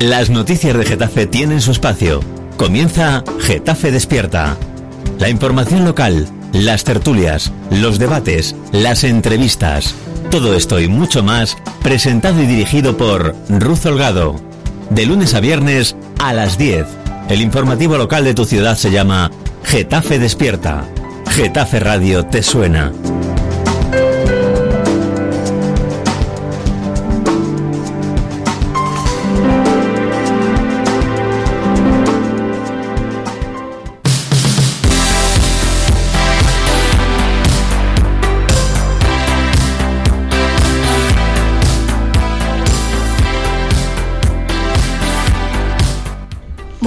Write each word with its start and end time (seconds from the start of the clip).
Las 0.00 0.30
noticias 0.30 0.74
de 0.78 0.86
Getafe 0.86 1.26
tienen 1.26 1.60
su 1.60 1.72
espacio. 1.72 2.20
Comienza 2.56 3.22
Getafe 3.38 3.90
Despierta. 3.90 4.56
La 5.18 5.28
información 5.28 5.84
local, 5.84 6.26
las 6.54 6.84
tertulias, 6.84 7.52
los 7.70 7.98
debates, 7.98 8.56
las 8.72 9.04
entrevistas. 9.04 9.94
Todo 10.30 10.54
esto 10.54 10.80
y 10.80 10.88
mucho 10.88 11.22
más 11.22 11.58
presentado 11.82 12.42
y 12.42 12.46
dirigido 12.46 12.96
por 12.96 13.36
Ruz 13.50 13.84
Holgado. 13.84 14.36
De 14.88 15.04
lunes 15.04 15.34
a 15.34 15.40
viernes 15.40 15.96
a 16.18 16.32
las 16.32 16.56
10. 16.56 16.86
El 17.28 17.42
informativo 17.42 17.98
local 17.98 18.24
de 18.24 18.32
tu 18.32 18.46
ciudad 18.46 18.78
se 18.78 18.90
llama 18.90 19.30
Getafe 19.64 20.18
Despierta. 20.18 20.82
Getafe 21.28 21.78
Radio 21.78 22.24
te 22.24 22.42
suena. 22.42 22.90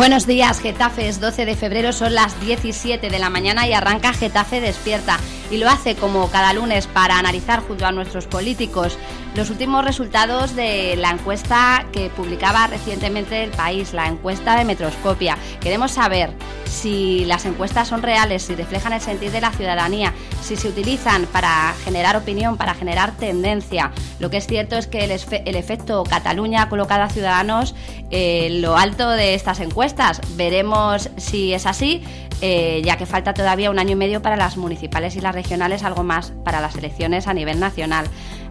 Buenos 0.03 0.27
días, 0.27 0.59
Getafe 0.59 1.07
es 1.07 1.21
12 1.21 1.45
de 1.45 1.55
febrero, 1.55 1.93
son 1.93 2.13
las 2.13 2.37
17 2.41 3.09
de 3.09 3.19
la 3.19 3.29
mañana 3.29 3.65
y 3.69 3.71
arranca 3.71 4.11
Getafe 4.11 4.59
Despierta. 4.59 5.17
Y 5.49 5.55
lo 5.55 5.69
hace 5.69 5.95
como 5.95 6.29
cada 6.29 6.51
lunes 6.51 6.87
para 6.87 7.17
analizar 7.17 7.61
junto 7.61 7.85
a 7.85 7.93
nuestros 7.93 8.27
políticos 8.27 8.97
los 9.35 9.49
últimos 9.49 9.83
resultados 9.83 10.55
de 10.55 10.95
la 10.95 11.09
encuesta 11.09 11.85
que 11.91 12.09
publicaba 12.09 12.67
recientemente 12.67 13.43
el 13.43 13.51
país, 13.51 13.93
la 13.93 14.07
encuesta 14.07 14.55
de 14.55 14.65
Metroscopia. 14.65 15.37
Queremos 15.59 15.91
saber 15.91 16.31
si 16.65 17.25
las 17.25 17.45
encuestas 17.45 17.87
son 17.87 18.01
reales, 18.01 18.43
si 18.43 18.55
reflejan 18.55 18.93
el 18.93 19.01
sentir 19.01 19.31
de 19.31 19.41
la 19.41 19.51
ciudadanía, 19.51 20.13
si 20.41 20.55
se 20.55 20.67
utilizan 20.67 21.25
para 21.27 21.73
generar 21.83 22.15
opinión, 22.15 22.57
para 22.57 22.73
generar 22.73 23.15
tendencia. 23.17 23.91
Lo 24.19 24.29
que 24.29 24.37
es 24.37 24.47
cierto 24.47 24.75
es 24.77 24.87
que 24.87 25.03
el, 25.05 25.55
efecto 25.55 26.03
Cataluña 26.03 26.63
ha 26.63 26.69
colocado 26.69 27.03
a 27.03 27.09
Ciudadanos 27.09 27.75
en 28.11 28.61
lo 28.61 28.77
alto 28.77 29.09
de 29.09 29.33
estas 29.33 29.59
encuestas. 29.59 30.21
Veremos 30.35 31.09
si 31.17 31.53
es 31.53 31.65
así. 31.65 32.03
Eh, 32.45 32.81
ya 32.83 32.97
que 32.97 33.05
falta 33.05 33.33
todavía 33.33 33.71
un 33.71 33.79
año 33.79 33.91
y 33.91 33.95
medio 33.95 34.21
para 34.21 34.35
las 34.35 34.57
municipales 34.57 35.15
y 35.15 35.21
las 35.21 35.33
regionales, 35.33 35.83
algo 35.83 36.03
más 36.03 36.33
para 36.43 36.59
las 36.59 36.75
elecciones 36.75 37.27
a 37.27 37.33
nivel 37.33 37.57
nacional. 37.57 38.05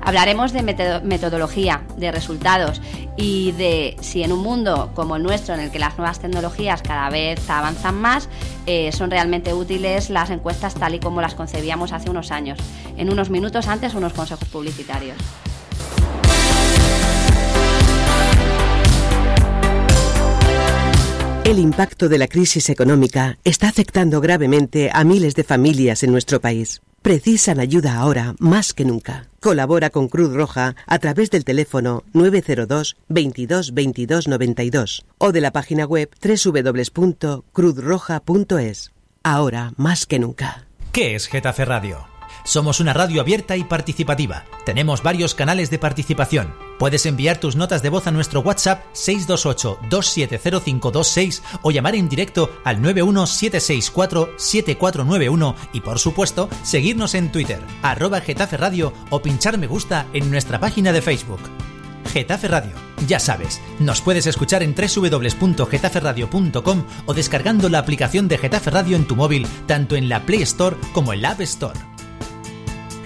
Hablaremos 0.05 0.53
de 0.53 0.63
metodología, 0.63 1.83
de 1.97 2.11
resultados 2.11 2.83
y 3.17 3.53
de 3.53 3.97
si 4.01 4.23
en 4.25 4.33
un 4.33 4.41
mundo 4.41 4.91
como 4.95 5.17
el 5.17 5.23
nuestro, 5.23 5.55
en 5.55 5.61
el 5.61 5.71
que 5.71 5.79
las 5.79 5.97
nuevas 5.97 6.19
tecnologías 6.19 6.83
cada 6.83 7.09
vez 7.09 7.49
avanzan 7.49 8.01
más, 8.01 8.29
eh, 8.67 8.91
son 8.93 9.11
realmente 9.11 9.55
útiles 9.55 10.11
las 10.11 10.31
encuestas 10.31 10.75
tal 10.75 10.95
y 10.95 10.99
como 10.99 11.21
las 11.21 11.35
concebíamos 11.35 11.93
hace 11.93 12.11
unos 12.11 12.33
años. 12.33 12.59
En 12.97 13.11
unos 13.11 13.31
minutos 13.31 13.69
antes, 13.69 13.95
unos 13.95 14.13
consejos 14.13 14.49
publicitarios. 14.49 15.17
El 21.53 21.59
impacto 21.59 22.09
de 22.09 22.17
la 22.17 22.29
crisis 22.29 22.71
económica 22.71 23.37
está 23.45 23.69
afectando 23.69 24.23
gravemente 24.23 24.89
a 24.91 25.05
miles 25.05 25.35
de 25.35 25.45
familias 25.45 26.03
en 26.03 26.11
nuestro 26.11 26.41
país. 26.41 26.81
Precisan 27.03 27.61
ayuda 27.61 27.99
ahora 27.99 28.35
más 28.39 28.73
que 28.73 28.87
nunca. 28.87 29.29
Colabora 29.39 29.91
con 29.91 30.09
Cruz 30.09 30.33
Roja 30.33 30.75
a 30.87 30.99
través 30.99 31.31
del 31.31 31.45
teléfono 31.45 32.05
902 32.15 32.97
22 33.11 33.75
22 33.75 34.29
92 34.29 35.05
o 35.19 35.31
de 35.31 35.41
la 35.43 35.51
página 35.51 35.85
web 35.85 36.09
www.cruzroja.es. 36.25 38.93
Ahora 39.23 39.75
más 39.77 40.07
que 40.07 40.19
nunca. 40.19 40.65
¿Qué 40.91 41.15
es 41.15 41.27
Getafe 41.27 41.67
Radio? 41.67 42.07
Somos 42.45 42.81
una 42.81 42.95
radio 42.95 43.21
abierta 43.21 43.59
y 43.59 43.65
participativa. 43.65 44.47
Tenemos 44.65 45.03
varios 45.03 45.35
canales 45.35 45.69
de 45.69 45.79
participación. 45.79 46.55
Puedes 46.83 47.07
enviar 47.07 47.39
tus 47.39 47.55
notas 47.55 47.81
de 47.81 47.91
voz 47.91 48.09
a 48.09 48.11
nuestro 48.11 48.41
WhatsApp 48.41 48.83
628-270526 48.95 51.41
o 51.63 51.71
llamar 51.71 51.95
en 51.95 52.09
directo 52.09 52.51
al 52.65 52.83
91764-7491 52.83 55.55
y 55.73 55.81
por 55.81 56.01
supuesto 56.01 56.49
seguirnos 56.65 57.15
en 57.15 57.31
Twitter, 57.31 57.61
arroba 57.83 58.21
Getafe 58.21 58.57
Radio 58.57 58.93
o 59.11 59.23
pinchar 59.23 59.59
me 59.59 59.69
gusta 59.69 60.09
en 60.13 60.29
nuestra 60.29 60.59
página 60.59 60.91
de 60.91 61.03
Facebook. 61.03 61.39
Getafe 62.13 62.49
Radio. 62.49 62.73
Ya 63.07 63.21
sabes, 63.21 63.61
nos 63.79 64.01
puedes 64.01 64.27
escuchar 64.27 64.65
en 64.65 64.75
www.getaferradio.com 64.75 66.85
o 67.07 67.15
descargando 67.15 67.69
la 67.69 67.79
aplicación 67.79 68.27
de 68.27 68.39
Getafe 68.39 68.71
Radio 68.71 68.97
en 68.97 69.07
tu 69.07 69.15
móvil, 69.15 69.47
tanto 69.69 69.95
en 69.95 70.09
la 70.09 70.27
Play 70.27 70.43
Store 70.43 70.75
como 70.93 71.13
en 71.13 71.23
la 71.23 71.31
App 71.31 71.43
Store. 71.43 71.79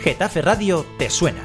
Getafe 0.03 0.41
Radio 0.41 0.87
te 0.97 1.11
suena. 1.11 1.43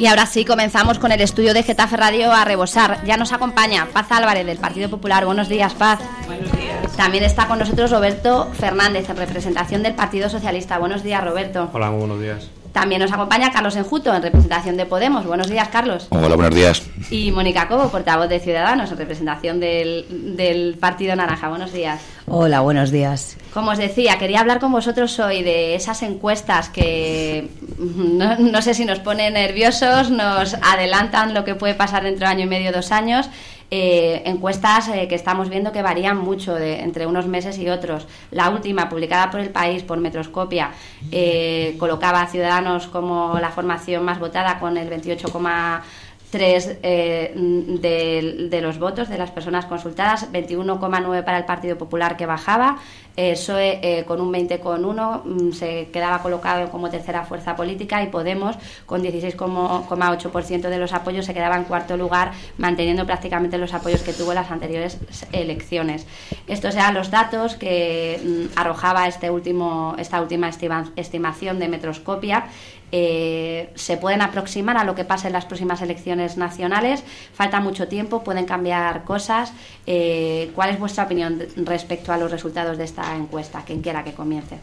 Y 0.00 0.06
ahora 0.06 0.24
sí, 0.24 0.46
comenzamos 0.46 0.98
con 0.98 1.12
el 1.12 1.20
estudio 1.20 1.52
de 1.52 1.62
Getafe 1.62 1.94
Radio 1.94 2.32
a 2.32 2.42
rebosar. 2.46 3.04
Ya 3.04 3.18
nos 3.18 3.34
acompaña 3.34 3.86
Paz 3.92 4.10
Álvarez 4.10 4.46
del 4.46 4.56
Partido 4.56 4.88
Popular. 4.88 5.26
Buenos 5.26 5.50
días, 5.50 5.74
Paz. 5.74 6.00
Buenos 6.26 6.50
días. 6.52 6.96
También 6.96 7.22
está 7.22 7.46
con 7.46 7.58
nosotros 7.58 7.90
Roberto 7.90 8.48
Fernández, 8.54 9.10
en 9.10 9.18
representación 9.18 9.82
del 9.82 9.94
Partido 9.94 10.30
Socialista. 10.30 10.78
Buenos 10.78 11.02
días, 11.02 11.22
Roberto. 11.22 11.68
Hola, 11.74 11.90
muy 11.90 11.98
buenos 11.98 12.18
días. 12.18 12.48
También 12.72 13.00
nos 13.00 13.12
acompaña 13.12 13.50
Carlos 13.50 13.74
Enjuto, 13.76 14.14
en 14.14 14.22
representación 14.22 14.76
de 14.76 14.86
Podemos. 14.86 15.26
Buenos 15.26 15.48
días, 15.48 15.68
Carlos. 15.68 16.06
Hola, 16.10 16.36
buenos 16.36 16.54
días. 16.54 16.82
Y 17.10 17.32
Mónica 17.32 17.66
Cobo, 17.66 17.88
portavoz 17.88 18.28
de 18.28 18.38
Ciudadanos, 18.38 18.90
en 18.92 18.98
representación 18.98 19.58
del, 19.58 20.36
del, 20.36 20.76
Partido 20.78 21.16
Naranja. 21.16 21.48
Buenos 21.48 21.72
días. 21.72 22.00
Hola, 22.26 22.60
buenos 22.60 22.90
días. 22.90 23.36
Como 23.52 23.72
os 23.72 23.78
decía, 23.78 24.18
quería 24.18 24.40
hablar 24.40 24.60
con 24.60 24.70
vosotros 24.70 25.18
hoy 25.18 25.42
de 25.42 25.74
esas 25.74 26.02
encuestas 26.02 26.68
que 26.68 27.48
no, 27.78 28.36
no 28.38 28.62
sé 28.62 28.74
si 28.74 28.84
nos 28.84 29.00
ponen 29.00 29.34
nerviosos, 29.34 30.10
nos 30.10 30.54
adelantan 30.54 31.34
lo 31.34 31.44
que 31.44 31.56
puede 31.56 31.74
pasar 31.74 32.04
dentro 32.04 32.26
de 32.26 32.32
año 32.32 32.44
y 32.44 32.48
medio, 32.48 32.70
dos 32.70 32.92
años 32.92 33.28
eh, 33.70 34.22
encuestas 34.24 34.88
eh, 34.88 35.06
que 35.08 35.14
estamos 35.14 35.48
viendo 35.48 35.70
que 35.72 35.82
varían 35.82 36.18
mucho 36.18 36.54
de, 36.54 36.80
entre 36.80 37.06
unos 37.06 37.26
meses 37.26 37.58
y 37.58 37.68
otros. 37.68 38.06
La 38.30 38.50
última, 38.50 38.88
publicada 38.88 39.30
por 39.30 39.40
el 39.40 39.50
país, 39.50 39.82
por 39.82 39.98
Metroscopia, 39.98 40.72
eh, 41.12 41.76
colocaba 41.78 42.22
a 42.22 42.26
Ciudadanos 42.26 42.88
como 42.88 43.38
la 43.40 43.50
formación 43.50 44.04
más 44.04 44.18
votada 44.18 44.58
con 44.58 44.76
el 44.76 44.90
28,5% 44.90 45.82
tres 46.30 46.78
eh, 46.82 47.32
de, 47.34 48.60
los 48.60 48.78
votos 48.78 49.08
de 49.08 49.18
las 49.18 49.30
personas 49.30 49.66
consultadas, 49.66 50.32
21,9 50.32 51.24
para 51.24 51.38
el 51.38 51.44
Partido 51.44 51.76
Popular 51.76 52.16
que 52.16 52.26
bajaba, 52.26 52.78
PSOE 53.20 53.80
eh, 53.82 54.04
con 54.04 54.20
un 54.20 54.32
20,1 54.32 55.24
mm, 55.24 55.52
se 55.52 55.88
quedaba 55.92 56.22
colocado 56.22 56.70
como 56.70 56.88
tercera 56.88 57.24
fuerza 57.24 57.54
política 57.54 58.02
y 58.02 58.06
Podemos 58.06 58.56
con 58.86 59.02
16,8% 59.02 60.68
de 60.68 60.78
los 60.78 60.92
apoyos 60.92 61.26
se 61.26 61.34
quedaba 61.34 61.56
en 61.56 61.64
cuarto 61.64 61.96
lugar, 61.96 62.32
manteniendo 62.58 63.06
prácticamente 63.06 63.56
los 63.56 63.72
apoyos 63.72 64.02
que 64.02 64.12
tuvo 64.12 64.32
en 64.32 64.36
las 64.36 64.50
anteriores 64.50 64.98
elecciones. 65.32 66.06
Estos 66.46 66.74
eran 66.74 66.94
los 66.94 67.10
datos 67.10 67.54
que 67.54 68.20
mm, 68.22 68.58
arrojaba 68.58 69.06
este 69.06 69.30
último, 69.30 69.94
esta 69.98 70.20
última 70.20 70.50
estimación 70.96 71.58
de 71.58 71.68
Metroscopia 71.68 72.46
eh, 72.92 73.70
se 73.76 73.96
pueden 73.96 74.20
aproximar 74.20 74.76
a 74.76 74.84
lo 74.84 74.94
que 74.94 75.04
pase 75.04 75.28
en 75.28 75.32
las 75.32 75.46
próximas 75.46 75.80
elecciones 75.82 76.36
nacionales. 76.36 77.04
Falta 77.32 77.60
mucho 77.60 77.88
tiempo, 77.88 78.24
pueden 78.24 78.46
cambiar 78.46 79.04
cosas. 79.04 79.52
Eh, 79.86 80.50
¿Cuál 80.54 80.70
es 80.70 80.78
vuestra 80.78 81.04
opinión 81.04 81.40
respecto 81.56 82.12
a 82.12 82.16
los 82.16 82.30
resultados 82.30 82.78
de 82.78 82.84
esta 82.84 83.09
encuesta? 83.16 83.62
Quien 83.64 83.80
quiera 83.80 84.04
que 84.04 84.12
comience. 84.12 84.58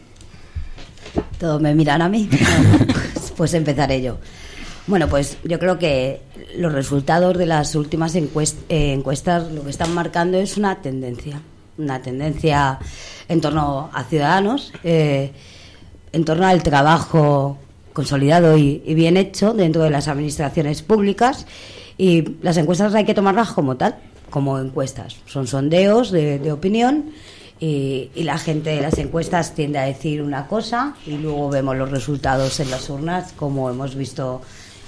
Todos 1.38 1.60
me 1.60 1.74
miran 1.74 2.02
a 2.02 2.08
mí. 2.08 2.28
pues, 2.86 3.32
pues 3.36 3.54
empezaré 3.54 4.02
yo. 4.02 4.18
Bueno, 4.86 5.08
pues 5.08 5.36
yo 5.44 5.58
creo 5.58 5.78
que 5.78 6.22
los 6.56 6.72
resultados 6.72 7.36
de 7.36 7.46
las 7.46 7.74
últimas 7.74 8.14
eh, 8.14 8.24
encuestas 8.70 9.52
lo 9.52 9.62
que 9.62 9.70
están 9.70 9.94
marcando 9.94 10.38
es 10.38 10.56
una 10.56 10.80
tendencia, 10.80 11.42
una 11.76 12.00
tendencia 12.00 12.78
en 13.28 13.40
torno 13.42 13.90
a 13.92 14.04
ciudadanos, 14.04 14.72
en 14.82 16.24
torno 16.24 16.46
al 16.46 16.62
trabajo 16.62 17.58
consolidado 17.98 18.56
y, 18.56 18.78
bien 18.94 19.16
hecho 19.16 19.52
dentro 19.52 19.82
de 19.82 19.90
las 19.90 20.06
administraciones 20.06 20.82
públicas 20.82 21.46
y 21.96 22.36
las 22.42 22.56
encuestas 22.56 22.94
hay 22.94 23.04
que 23.04 23.12
tomarlas 23.12 23.50
como 23.50 23.76
tal, 23.76 23.96
como 24.30 24.58
encuestas. 24.60 25.16
Son 25.26 25.48
sondeos 25.48 26.12
de, 26.12 26.52
opinión 26.52 27.06
y, 27.60 28.10
la 28.14 28.38
gente 28.38 28.70
de 28.70 28.82
las 28.82 28.98
encuestas 28.98 29.54
tiende 29.54 29.78
a 29.78 29.82
decir 29.82 30.22
una 30.22 30.46
cosa 30.46 30.94
y 31.06 31.18
luego 31.18 31.48
vemos 31.50 31.76
los 31.76 31.90
resultados 31.90 32.60
en 32.60 32.70
las 32.70 32.88
urnas 32.88 33.32
como 33.32 33.70
hemos 33.70 33.94
visto 33.94 34.42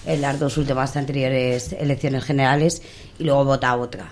en 0.07 0.21
las 0.21 0.39
dos 0.39 0.57
últimas 0.57 0.97
anteriores 0.97 1.73
elecciones 1.73 2.25
generales 2.25 2.83
y 3.19 3.25
luego 3.25 3.45
vota 3.45 3.77
otra. 3.77 4.09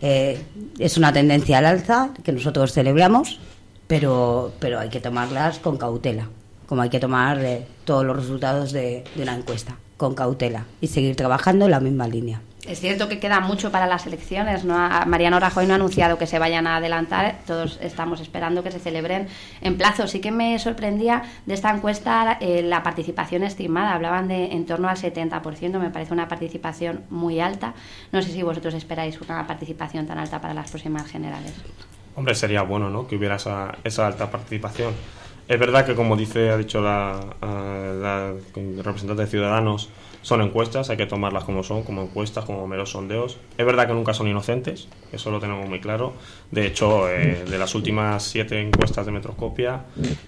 Eh, 0.00 0.42
es 0.78 0.96
una 0.96 1.12
tendencia 1.12 1.58
al 1.58 1.66
alza 1.66 2.10
que 2.24 2.32
nosotros 2.32 2.72
celebramos, 2.72 3.38
pero, 3.86 4.52
pero 4.58 4.80
hay 4.80 4.88
que 4.88 5.00
tomarlas 5.00 5.60
con 5.60 5.76
cautela, 5.76 6.28
como 6.66 6.82
hay 6.82 6.90
que 6.90 6.98
tomar 6.98 7.42
eh, 7.44 7.66
todos 7.84 8.04
los 8.04 8.16
resultados 8.16 8.72
de, 8.72 9.04
de 9.14 9.22
una 9.22 9.36
encuesta, 9.36 9.76
con 9.96 10.14
cautela 10.14 10.66
y 10.80 10.88
seguir 10.88 11.14
trabajando 11.14 11.66
en 11.66 11.70
la 11.70 11.80
misma 11.80 12.08
línea. 12.08 12.40
Es 12.66 12.78
cierto 12.78 13.08
que 13.08 13.18
queda 13.18 13.40
mucho 13.40 13.72
para 13.72 13.86
las 13.86 14.06
elecciones. 14.06 14.64
¿no? 14.64 14.74
Mariano 15.06 15.40
Rajoy 15.40 15.66
no 15.66 15.72
ha 15.72 15.76
anunciado 15.76 16.16
que 16.16 16.28
se 16.28 16.38
vayan 16.38 16.68
a 16.68 16.76
adelantar. 16.76 17.38
Todos 17.44 17.78
estamos 17.82 18.20
esperando 18.20 18.62
que 18.62 18.70
se 18.70 18.78
celebren 18.78 19.26
en 19.62 19.76
plazo. 19.76 20.06
Sí 20.06 20.20
que 20.20 20.30
me 20.30 20.56
sorprendía 20.60 21.24
de 21.44 21.54
esta 21.54 21.74
encuesta 21.74 22.38
eh, 22.40 22.62
la 22.62 22.84
participación 22.84 23.42
estimada. 23.42 23.94
Hablaban 23.94 24.28
de 24.28 24.52
en 24.52 24.64
torno 24.64 24.88
al 24.88 24.96
70%. 24.96 25.78
Me 25.80 25.90
parece 25.90 26.12
una 26.12 26.28
participación 26.28 27.02
muy 27.10 27.40
alta. 27.40 27.74
No 28.12 28.22
sé 28.22 28.30
si 28.30 28.42
vosotros 28.42 28.74
esperáis 28.74 29.20
una 29.20 29.44
participación 29.44 30.06
tan 30.06 30.18
alta 30.18 30.40
para 30.40 30.54
las 30.54 30.70
próximas 30.70 31.10
generales. 31.10 31.52
Hombre, 32.14 32.36
sería 32.36 32.62
bueno 32.62 32.90
¿no? 32.90 33.08
que 33.08 33.16
hubiera 33.16 33.36
esa, 33.36 34.06
alta 34.06 34.30
participación. 34.30 34.94
Es 35.48 35.58
verdad 35.58 35.84
que, 35.84 35.96
como 35.96 36.16
dice, 36.16 36.50
ha 36.50 36.56
dicho 36.56 36.80
la, 36.80 37.18
la 37.42 38.34
representante 38.54 39.22
de 39.22 39.26
Ciudadanos, 39.26 39.90
son 40.22 40.40
encuestas, 40.40 40.88
hay 40.88 40.96
que 40.96 41.06
tomarlas 41.06 41.44
como 41.44 41.62
son, 41.62 41.82
como 41.82 42.02
encuestas, 42.02 42.44
como 42.44 42.66
meros 42.66 42.90
sondeos. 42.90 43.38
Es 43.58 43.66
verdad 43.66 43.86
que 43.86 43.92
nunca 43.92 44.14
son 44.14 44.28
inocentes, 44.28 44.88
eso 45.12 45.30
lo 45.30 45.40
tenemos 45.40 45.68
muy 45.68 45.80
claro. 45.80 46.14
De 46.50 46.66
hecho, 46.66 47.10
eh, 47.10 47.44
de 47.48 47.58
las 47.58 47.74
últimas 47.74 48.22
siete 48.22 48.60
encuestas 48.60 49.04
de 49.04 49.12
Metroscopia, 49.12 49.84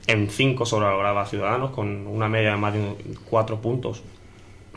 en 0.06 0.29
cinco 0.31 0.67
sobrevaloraba 0.67 1.26
Ciudadanos, 1.26 1.70
con 1.70 2.06
una 2.06 2.29
media 2.29 2.50
de 2.50 2.56
más 2.56 2.75
de 2.75 2.96
cuatro 3.31 3.61
puntos 3.61 4.02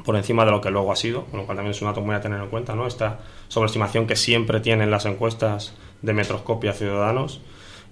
por 0.05 0.15
encima 0.15 0.45
de 0.45 0.51
lo 0.51 0.61
que 0.61 0.69
luego 0.69 0.91
ha 0.91 0.95
sido, 0.95 1.25
con 1.25 1.41
lo 1.41 1.45
cual 1.45 1.57
también 1.57 1.71
es 1.71 1.81
un 1.81 1.89
dato 1.89 2.01
muy 2.01 2.15
a 2.15 2.21
tener 2.21 2.39
en 2.39 2.47
cuenta, 2.47 2.75
¿no? 2.75 2.87
Esta 2.87 3.19
sobreestimación 3.49 4.07
que 4.07 4.15
siempre 4.15 4.59
tienen 4.61 4.89
las 4.89 5.05
encuestas 5.05 5.73
de 6.01 6.13
Metroscopia 6.13 6.71
Ciudadanos. 6.73 7.41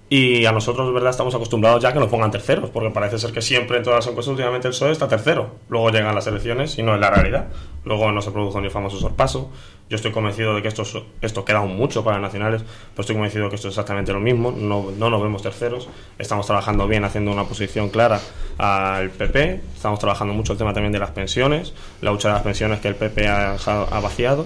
Y 0.07 0.45
a 0.45 0.51
nosotros, 0.51 0.93
verdad, 0.93 1.09
estamos 1.09 1.33
acostumbrados 1.33 1.81
ya 1.81 1.91
que 1.91 1.99
nos 1.99 2.09
pongan 2.09 2.29
terceros, 2.29 2.69
porque 2.69 2.91
parece 2.91 3.17
ser 3.17 3.31
que 3.31 3.41
siempre 3.41 3.77
en 3.77 3.83
todas 3.83 4.05
las 4.05 4.07
encuestas 4.07 4.31
últimamente 4.31 4.67
el 4.67 4.73
PSOE 4.73 4.91
está 4.91 5.07
tercero. 5.07 5.55
Luego 5.67 5.89
llegan 5.89 6.13
las 6.13 6.27
elecciones 6.27 6.77
y 6.77 6.83
no 6.83 6.93
es 6.93 7.01
la 7.01 7.09
realidad. 7.09 7.47
Luego 7.85 8.11
no 8.11 8.21
se 8.21 8.29
produjo 8.29 8.59
ni 8.59 8.67
el 8.67 8.71
famoso 8.71 8.99
sorpaso. 8.99 9.49
Yo 9.89 9.95
estoy 9.95 10.11
convencido 10.11 10.53
de 10.53 10.61
que 10.61 10.67
esto, 10.67 10.83
esto 11.21 11.43
queda 11.43 11.61
mucho 11.61 12.03
para 12.03 12.19
nacionales, 12.19 12.61
pero 12.61 13.01
estoy 13.01 13.15
convencido 13.15 13.45
de 13.45 13.49
que 13.49 13.55
esto 13.55 13.67
es 13.67 13.71
exactamente 13.71 14.13
lo 14.13 14.19
mismo. 14.19 14.51
No, 14.51 14.91
no 14.95 15.09
nos 15.09 15.23
vemos 15.23 15.41
terceros. 15.41 15.89
Estamos 16.19 16.45
trabajando 16.45 16.87
bien, 16.87 17.03
haciendo 17.03 17.31
una 17.31 17.45
posición 17.45 17.89
clara 17.89 18.19
al 18.59 19.09
PP. 19.09 19.61
Estamos 19.75 19.97
trabajando 19.97 20.35
mucho 20.35 20.53
el 20.53 20.59
tema 20.59 20.71
también 20.71 20.93
de 20.93 20.99
las 20.99 21.11
pensiones, 21.11 21.73
la 22.01 22.11
lucha 22.11 22.27
de 22.27 22.35
las 22.35 22.43
pensiones 22.43 22.79
que 22.79 22.89
el 22.89 22.95
PP 22.95 23.27
ha, 23.27 23.53
ha 23.55 23.99
vaciado. 24.01 24.45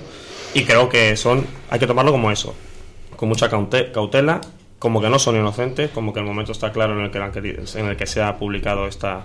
Y 0.53 0.63
creo 0.63 0.87
que 0.87 1.17
son, 1.17 1.45
hay 1.69 1.79
que 1.79 1.87
tomarlo 1.87 2.13
como 2.13 2.31
eso, 2.31 2.55
con 3.17 3.27
mucha 3.27 3.49
cautela 3.49 4.41
como 4.79 5.01
que 5.01 5.09
no 5.09 5.19
son 5.19 5.35
inocentes, 5.35 5.91
como 5.91 6.13
que 6.13 6.21
el 6.21 6.25
momento 6.25 6.53
está 6.53 6.71
claro 6.71 6.97
en 6.97 7.05
el 7.05 7.11
que, 7.11 7.19
en 7.79 7.85
el 7.85 7.97
que 7.97 8.07
se 8.07 8.21
ha 8.21 8.37
publicado 8.37 8.87
esta, 8.87 9.23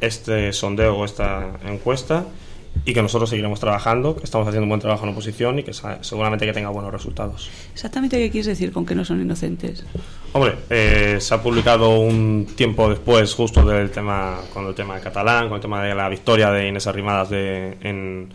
este 0.00 0.52
sondeo 0.52 0.96
o 0.96 1.04
esta 1.04 1.52
encuesta 1.66 2.24
y 2.84 2.94
que 2.94 3.02
nosotros 3.02 3.28
seguiremos 3.28 3.60
trabajando, 3.60 4.16
que 4.16 4.24
estamos 4.24 4.46
haciendo 4.48 4.64
un 4.64 4.70
buen 4.70 4.80
trabajo 4.80 5.04
en 5.04 5.10
oposición 5.10 5.58
y 5.58 5.62
que 5.64 5.72
seguramente 5.72 6.46
que 6.46 6.52
tenga 6.52 6.70
buenos 6.70 6.92
resultados. 6.92 7.50
Exactamente 7.72 8.16
qué 8.16 8.30
quieres 8.30 8.46
decir 8.46 8.72
con 8.72 8.86
que 8.86 8.94
no 8.94 9.04
son 9.04 9.20
inocentes. 9.20 9.84
Hombre, 10.32 10.54
eh, 10.70 11.18
se 11.20 11.34
ha 11.34 11.42
publicado 11.42 11.98
un 11.98 12.46
tiempo 12.56 12.88
después, 12.88 13.34
justo 13.34 13.64
del 13.66 13.90
tema, 13.90 14.38
con 14.54 14.66
el 14.66 14.74
tema 14.74 14.94
de 14.94 15.02
catalán, 15.02 15.48
con 15.48 15.56
el 15.56 15.60
tema 15.60 15.82
de 15.82 15.94
la 15.94 16.08
victoria 16.08 16.50
de 16.50 16.68
Inés 16.68 16.86
Arrimadas 16.86 17.28
de, 17.28 17.76
en, 17.82 18.32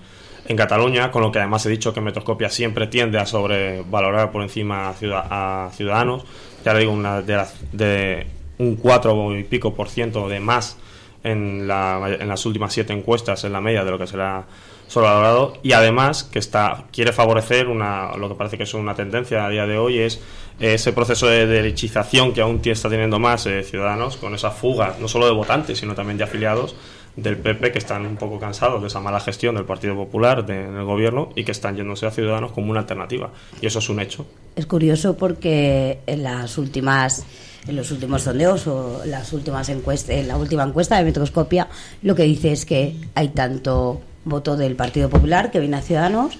en 0.47 0.55
Cataluña, 0.55 1.11
con 1.11 1.21
lo 1.21 1.31
que 1.31 1.39
además 1.39 1.65
he 1.65 1.69
dicho 1.69 1.93
que 1.93 2.01
Metroscopia 2.01 2.49
siempre 2.49 2.87
tiende 2.87 3.17
a 3.17 3.25
sobrevalorar 3.25 4.31
por 4.31 4.43
encima 4.43 4.89
a, 4.89 5.69
ciudadanos. 5.71 6.23
Ya 6.63 6.73
le 6.73 6.79
digo, 6.81 6.91
una 6.91 7.21
de, 7.21 7.43
de 7.71 8.27
un 8.59 8.75
4 8.75 9.37
y 9.37 9.43
pico 9.43 9.73
por 9.73 9.89
ciento 9.89 10.27
de 10.29 10.39
más 10.39 10.77
en, 11.23 11.67
la, 11.67 12.17
en 12.19 12.27
las 12.27 12.45
últimas 12.45 12.71
siete 12.71 12.93
encuestas 12.93 13.43
en 13.43 13.53
la 13.53 13.59
media 13.59 13.83
de 13.83 13.91
lo 13.91 13.97
que 13.97 14.07
será 14.07 14.45
sobrevalorado 14.87 15.57
y 15.63 15.73
además 15.73 16.23
que 16.23 16.37
está 16.37 16.85
quiere 16.91 17.11
favorecer 17.11 17.67
una, 17.67 18.15
lo 18.15 18.29
que 18.29 18.35
parece 18.35 18.57
que 18.57 18.63
es 18.63 18.73
una 18.75 18.93
tendencia 18.93 19.43
a 19.43 19.49
día 19.49 19.65
de 19.65 19.79
hoy 19.79 19.97
es 19.97 20.21
ese 20.59 20.93
proceso 20.93 21.25
de 21.25 21.47
derechización 21.47 22.33
que 22.33 22.41
aún 22.41 22.61
está 22.63 22.87
teniendo 22.89 23.17
más 23.17 23.47
eh, 23.47 23.63
ciudadanos 23.63 24.17
con 24.17 24.35
esa 24.35 24.51
fuga 24.51 24.95
no 24.99 25.07
solo 25.07 25.25
de 25.25 25.31
votantes 25.31 25.79
sino 25.79 25.95
también 25.95 26.19
de 26.19 26.25
afiliados 26.25 26.75
del 27.15 27.37
PP 27.37 27.71
que 27.71 27.79
están 27.79 28.05
un 28.05 28.17
poco 28.17 28.39
cansados 28.39 28.81
de 28.81 28.87
esa 28.87 28.99
mala 28.99 29.19
gestión 29.19 29.55
del 29.55 29.65
Partido 29.65 29.95
Popular 29.95 30.45
de, 30.45 30.65
en 30.65 30.75
el 30.75 30.83
gobierno 30.83 31.29
y 31.35 31.43
que 31.43 31.51
están 31.51 31.75
yéndose 31.75 32.05
a 32.05 32.11
Ciudadanos 32.11 32.51
como 32.51 32.71
una 32.71 32.81
alternativa. 32.81 33.31
Y 33.61 33.67
eso 33.67 33.79
es 33.79 33.89
un 33.89 33.99
hecho. 33.99 34.25
Es 34.55 34.65
curioso 34.65 35.15
porque 35.15 35.99
en 36.05 36.23
las 36.23 36.57
últimas 36.57 37.25
en 37.67 37.75
los 37.75 37.89
últimos 37.89 38.21
sondeos 38.21 38.67
o 38.67 39.01
las 39.05 39.33
últimas 39.33 39.69
encuestas, 39.69 40.17
en 40.17 40.27
la 40.27 40.37
última 40.37 40.63
encuesta 40.63 40.97
de 40.97 41.03
Metroscopia, 41.03 41.67
lo 42.03 42.13
que 42.13 42.23
dice 42.23 42.51
es 42.51 42.63
que 42.63 42.95
hay 43.15 43.29
tanto 43.29 44.01
voto 44.23 44.55
del 44.55 44.75
Partido 44.75 45.09
Popular 45.09 45.49
que 45.49 45.59
viene 45.59 45.77
a 45.77 45.81
Ciudadanos, 45.81 46.37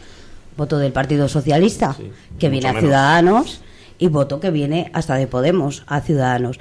voto 0.56 0.78
del 0.78 0.92
Partido 0.92 1.28
Socialista 1.28 1.96
que 2.38 2.50
viene 2.50 2.68
a 2.68 2.80
Ciudadanos 2.80 3.62
y 3.98 4.08
voto 4.08 4.40
que 4.40 4.52
viene 4.52 4.90
hasta 4.94 5.16
de 5.16 5.28
Podemos 5.28 5.84
a 5.88 6.02
Ciudadanos. 6.02 6.60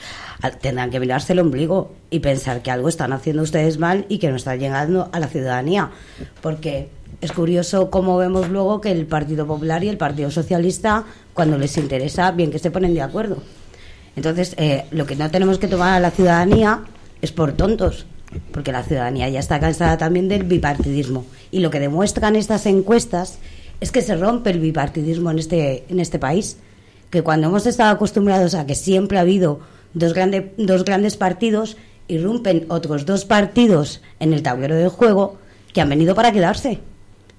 Tendrán 0.61 0.91
que 0.91 1.01
mirarse 1.01 1.33
el 1.33 1.41
ombligo 1.41 1.93
y 2.11 2.21
pensar 2.21 2.63
que 2.63 2.71
algo 2.71 2.89
están 2.89 3.13
haciendo 3.13 3.43
ustedes 3.43 3.79
mal 3.79 4.07
y 4.09 4.19
que 4.19 4.31
no 4.31 4.37
está 4.37 4.57
llegando 4.57 5.09
a 5.13 5.21
la 5.21 5.29
ciudadanía. 5.29 5.91
Porque 6.41 6.89
es 7.21 7.33
curioso 7.33 7.91
cómo 7.91 8.17
vemos 8.17 8.49
luego 8.49 8.81
que 8.81 8.91
el 8.91 9.07
Partido 9.07 9.47
Popular 9.47 9.83
y 9.85 9.89
el 9.89 9.97
Partido 9.97 10.31
Socialista, 10.31 11.05
cuando 11.33 11.59
les 11.59 11.77
interesa, 11.77 12.31
bien 12.31 12.51
que 12.51 12.59
se 12.59 12.71
ponen 12.71 12.95
de 12.95 13.03
acuerdo. 13.03 13.39
Entonces, 14.17 14.55
eh, 14.59 14.85
lo 14.91 15.07
que 15.07 15.17
no 15.17 15.31
tenemos 15.31 15.59
que 15.59 15.69
tomar 15.69 15.95
a 15.95 16.01
la 16.01 16.11
ciudadanía 16.11 16.85
es 17.21 17.33
por 17.33 17.53
tontos, 17.53 18.07
porque 18.53 18.73
la 18.73 18.83
ciudadanía 18.83 19.29
ya 19.29 19.41
está 19.41 19.59
cansada 19.59 19.97
también 19.97 20.29
del 20.29 20.45
bipartidismo. 20.45 21.25
Y 21.51 21.61
lo 21.61 21.71
que 21.71 21.81
demuestran 21.81 22.37
estas 22.37 22.67
encuestas 22.67 23.39
es 23.81 23.91
que 23.91 24.03
se 24.03 24.17
rompe 24.17 24.51
el 24.51 24.61
bipartidismo 24.61 25.31
en 25.31 25.39
este, 25.39 25.85
en 25.89 26.01
este 26.01 26.19
país 26.19 26.59
que 27.15 27.23
cuando 27.23 27.47
hemos 27.47 27.65
estado 27.65 27.93
acostumbrados 27.93 28.55
a 28.55 28.67
que 28.67 28.75
siempre 28.75 29.19
ha 29.19 29.21
habido 29.21 29.61
dos, 29.95 30.13
grandes 30.13 30.47
dos 30.59 30.85
grandes 30.85 31.17
partidos, 31.17 31.77
irrumpen 32.09 32.67
otros 32.69 33.07
dos 33.07 33.25
partidos 33.25 34.03
en 34.19 34.35
el 34.35 34.43
tablero 34.43 34.75
del 34.75 34.89
juego 34.89 35.39
que 35.73 35.81
han 35.81 35.89
venido 35.89 36.17
para 36.17 36.33
quedarse. 36.33 36.81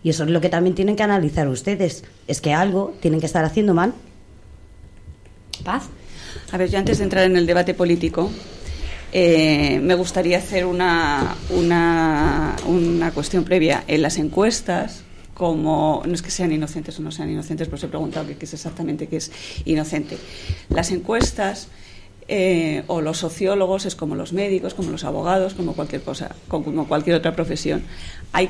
Y 0.01 0.09
eso 0.11 0.23
es 0.23 0.29
lo 0.29 0.39
que 0.39 0.49
también 0.49 0.75
tienen 0.75 0.95
que 0.95 1.03
analizar 1.03 1.47
ustedes. 1.49 2.05
Es 2.27 2.39
que 2.39 2.53
algo 2.53 2.93
tienen 3.01 3.19
que 3.19 3.25
estar 3.25 3.43
haciendo 3.43 3.73
mal. 3.73 3.93
Paz. 5.63 5.83
A 6.51 6.57
ver, 6.57 6.69
yo 6.69 6.79
antes 6.79 6.99
de 6.99 7.03
entrar 7.03 7.25
en 7.25 7.35
el 7.35 7.45
debate 7.45 7.73
político, 7.73 8.31
eh, 9.11 9.79
me 9.81 9.95
gustaría 9.95 10.37
hacer 10.37 10.65
una, 10.65 11.35
una, 11.49 12.55
una 12.67 13.11
cuestión 13.11 13.43
previa. 13.43 13.83
En 13.87 14.01
las 14.01 14.17
encuestas, 14.17 15.04
como 15.35 16.01
no 16.05 16.13
es 16.13 16.21
que 16.21 16.31
sean 16.31 16.51
inocentes 16.51 16.97
o 16.97 17.03
no 17.03 17.11
sean 17.11 17.29
inocentes, 17.29 17.67
pero 17.67 17.75
os 17.75 17.83
he 17.83 17.87
preguntado 17.87 18.25
qué 18.27 18.45
es 18.45 18.53
exactamente 18.53 19.07
qué 19.07 19.17
es 19.17 19.31
inocente. 19.65 20.17
Las 20.69 20.91
encuestas 20.91 21.67
eh, 22.27 22.83
o 22.87 23.01
los 23.01 23.17
sociólogos 23.19 23.85
es 23.85 23.95
como 23.95 24.15
los 24.15 24.33
médicos, 24.33 24.73
como 24.73 24.89
los 24.89 25.03
abogados, 25.03 25.53
como 25.53 25.73
cualquier 25.73 26.01
cosa, 26.01 26.35
como 26.47 26.87
cualquier 26.87 27.17
otra 27.17 27.35
profesión. 27.35 27.83
Hay 28.31 28.49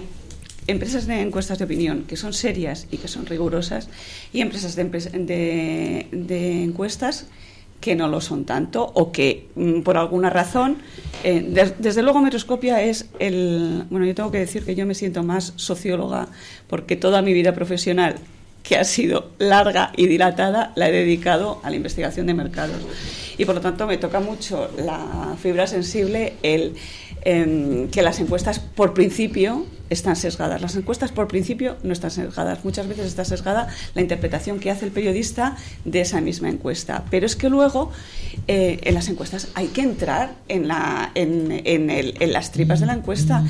empresas 0.67 1.07
de 1.07 1.21
encuestas 1.21 1.57
de 1.57 1.65
opinión 1.65 2.03
que 2.03 2.15
son 2.17 2.33
serias 2.33 2.87
y 2.91 2.97
que 2.97 3.07
son 3.07 3.25
rigurosas 3.25 3.89
y 4.31 4.41
empresas 4.41 4.75
de, 4.75 6.07
de 6.11 6.63
encuestas 6.63 7.25
que 7.85 7.95
no 7.95 8.07
lo 8.07 8.19
son 8.19 8.45
tanto 8.45 8.83
o 8.95 9.11
que 9.11 9.45
mm, 9.53 9.81
por 9.81 9.95
alguna 9.95 10.31
razón, 10.31 10.77
eh, 11.23 11.71
desde 11.77 12.01
luego 12.01 12.19
Metroscopia 12.19 12.81
es 12.81 13.11
el, 13.19 13.83
bueno, 13.91 14.07
yo 14.07 14.15
tengo 14.15 14.31
que 14.31 14.39
decir 14.39 14.65
que 14.65 14.73
yo 14.73 14.87
me 14.87 14.95
siento 14.95 15.21
más 15.21 15.53
socióloga 15.55 16.29
porque 16.65 16.95
toda 16.95 17.21
mi 17.21 17.31
vida 17.31 17.53
profesional 17.53 18.15
que 18.63 18.75
ha 18.75 18.83
sido 18.83 19.29
larga 19.37 19.91
y 19.95 20.07
dilatada, 20.07 20.73
la 20.75 20.89
he 20.89 20.91
dedicado 20.91 21.59
a 21.61 21.69
la 21.69 21.75
investigación 21.75 22.25
de 22.25 22.33
mercados. 22.33 22.77
Y 23.37 23.45
por 23.45 23.53
lo 23.53 23.61
tanto 23.61 23.85
me 23.85 23.99
toca 23.99 24.19
mucho 24.19 24.71
la 24.79 25.35
fibra 25.39 25.67
sensible 25.67 26.33
el 26.41 26.73
Em, 27.27 27.87
que 27.89 28.03
las 28.03 28.19
encuestas 28.19 28.59
por 28.59 28.93
principio 28.93 29.65
están 29.89 30.15
sesgadas. 30.15 30.61
Las 30.61 30.75
encuestas 30.75 31.11
por 31.11 31.27
principio 31.27 31.75
no 31.81 31.91
están 31.91 32.11
sesgadas. 32.11 32.63
Muchas 32.63 32.87
veces 32.87 33.07
está 33.07 33.25
sesgada 33.25 33.67
la 33.95 34.01
interpretación 34.01 34.59
que 34.59 34.69
hace 34.69 34.85
el 34.85 34.91
periodista 34.91 35.57
de 35.85 36.01
esa 36.01 36.21
misma 36.21 36.49
encuesta. 36.49 37.03
Pero 37.09 37.25
es 37.25 37.35
que 37.35 37.49
luego 37.49 37.89
eh, 38.47 38.79
en 38.83 38.93
las 38.93 39.09
encuestas 39.09 39.47
hay 39.55 39.69
que 39.69 39.81
entrar 39.81 40.35
en, 40.49 40.69
en 41.15 42.31
las 42.31 42.51
tripas 42.51 42.79
de 42.79 42.85
la 42.85 42.93
encuesta. 42.93 43.43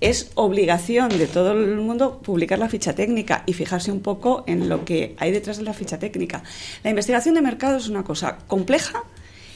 Es 0.00 0.32
obligación 0.34 1.10
de 1.10 1.28
todo 1.28 1.52
el 1.52 1.76
mundo 1.76 2.18
publicar 2.24 2.58
la 2.58 2.68
ficha 2.68 2.96
técnica 2.96 3.44
y 3.46 3.52
fijarse 3.52 3.92
un 3.92 4.00
poco 4.00 4.42
en 4.48 4.68
lo 4.68 4.84
que 4.84 5.14
hay 5.18 5.30
detrás 5.30 5.58
de 5.58 5.62
la 5.62 5.72
ficha 5.72 6.00
técnica. 6.00 6.42
La 6.82 6.90
investigación 6.90 7.36
de 7.36 7.42
mercado 7.42 7.76
es 7.76 7.86
una 7.86 8.02
cosa 8.02 8.38
compleja, 8.48 9.04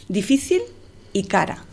difícil 0.08 0.62
y 1.12 1.24
cara 1.24 1.64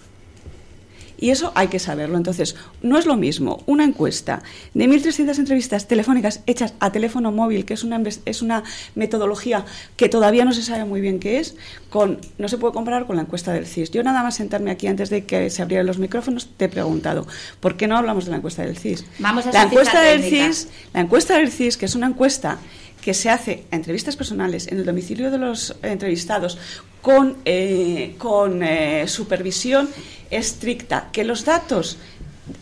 Y 1.21 1.29
eso 1.29 1.51
hay 1.55 1.67
que 1.67 1.79
saberlo. 1.79 2.17
Entonces, 2.17 2.55
no 2.81 2.97
es 2.97 3.05
lo 3.05 3.15
mismo 3.15 3.63
una 3.67 3.85
encuesta 3.85 4.41
de 4.73 4.87
1.300 4.87 5.37
entrevistas 5.37 5.87
telefónicas 5.87 6.41
hechas 6.47 6.73
a 6.79 6.91
teléfono 6.91 7.31
móvil, 7.31 7.63
que 7.63 7.75
es 7.75 7.83
una, 7.83 8.01
es 8.25 8.41
una 8.41 8.63
metodología 8.95 9.63
que 9.95 10.09
todavía 10.09 10.43
no 10.43 10.51
se 10.51 10.63
sabe 10.63 10.83
muy 10.83 10.99
bien 10.99 11.19
qué 11.19 11.37
es, 11.37 11.55
con, 11.89 12.19
no 12.39 12.47
se 12.47 12.57
puede 12.57 12.73
comparar 12.73 13.05
con 13.05 13.15
la 13.15 13.21
encuesta 13.21 13.53
del 13.53 13.67
CIS. 13.67 13.91
Yo 13.91 14.01
nada 14.01 14.23
más 14.23 14.35
sentarme 14.35 14.71
aquí 14.71 14.87
antes 14.87 15.11
de 15.11 15.25
que 15.25 15.51
se 15.51 15.61
abrieran 15.61 15.85
los 15.85 15.99
micrófonos, 15.99 16.49
te 16.57 16.65
he 16.65 16.69
preguntado, 16.69 17.27
¿por 17.59 17.77
qué 17.77 17.87
no 17.87 17.97
hablamos 17.97 18.25
de 18.25 18.31
la 18.31 18.37
encuesta 18.37 18.63
del 18.63 18.75
CIS? 18.75 19.05
Vamos 19.19 19.45
a 19.45 19.51
la 19.51 19.63
encuesta 19.63 20.01
del 20.01 20.23
CIS, 20.23 20.69
la 20.91 21.01
encuesta 21.01 21.37
del 21.37 21.51
CIS, 21.51 21.77
que 21.77 21.85
es 21.85 21.93
una 21.93 22.07
encuesta 22.07 22.57
que 23.01 23.13
se 23.13 23.29
hace 23.29 23.65
a 23.71 23.75
entrevistas 23.75 24.15
personales 24.15 24.67
en 24.67 24.77
el 24.77 24.85
domicilio 24.85 25.31
de 25.31 25.39
los 25.39 25.75
entrevistados 25.81 26.57
con, 27.01 27.37
eh, 27.45 28.15
con 28.17 28.63
eh, 28.63 29.07
supervisión 29.07 29.89
estricta, 30.29 31.09
que 31.11 31.23
los 31.23 31.45
datos 31.45 31.97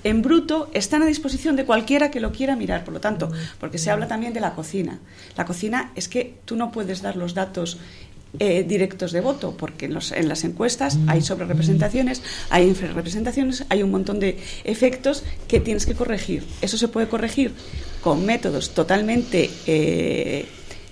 en 0.03 0.21
bruto 0.21 0.69
están 0.73 1.01
a 1.03 1.05
disposición 1.05 1.55
de 1.55 1.65
cualquiera 1.65 2.11
que 2.11 2.19
lo 2.19 2.31
quiera 2.31 2.55
mirar, 2.55 2.83
por 2.83 2.93
lo 2.93 2.99
tanto, 2.99 3.31
porque 3.59 3.77
se 3.77 3.91
habla 3.91 4.07
también 4.07 4.33
de 4.33 4.39
la 4.39 4.53
cocina. 4.53 4.99
La 5.35 5.45
cocina 5.45 5.91
es 5.95 6.07
que 6.07 6.35
tú 6.45 6.55
no 6.55 6.71
puedes 6.71 7.01
dar 7.01 7.15
los 7.15 7.33
datos 7.33 7.77
eh, 8.37 8.63
directos 8.63 9.11
de 9.11 9.21
voto, 9.21 9.55
porque 9.57 9.85
en, 9.85 9.95
los, 9.95 10.11
en 10.11 10.29
las 10.29 10.43
encuestas 10.43 10.99
hay 11.07 11.21
sobrerepresentaciones, 11.21 12.21
hay 12.49 12.67
infrarrepresentaciones, 12.67 13.65
hay 13.69 13.81
un 13.81 13.89
montón 13.89 14.19
de 14.19 14.37
efectos 14.63 15.23
que 15.47 15.59
tienes 15.59 15.85
que 15.85 15.95
corregir. 15.95 16.45
Eso 16.61 16.77
se 16.77 16.87
puede 16.87 17.07
corregir 17.07 17.53
con 18.01 18.25
métodos 18.25 18.73
totalmente 18.75 19.49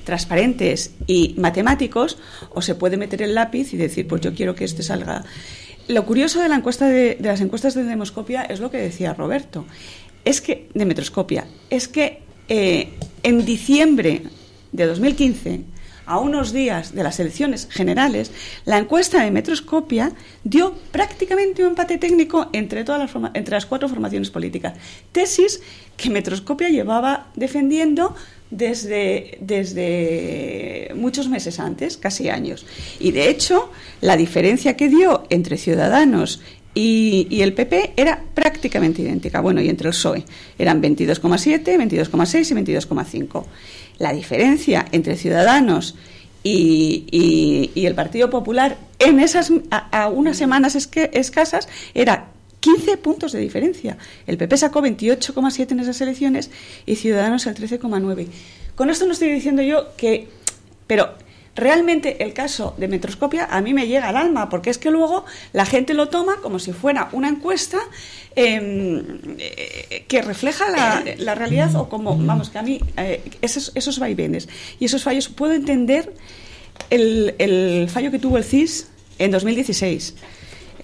transparentes 0.07 0.91
y 1.05 1.35
matemáticos, 1.37 2.17
o 2.53 2.61
se 2.61 2.75
puede 2.75 2.95
meter 2.95 3.21
el 3.21 3.35
lápiz 3.35 3.73
y 3.73 3.77
decir, 3.77 4.07
pues 4.07 4.21
yo 4.21 4.33
quiero 4.33 4.55
que 4.55 4.63
este 4.63 4.81
salga. 4.81 5.25
Lo 5.89 6.05
curioso 6.05 6.41
de 6.41 6.47
la 6.47 6.55
encuesta 6.55 6.87
de, 6.87 7.17
las 7.19 7.41
encuestas 7.41 7.73
de 7.73 7.83
demoscopia 7.83 8.43
es 8.43 8.61
lo 8.61 8.71
que 8.71 8.77
decía 8.77 9.13
Roberto, 9.13 9.65
es 10.23 10.39
que 10.39 10.69
de 10.73 10.85
metroscopia, 10.85 11.45
es 11.69 11.89
que 11.89 12.21
eh, 12.47 12.93
en 13.21 13.43
diciembre 13.43 14.23
de 14.71 14.85
2015 14.85 15.65
a 16.05 16.19
unos 16.19 16.53
días 16.53 16.95
de 16.95 17.03
las 17.03 17.19
elecciones 17.19 17.67
generales, 17.69 18.31
la 18.63 18.77
encuesta 18.77 19.21
de 19.21 19.29
Metroscopia 19.29 20.13
dio 20.45 20.73
prácticamente 20.93 21.63
un 21.63 21.71
empate 21.71 21.97
técnico 21.97 22.47
entre, 22.53 22.85
todas 22.85 23.13
las, 23.13 23.31
entre 23.33 23.55
las 23.55 23.65
cuatro 23.65 23.89
formaciones 23.89 24.29
políticas. 24.29 24.75
Tesis 25.11 25.61
que 25.97 26.09
Metroscopia 26.09 26.69
llevaba 26.69 27.27
defendiendo 27.35 28.15
desde, 28.51 29.37
desde 29.41 30.91
muchos 30.95 31.29
meses 31.29 31.59
antes, 31.59 31.97
casi 31.97 32.29
años. 32.29 32.65
Y 32.99 33.11
de 33.11 33.29
hecho, 33.29 33.71
la 34.01 34.17
diferencia 34.17 34.75
que 34.75 34.89
dio 34.89 35.25
entre 35.29 35.57
Ciudadanos 35.57 36.41
y, 36.73 37.27
y, 37.29 37.41
el 37.41 37.53
PP 37.53 37.93
era 37.97 38.21
prácticamente 38.33 39.01
idéntica. 39.01 39.41
Bueno, 39.41 39.61
y 39.61 39.69
entre 39.69 39.87
el 39.87 39.93
PSOE 39.93 40.23
eran 40.59 40.81
22,7, 40.81 41.63
22,6 41.63 42.51
y 42.51 42.73
22,5. 42.73 43.45
La 43.97 44.13
diferencia 44.13 44.85
entre 44.91 45.15
Ciudadanos 45.15 45.95
y, 46.43 47.71
el 47.75 47.95
Partido 47.95 48.29
Popular 48.29 48.77
en 48.99 49.19
esas 49.19 49.51
a, 49.71 50.07
unas 50.07 50.37
semanas 50.37 50.75
escasas 50.75 51.67
era 51.93 52.29
15 52.75 52.97
puntos 52.97 53.31
de 53.31 53.39
diferencia. 53.39 53.97
El 54.25 54.37
PP 54.37 54.57
sacó 54.57 54.81
28,7 54.81 55.71
en 55.71 55.79
esas 55.79 56.01
elecciones 56.01 56.51
y 56.85 56.95
Ciudadanos 56.95 57.45
el 57.45 57.55
13,9. 57.55 58.27
Con 58.75 58.89
esto 58.89 59.05
no 59.05 59.13
estoy 59.13 59.31
diciendo 59.31 59.61
yo 59.61 59.95
que... 59.95 60.27
Pero 60.85 61.13
realmente 61.55 62.23
el 62.23 62.33
caso 62.33 62.75
de 62.77 62.87
Metroscopia 62.87 63.45
a 63.45 63.61
mí 63.61 63.73
me 63.73 63.87
llega 63.87 64.09
al 64.09 64.17
alma, 64.17 64.49
porque 64.49 64.69
es 64.69 64.77
que 64.77 64.91
luego 64.91 65.25
la 65.53 65.65
gente 65.65 65.93
lo 65.93 66.09
toma 66.09 66.37
como 66.41 66.59
si 66.59 66.73
fuera 66.73 67.09
una 67.13 67.29
encuesta 67.29 67.79
em, 68.35 69.35
eh, 69.39 70.05
que 70.07 70.21
refleja 70.21 70.65
la, 70.69 71.35
realidad 71.35 71.73
o 71.75 71.89
como, 71.89 72.17
vamos, 72.17 72.49
que 72.49 72.57
a 72.57 72.63
mí 72.63 72.79
eh, 72.97 73.23
esos, 73.41 73.71
esos 73.75 73.97
vaivenes 73.97 74.47
y 74.79 74.85
esos 74.85 75.03
fallos, 75.03 75.29
puedo 75.29 75.53
entender 75.53 76.13
el, 76.89 77.33
el 77.39 77.89
fallo 77.89 78.11
que 78.11 78.19
tuvo 78.19 78.37
el 78.37 78.43
CIS 78.43 78.89
en 79.19 79.31
2016 79.31 80.15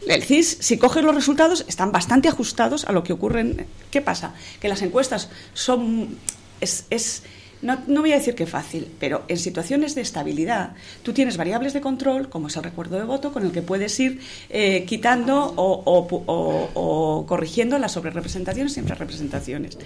el 0.07 0.23
CIS, 0.23 0.57
si 0.59 0.77
coges 0.77 1.03
los 1.03 1.15
resultados, 1.15 1.65
están 1.67 1.91
bastante 1.91 2.27
ajustados 2.27 2.85
a 2.85 2.91
lo 2.91 3.03
que 3.03 3.13
ocurre. 3.13 3.67
¿Qué 3.91 4.01
pasa? 4.01 4.33
Que 4.59 4.67
las 4.67 4.81
encuestas 4.81 5.29
son. 5.53 6.17
Es, 6.59 6.85
es, 6.89 7.23
no, 7.63 8.01
voy 8.01 8.11
a 8.11 8.15
decir 8.15 8.35
que 8.35 8.45
fácil, 8.45 8.87
pero 8.99 9.23
en 9.27 9.37
situaciones 9.37 9.95
de 9.95 10.01
estabilidad 10.01 10.73
tú 11.01 11.13
tienes 11.13 11.37
variables 11.37 11.73
de 11.73 11.81
control, 11.81 12.29
como 12.29 12.47
es 12.47 12.57
el 12.57 12.63
recuerdo 12.63 12.97
de 12.97 13.05
voto, 13.05 13.31
con 13.31 13.43
el 13.45 13.51
que 13.51 13.61
puedes 13.61 13.97
ir 13.99 14.19
eh, 14.49 14.83
quitando 14.85 15.53
o, 15.55 17.25
corrigiendo 17.27 17.79
las 17.79 17.93
sobrerepresentaciones 17.93 18.75
y 18.75 18.81
infrarrepresentaciones. 18.81 19.77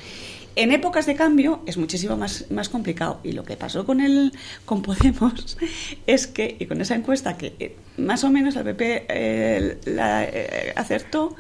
En 0.55 0.71
épocas 0.71 1.05
de 1.05 1.15
cambio 1.15 1.61
es 1.67 1.77
muchísimo 1.77 2.17
más, 2.17 2.49
más 2.49 2.67
complicado. 2.67 3.19
Y 3.23 3.33
lo 3.33 3.43
que 3.43 3.55
pasó 3.55 3.85
con, 3.85 4.01
el, 4.01 4.33
con 4.65 4.81
Podemos 4.81 5.57
es 6.07 6.25
que, 6.25 6.57
y 6.59 6.65
con 6.65 6.81
esa 6.81 6.95
encuesta 6.95 7.37
que 7.37 7.53
eh, 7.59 7.75
más 7.97 8.23
o 8.23 8.31
menos 8.31 8.55
el 8.55 8.63
PP 8.63 9.05
eh, 9.07 9.77
la, 9.85 10.27
acertó, 10.75 11.35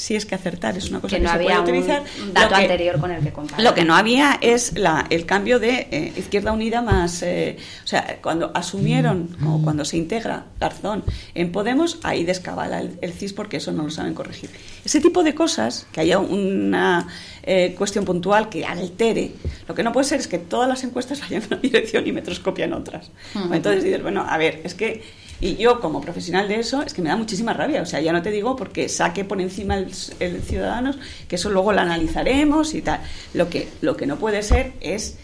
si 0.00 0.16
es 0.16 0.24
que 0.24 0.34
acertar 0.34 0.78
es 0.78 0.88
una 0.88 1.00
cosa 1.00 1.16
que, 1.16 1.22
no 1.22 1.28
se 1.28 1.34
había 1.34 1.62
puede 1.62 1.78
utilizar. 1.78 2.02
Un 2.22 2.32
dato 2.32 2.54
anterior 2.54 2.98
con 2.98 3.10
el 3.10 3.22
que 3.22 3.32
comparar. 3.32 3.62
Lo 3.62 3.74
que 3.74 3.84
no 3.84 3.94
había 3.94 4.38
es 4.40 4.78
la, 4.78 5.06
el 5.10 5.26
cambio 5.26 5.58
de 5.58 5.88
eh, 5.90 6.12
Izquierda 6.16 6.52
Unida 6.52 6.80
más. 6.80 7.22
Eh, 7.22 7.58
o 7.84 7.86
sea, 7.86 8.16
cuando 8.22 8.50
asumieron, 8.54 9.36
o 9.46 9.60
cuando 9.60 9.84
se 9.84 9.98
integra 9.98 10.46
Garzón 10.58 11.04
en 11.34 11.52
Podemos, 11.52 11.98
ahí 12.02 12.24
descabala 12.24 12.80
el, 12.80 13.12
CIS 13.12 13.34
porque 13.34 13.58
eso 13.58 13.72
no 13.72 13.82
lo 13.82 13.90
saben 13.90 14.14
corregir. 14.14 14.48
Ese 14.86 15.02
tipo 15.02 15.22
de 15.22 15.34
cosas, 15.34 15.86
que 15.92 16.00
haya 16.00 16.18
una 16.18 17.06
eh, 17.42 17.74
cuestión 17.76 18.06
puntual 18.06 18.48
que 18.48 18.64
altere, 18.64 19.32
lo 19.68 19.74
que 19.74 19.82
no 19.82 19.92
puede 19.92 20.06
ser 20.06 20.18
es 20.18 20.28
que 20.28 20.38
todas 20.38 20.66
las 20.66 20.82
encuestas 20.82 21.20
vayan 21.20 21.42
en 21.42 21.48
una 21.48 21.56
dirección 21.60 22.06
y 22.06 22.12
metroscopia 22.12 22.64
en 22.64 22.72
otras. 22.72 23.10
Entonces 23.52 23.84
dices, 23.84 24.02
bueno, 24.02 24.24
a 24.26 24.38
ver, 24.38 24.62
es 24.64 24.72
que 24.72 25.02
y 25.40 25.56
yo, 25.56 25.80
como 25.80 26.00
profesional 26.00 26.48
de 26.48 26.56
eso, 26.56 26.82
es 26.82 26.92
que 26.92 27.02
me 27.02 27.08
da 27.08 27.16
muchísima 27.16 27.52
rabia. 27.52 27.82
O 27.82 27.86
sea, 27.86 28.00
ya 28.00 28.12
no 28.12 28.22
te 28.22 28.30
digo 28.30 28.56
porque 28.56 28.88
saque 28.88 29.24
por 29.24 29.40
encima 29.40 29.76
el, 29.76 29.90
el 30.20 30.42
Ciudadanos, 30.42 30.98
que 31.28 31.36
eso 31.36 31.50
luego 31.50 31.72
lo 31.72 31.80
analizaremos 31.80 32.74
y 32.74 32.82
tal. 32.82 33.00
Lo 33.32 33.48
que, 33.48 33.68
lo 33.80 33.96
que 33.96 34.06
no 34.06 34.16
puede 34.18 34.42
ser 34.42 34.72
es 34.80 35.16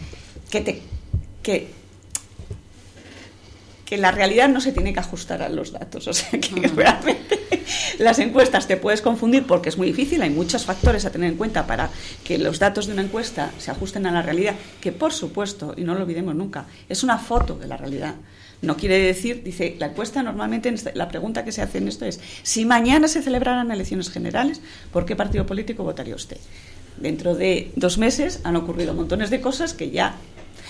que 0.49 0.61
te. 0.61 0.81
que 1.43 1.77
que 3.87 3.97
la 3.97 4.11
realidad 4.11 4.49
no 4.49 4.59
se 4.59 4.73
tiene 4.73 4.91
que 4.91 4.99
ajustar 4.99 5.41
a 5.41 5.47
los 5.47 5.71
datos. 5.71 6.07
O 6.07 6.13
sea, 6.13 6.29
que 6.31 6.67
realmente 6.67 7.39
las 7.99 8.19
encuestas 8.19 8.67
te 8.67 8.75
puedes 8.75 9.01
confundir 9.01 9.47
porque 9.47 9.69
es 9.69 9.77
muy 9.77 9.87
difícil, 9.87 10.21
hay 10.21 10.29
muchos 10.29 10.65
factores 10.65 11.05
a 11.05 11.09
tener 11.09 11.31
en 11.31 11.37
cuenta 11.37 11.65
para 11.65 11.89
que 12.23 12.37
los 12.37 12.59
datos 12.59 12.87
de 12.87 12.93
una 12.93 13.03
encuesta 13.03 13.51
se 13.57 13.71
ajusten 13.71 14.05
a 14.05 14.11
la 14.11 14.21
realidad, 14.21 14.55
que 14.81 14.91
por 14.91 15.13
supuesto, 15.13 15.73
y 15.77 15.83
no 15.83 15.95
lo 15.95 16.01
olvidemos 16.01 16.35
nunca, 16.35 16.65
es 16.89 17.03
una 17.03 17.17
foto 17.17 17.55
de 17.55 17.67
la 17.67 17.77
realidad. 17.77 18.15
No 18.61 18.75
quiere 18.75 18.97
decir, 18.97 19.43
dice, 19.43 19.75
la 19.79 19.87
encuesta 19.87 20.23
normalmente, 20.23 20.69
este, 20.69 20.95
la 20.95 21.09
pregunta 21.09 21.45
que 21.45 21.51
se 21.51 21.61
hace 21.61 21.77
en 21.77 21.87
esto 21.87 22.05
es, 22.05 22.19
si 22.43 22.65
mañana 22.65 23.07
se 23.07 23.21
celebraran 23.21 23.71
elecciones 23.71 24.09
generales, 24.09 24.61
¿por 24.91 25.05
qué 25.05 25.15
partido 25.15 25.45
político 25.45 25.83
votaría 25.83 26.15
usted? 26.15 26.37
Dentro 26.97 27.35
de 27.35 27.71
dos 27.75 27.99
meses 27.99 28.39
han 28.43 28.55
ocurrido 28.55 28.95
montones 28.95 29.29
de 29.29 29.41
cosas 29.41 29.73
que 29.73 29.91
ya 29.91 30.15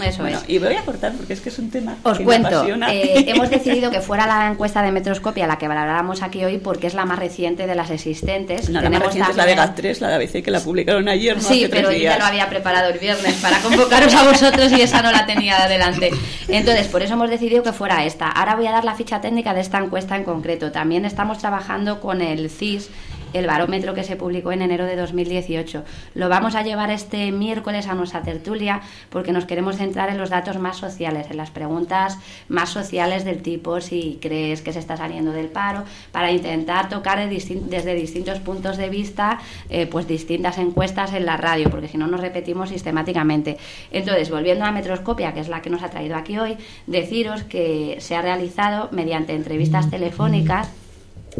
eso 0.05 0.21
bueno, 0.21 0.39
Y 0.47 0.59
voy 0.59 0.75
a 0.75 0.81
cortar 0.81 1.13
porque 1.13 1.33
es 1.33 1.41
que 1.41 1.49
es 1.49 1.59
un 1.59 1.69
tema 1.69 1.97
Os 2.03 2.17
que 2.17 2.23
cuento, 2.23 2.63
me 2.63 2.93
eh, 2.93 3.25
hemos 3.27 3.49
decidido 3.49 3.89
que 3.89 4.01
fuera 4.01 4.27
la 4.27 4.47
encuesta 4.47 4.81
de 4.81 4.91
Metroscopia 4.91 5.47
la 5.47 5.57
que 5.57 5.67
valoráramos 5.67 6.21
aquí 6.21 6.43
hoy 6.45 6.57
porque 6.57 6.87
es 6.87 6.93
la 6.93 7.05
más 7.05 7.19
reciente 7.19 7.67
de 7.67 7.75
las 7.75 7.89
existentes. 7.89 8.69
No, 8.69 8.81
la 8.81 8.89
más 8.89 9.03
reciente 9.03 9.31
es 9.31 9.37
la 9.37 9.45
de 9.45 9.55
GAT3, 9.55 9.99
la 9.99 10.09
de 10.09 10.15
ABC, 10.15 10.43
que 10.43 10.51
la 10.51 10.59
publicaron 10.59 11.07
ayer. 11.09 11.37
No 11.37 11.41
sí, 11.41 11.63
hace 11.63 11.69
pero 11.69 11.89
tres 11.89 12.01
yo 12.01 12.09
ya 12.09 12.17
lo 12.17 12.25
había 12.25 12.49
preparado 12.49 12.89
el 12.89 12.99
viernes 12.99 13.35
para 13.35 13.59
convocaros 13.59 14.13
a 14.13 14.23
vosotros 14.23 14.71
y 14.71 14.81
esa 14.81 15.01
no 15.01 15.11
la 15.11 15.25
tenía 15.25 15.63
adelante. 15.63 16.11
Entonces, 16.47 16.87
por 16.87 17.01
eso 17.01 17.13
hemos 17.13 17.29
decidido 17.29 17.63
que 17.63 17.73
fuera 17.73 18.05
esta. 18.05 18.27
Ahora 18.29 18.55
voy 18.55 18.67
a 18.67 18.71
dar 18.71 18.85
la 18.85 18.95
ficha 18.95 19.21
técnica 19.21 19.53
de 19.53 19.61
esta 19.61 19.79
encuesta 19.79 20.15
en 20.15 20.23
concreto. 20.23 20.71
También 20.71 21.05
estamos 21.05 21.39
trabajando 21.39 21.99
con 21.99 22.21
el 22.21 22.49
CIS 22.49 22.89
el 23.33 23.47
barómetro 23.47 23.93
que 23.93 24.03
se 24.03 24.15
publicó 24.15 24.51
en 24.51 24.61
enero 24.61 24.85
de 24.85 24.95
2018. 24.95 25.83
Lo 26.15 26.29
vamos 26.29 26.55
a 26.55 26.63
llevar 26.63 26.91
este 26.91 27.31
miércoles 27.31 27.87
a 27.87 27.95
nuestra 27.95 28.21
tertulia 28.21 28.81
porque 29.09 29.31
nos 29.31 29.45
queremos 29.45 29.77
centrar 29.77 30.09
en 30.09 30.17
los 30.17 30.29
datos 30.29 30.57
más 30.57 30.77
sociales, 30.77 31.27
en 31.29 31.37
las 31.37 31.51
preguntas 31.51 32.17
más 32.47 32.69
sociales 32.69 33.25
del 33.25 33.41
tipo 33.41 33.81
si 33.81 34.19
crees 34.21 34.61
que 34.61 34.73
se 34.73 34.79
está 34.79 34.97
saliendo 34.97 35.31
del 35.31 35.47
paro, 35.47 35.83
para 36.11 36.31
intentar 36.31 36.89
tocar 36.89 37.27
desde 37.29 37.93
distintos 37.95 38.39
puntos 38.39 38.77
de 38.77 38.89
vista 38.89 39.39
eh, 39.69 39.87
pues 39.87 40.07
distintas 40.07 40.57
encuestas 40.57 41.13
en 41.13 41.25
la 41.25 41.37
radio, 41.37 41.69
porque 41.69 41.87
si 41.87 41.97
no 41.97 42.07
nos 42.07 42.21
repetimos 42.21 42.69
sistemáticamente. 42.69 43.57
Entonces, 43.91 44.29
volviendo 44.29 44.65
a 44.65 44.71
Metroscopia, 44.71 45.33
que 45.33 45.39
es 45.39 45.49
la 45.49 45.61
que 45.61 45.69
nos 45.69 45.83
ha 45.83 45.89
traído 45.89 46.15
aquí 46.15 46.37
hoy, 46.37 46.57
deciros 46.85 47.43
que 47.43 47.97
se 47.99 48.15
ha 48.15 48.21
realizado 48.21 48.89
mediante 48.91 49.33
entrevistas 49.33 49.89
telefónicas 49.89 50.69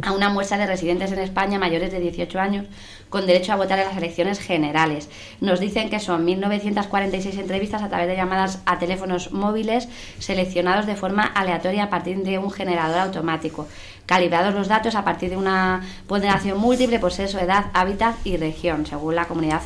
a 0.02 0.12
una 0.12 0.30
muestra 0.30 0.58
de 0.58 0.66
residentes 0.66 1.12
en 1.12 1.20
España 1.20 1.60
mayores 1.60 1.92
de 1.92 2.00
18 2.00 2.40
años 2.40 2.66
con 3.10 3.26
derecho 3.26 3.54
a 3.54 3.56
votar 3.56 3.80
en 3.80 3.86
las 3.86 3.98
elecciones 3.98 4.40
generales. 4.40 5.10
Nos 5.40 5.60
dicen 5.60 5.90
que 5.90 6.00
son 6.00 6.26
1.946 6.28 7.40
entrevistas 7.40 7.82
a 7.82 7.90
través 7.90 8.08
de 8.08 8.16
llamadas 8.16 8.62
a 8.66 8.80
teléfonos 8.80 9.32
móviles 9.32 9.88
seleccionados 10.20 10.86
de 10.86 10.96
forma 10.96 11.24
aleatoria 11.24 11.86
a 11.86 11.90
partir 11.90 12.18
de 12.18 12.38
un 12.38 12.52
generador 12.52 13.00
automático 13.00 13.68
calibrados 14.08 14.56
los 14.56 14.68
datos 14.68 14.96
a 14.96 15.04
partir 15.04 15.30
de 15.30 15.38
una 15.38 15.84
ponderación 16.08 16.58
múltiple 16.58 16.98
por 16.98 17.12
sexo, 17.12 17.40
edad, 17.40 17.66
hábitat 17.74 18.16
y 18.24 18.38
región, 18.38 18.88
según 18.88 19.14
la 19.16 19.26
comunidad 19.26 19.62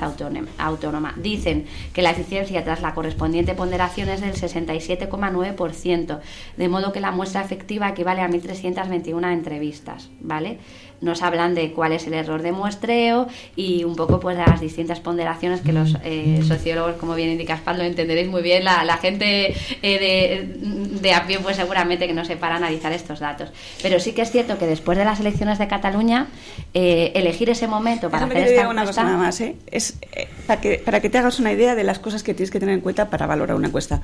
autónoma. 0.58 1.14
Dicen 1.16 1.68
que 1.94 2.02
la 2.02 2.12
eficiencia 2.12 2.64
tras 2.64 2.82
la 2.82 2.94
correspondiente 2.94 3.54
ponderación 3.54 4.10
es 4.10 4.20
del 4.20 4.34
67,9%, 4.34 6.20
de 6.58 6.70
modo 6.70 6.92
que 6.92 7.00
la 7.00 7.12
muestra 7.12 7.42
efectiva 7.42 7.88
equivale 7.90 8.22
a 8.22 8.28
1.321 8.28 9.32
entrevistas, 9.32 10.10
¿vale? 10.20 10.58
Nos 11.02 11.22
hablan 11.22 11.56
de 11.56 11.72
cuál 11.72 11.92
es 11.92 12.08
el 12.08 12.14
error 12.14 12.42
de 12.42 12.52
muestreo 12.52 13.28
y 13.56 13.84
un 13.84 13.96
poco 13.96 14.20
pues 14.20 14.38
de 14.38 14.46
las 14.46 14.62
distintas 14.62 15.00
ponderaciones 15.00 15.62
que 15.62 15.74
los 15.74 15.98
eh, 16.04 16.42
sociólogos, 16.48 16.96
como 16.96 17.16
bien 17.16 17.30
indica 17.30 17.60
lo 17.76 17.84
entenderéis 17.84 18.28
muy 18.28 18.42
bien. 18.42 18.64
La, 18.64 18.84
la 18.84 18.98
gente 18.98 19.56
eh, 19.82 20.00
de, 20.00 21.00
de, 21.00 21.14
a 21.14 21.26
pie 21.26 21.40
pues 21.40 21.56
seguramente 21.56 22.08
que 22.08 22.14
no 22.14 22.26
se 22.26 22.38
para 22.38 22.56
analizar 22.56 22.92
estos 22.92 23.20
datos. 23.20 23.50
Pero 23.82 24.00
sí 24.00 24.14
que 24.14 24.22
es 24.22 24.32
cierto 24.32 24.58
que 24.58 24.68
después 24.68 24.98
de 24.98 25.06
las 25.06 25.20
elecciones 25.20 25.58
de 25.58 25.68
Cataluña, 25.68 26.28
eh, 26.74 27.12
elegir 27.16 27.50
ese 27.50 27.68
momento 27.68 28.10
para 28.10 28.26
hacer 28.26 28.38
esta 28.38 28.70
una 28.70 28.86
cosa 28.86 29.04
nada 29.04 29.18
más, 29.18 29.42
es 29.42 29.98
para 30.46 30.62
que, 30.62 30.78
para 30.78 31.00
que 31.02 31.10
te 31.10 31.18
hagas 31.18 31.40
una 31.40 31.52
idea 31.52 31.76
de 31.76 31.84
las 31.84 32.00
cosas 32.00 32.24
que 32.24 32.34
tienes 32.34 32.52
que 32.52 32.60
tener 32.60 32.76
en 32.76 32.82
cuenta 32.82 33.10
para 33.10 33.26
valorar 33.26 33.56
una 33.56 33.68
encuesta. 33.68 34.02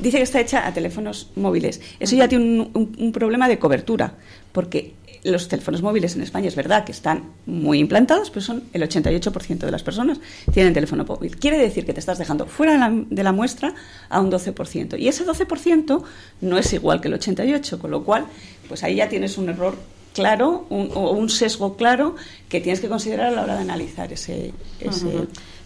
Dice 0.00 0.18
que 0.18 0.22
está 0.22 0.40
hecha 0.40 0.66
a 0.66 0.72
teléfonos 0.72 1.30
móviles. 1.36 1.80
Eso 1.98 2.16
ya 2.16 2.28
tiene 2.28 2.44
un, 2.44 2.94
un 2.98 3.12
problema 3.12 3.48
de 3.48 3.58
cobertura, 3.58 4.14
porque 4.52 4.94
los 5.30 5.48
teléfonos 5.48 5.82
móviles 5.82 6.14
en 6.16 6.22
España 6.22 6.48
es 6.48 6.56
verdad 6.56 6.84
que 6.84 6.92
están 6.92 7.32
muy 7.46 7.78
implantados, 7.78 8.30
pero 8.30 8.40
son 8.42 8.64
el 8.72 8.82
88% 8.82 9.58
de 9.58 9.70
las 9.70 9.82
personas 9.82 10.20
tienen 10.52 10.72
teléfono 10.72 11.04
móvil. 11.04 11.36
Quiere 11.36 11.58
decir 11.58 11.84
que 11.84 11.92
te 11.92 12.00
estás 12.00 12.18
dejando 12.18 12.46
fuera 12.46 12.72
de 12.90 13.22
la, 13.22 13.32
muestra 13.32 13.74
a 14.08 14.20
un 14.20 14.30
12%. 14.30 14.98
Y 14.98 15.08
ese 15.08 15.26
12% 15.26 16.02
no 16.40 16.58
es 16.58 16.72
igual 16.72 17.00
que 17.00 17.08
el 17.08 17.14
88%, 17.14 17.78
con 17.78 17.90
lo 17.90 18.04
cual, 18.04 18.26
pues 18.68 18.82
ahí 18.84 18.96
ya 18.96 19.08
tienes 19.08 19.38
un 19.38 19.48
error 19.48 19.76
claro 20.14 20.66
o 20.70 21.10
un 21.10 21.28
sesgo 21.28 21.76
claro 21.76 22.16
que 22.48 22.60
tienes 22.60 22.80
que 22.80 22.88
considerar 22.88 23.26
a 23.26 23.30
la 23.32 23.42
hora 23.42 23.54
de 23.56 23.62
analizar 23.62 24.12
ese... 24.12 24.52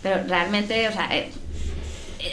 Pero 0.02 0.24
realmente, 0.26 0.88
o 0.88 0.92
sea, 0.92 1.14
eh, 1.14 1.30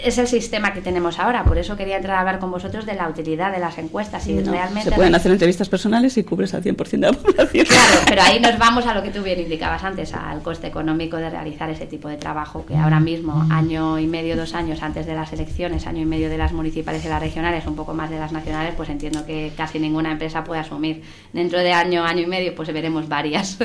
es 0.03 0.17
el 0.17 0.27
sistema 0.27 0.73
que 0.73 0.81
tenemos 0.81 1.19
ahora. 1.19 1.43
Por 1.43 1.57
eso 1.57 1.75
quería 1.75 1.97
entrar 1.97 2.17
a 2.17 2.19
hablar 2.21 2.39
con 2.39 2.51
vosotros 2.51 2.85
de 2.85 2.95
la 2.95 3.07
utilidad 3.07 3.51
de 3.51 3.59
las 3.59 3.77
encuestas. 3.77 4.27
Y 4.27 4.41
realmente 4.41 4.89
se 4.89 4.95
pueden 4.95 5.15
hacer 5.15 5.31
entrevistas 5.31 5.69
personales 5.69 6.17
y 6.17 6.23
cubres 6.23 6.53
al 6.53 6.63
100% 6.63 6.89
de 6.89 6.97
la 6.99 7.13
población. 7.13 7.65
Claro, 7.65 8.01
pero 8.07 8.21
ahí 8.21 8.39
nos 8.39 8.57
vamos 8.57 8.85
a 8.85 8.93
lo 8.93 9.03
que 9.03 9.09
tú 9.09 9.23
bien 9.23 9.39
indicabas 9.39 9.83
antes, 9.83 10.13
al 10.13 10.41
coste 10.41 10.67
económico 10.67 11.17
de 11.17 11.29
realizar 11.29 11.69
ese 11.69 11.85
tipo 11.85 12.07
de 12.09 12.17
trabajo, 12.17 12.65
que 12.65 12.75
ahora 12.75 12.99
mismo, 12.99 13.45
año 13.49 13.99
y 13.99 14.07
medio, 14.07 14.35
dos 14.35 14.53
años 14.53 14.81
antes 14.81 15.05
de 15.05 15.15
las 15.15 15.31
elecciones, 15.33 15.87
año 15.87 16.01
y 16.01 16.05
medio 16.05 16.29
de 16.29 16.37
las 16.37 16.53
municipales 16.53 17.03
y 17.05 17.09
las 17.09 17.21
regionales, 17.21 17.65
un 17.65 17.75
poco 17.75 17.93
más 17.93 18.09
de 18.09 18.19
las 18.19 18.31
nacionales, 18.31 18.73
pues 18.75 18.89
entiendo 18.89 19.25
que 19.25 19.51
casi 19.55 19.79
ninguna 19.79 20.11
empresa 20.11 20.43
puede 20.43 20.61
asumir. 20.61 21.03
Dentro 21.33 21.59
de 21.59 21.71
año, 21.73 22.03
año 22.03 22.21
y 22.21 22.27
medio, 22.27 22.55
pues 22.55 22.71
veremos 22.73 23.07
varias. 23.07 23.57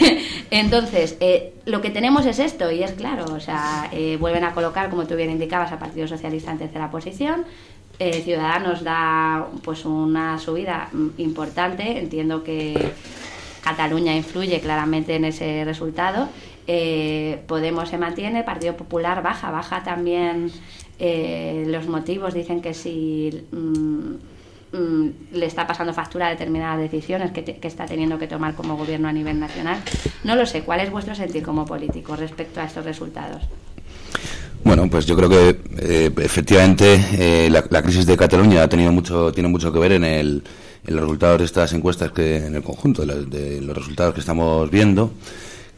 Entonces, 0.50 1.16
eh, 1.20 1.54
lo 1.66 1.80
que 1.80 1.90
tenemos 1.90 2.26
es 2.26 2.38
esto, 2.38 2.70
y 2.70 2.82
es 2.82 2.92
claro, 2.92 3.26
o 3.32 3.40
sea, 3.40 3.88
eh, 3.92 4.16
vuelven 4.18 4.44
a 4.44 4.52
colocar, 4.52 4.90
como 4.90 5.06
tú 5.06 5.16
bien 5.16 5.30
indicabas, 5.30 5.59
a 5.60 5.78
Partido 5.78 6.06
Socialista 6.06 6.52
en 6.52 6.58
tercera 6.58 6.90
posición. 6.90 7.44
Eh, 7.98 8.22
Ciudadanos 8.22 8.82
da 8.82 9.46
pues 9.62 9.84
una 9.84 10.38
subida 10.38 10.88
importante, 11.18 11.98
entiendo 11.98 12.42
que 12.42 12.92
Cataluña 13.62 14.14
influye 14.14 14.60
claramente 14.60 15.16
en 15.16 15.26
ese 15.26 15.64
resultado. 15.64 16.28
Podemos 17.46 17.88
se 17.88 17.98
mantiene, 17.98 18.44
Partido 18.44 18.76
Popular 18.76 19.22
baja, 19.22 19.50
baja 19.50 19.82
también 19.82 20.52
los 21.66 21.88
motivos, 21.88 22.32
dicen 22.32 22.62
que 22.62 22.74
si 22.74 23.44
mm, 23.50 24.14
Mm, 24.72 25.08
le 25.32 25.46
está 25.46 25.66
pasando 25.66 25.92
factura 25.92 26.28
a 26.28 26.30
determinadas 26.30 26.78
decisiones 26.78 27.32
que, 27.32 27.58
está 27.60 27.86
teniendo 27.86 28.20
que 28.20 28.28
tomar 28.28 28.54
como 28.54 28.76
gobierno 28.76 29.08
a 29.08 29.12
nivel 29.12 29.40
nacional. 29.40 29.80
No 30.22 30.36
lo 30.36 30.46
sé, 30.46 30.62
¿cuál 30.62 30.80
es 30.80 30.90
vuestro 30.90 31.14
sentir 31.14 31.42
como 31.42 31.64
político 31.64 32.14
respecto 32.14 32.60
a 32.60 32.64
estos 32.64 32.84
resultados? 32.84 33.42
Bueno, 34.62 34.88
pues 34.90 35.06
yo 35.06 35.16
creo 35.16 35.28
que 35.28 35.58
eh, 35.78 36.10
efectivamente 36.18 37.02
eh, 37.12 37.48
la, 37.50 37.82
crisis 37.82 38.06
de 38.06 38.16
Cataluña 38.16 38.62
ha 38.62 38.68
tenido 38.68 38.92
mucho, 38.92 39.32
tiene 39.32 39.48
mucho 39.48 39.72
que 39.72 39.78
ver 39.78 39.92
en, 39.92 40.04
el, 40.04 40.42
en 40.86 40.94
los 40.94 41.02
resultados 41.02 41.38
de 41.38 41.44
estas 41.44 41.72
encuestas 41.72 42.12
que 42.12 42.36
en 42.46 42.54
el 42.54 42.62
conjunto 42.62 43.04
de, 43.04 43.60
los 43.60 43.76
resultados 43.76 44.14
que 44.14 44.20
estamos 44.20 44.70
viendo. 44.70 45.12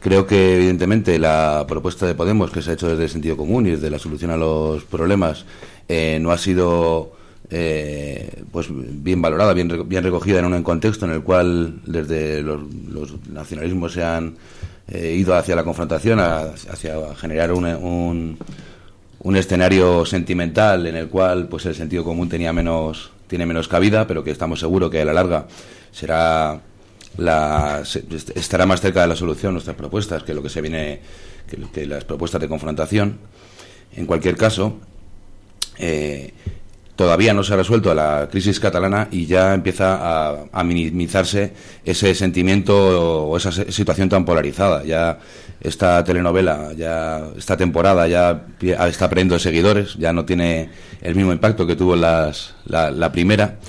Creo 0.01 0.27
que 0.27 0.55
evidentemente 0.55 1.17
la 1.17 1.65
propuesta 1.67 2.05
de 2.05 2.13
Podemos 2.13 2.51
que 2.51 2.61
se 2.61 2.71
ha 2.71 2.73
hecho 2.73 2.89
desde 2.89 3.05
el 3.05 3.09
sentido 3.09 3.37
común 3.37 3.65
y 3.67 3.71
desde 3.71 3.89
la 3.89 3.99
solución 3.99 4.31
a 4.31 4.37
los 4.37 4.83
problemas 4.83 5.45
eh, 5.87 6.17
no 6.21 6.31
ha 6.31 6.37
sido 6.37 7.13
eh, 7.49 8.43
pues 8.51 8.67
bien 8.69 9.21
valorada, 9.21 9.53
bien, 9.53 9.87
bien 9.87 10.03
recogida 10.03 10.39
en 10.39 10.45
un 10.45 10.63
contexto 10.63 11.05
en 11.05 11.11
el 11.13 11.21
cual 11.21 11.81
desde 11.85 12.41
los, 12.41 12.61
nacionalismos 13.29 13.93
se 13.93 14.03
han 14.03 14.35
eh, 14.87 15.15
ido 15.17 15.35
hacia 15.35 15.55
la 15.55 15.63
confrontación, 15.63 16.19
hacia 16.19 17.15
generar 17.15 17.53
un, 17.53 17.65
un, 17.65 18.37
escenario 19.35 20.05
sentimental 20.05 20.85
en 20.85 20.95
el 20.95 21.07
cual 21.07 21.47
pues 21.47 21.65
el 21.65 21.75
sentido 21.75 22.03
común 22.03 22.29
tenía 22.29 22.53
menos 22.53 23.11
tiene 23.27 23.45
menos 23.45 23.67
cabida, 23.67 24.05
pero 24.05 24.23
que 24.23 24.31
estamos 24.31 24.59
seguros 24.59 24.91
que 24.91 25.01
a 25.01 25.05
la 25.05 25.13
larga 25.13 25.47
será 25.91 26.61
la, 27.17 27.83
estará 28.35 28.65
más 28.65 28.81
cerca 28.81 29.01
de 29.01 29.07
la 29.07 29.15
solución 29.15 29.53
nuestras 29.53 29.75
propuestas 29.75 30.23
que 30.23 30.33
lo 30.33 30.43
que 30.43 30.49
se 30.49 30.61
viene 30.61 30.99
que, 31.47 31.85
las 31.85 32.03
propuestas 32.03 32.41
de 32.41 32.47
confrontación. 32.47 33.17
En 33.95 34.05
cualquier 34.05 34.35
caso, 34.37 34.77
eh, 35.77 36.33
todavía 36.95 37.33
no 37.33 37.43
se 37.43 37.53
ha 37.53 37.57
resuelto 37.57 37.93
la 37.93 38.27
crisis 38.29 38.59
catalana 38.59 39.07
y 39.11 39.25
ya 39.25 39.53
empieza 39.53 40.47
a, 40.51 40.63
minimizarse 40.63 41.53
ese 41.85 42.15
sentimiento 42.15 43.27
o 43.27 43.37
esa 43.37 43.51
situación 43.51 44.09
tan 44.09 44.25
polarizada. 44.25 44.83
Ya 44.83 45.19
esta 45.63 46.03
telenovela, 46.03 46.73
ya 46.75 47.29
esta 47.37 47.55
temporada 47.55 48.07
ya 48.07 48.45
está 48.87 49.09
perdiendo 49.09 49.39
seguidores, 49.39 49.95
ya 49.95 50.11
no 50.11 50.25
tiene 50.25 50.69
el 51.01 51.15
mismo 51.15 51.31
impacto 51.31 51.65
que 51.65 51.75
tuvo 51.75 51.95
las, 51.95 52.53
la, 52.65 53.11
primera 53.11 53.59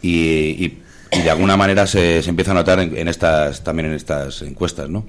y, 0.00 0.78
de 1.10 1.30
alguna 1.30 1.56
manera 1.58 1.86
se, 1.86 2.20
empieza 2.20 2.52
a 2.52 2.54
notar 2.54 2.80
en, 2.80 3.06
estas 3.06 3.62
también 3.62 3.88
en 3.88 3.94
estas 3.94 4.40
encuestas, 4.42 4.88
¿no? 4.88 5.04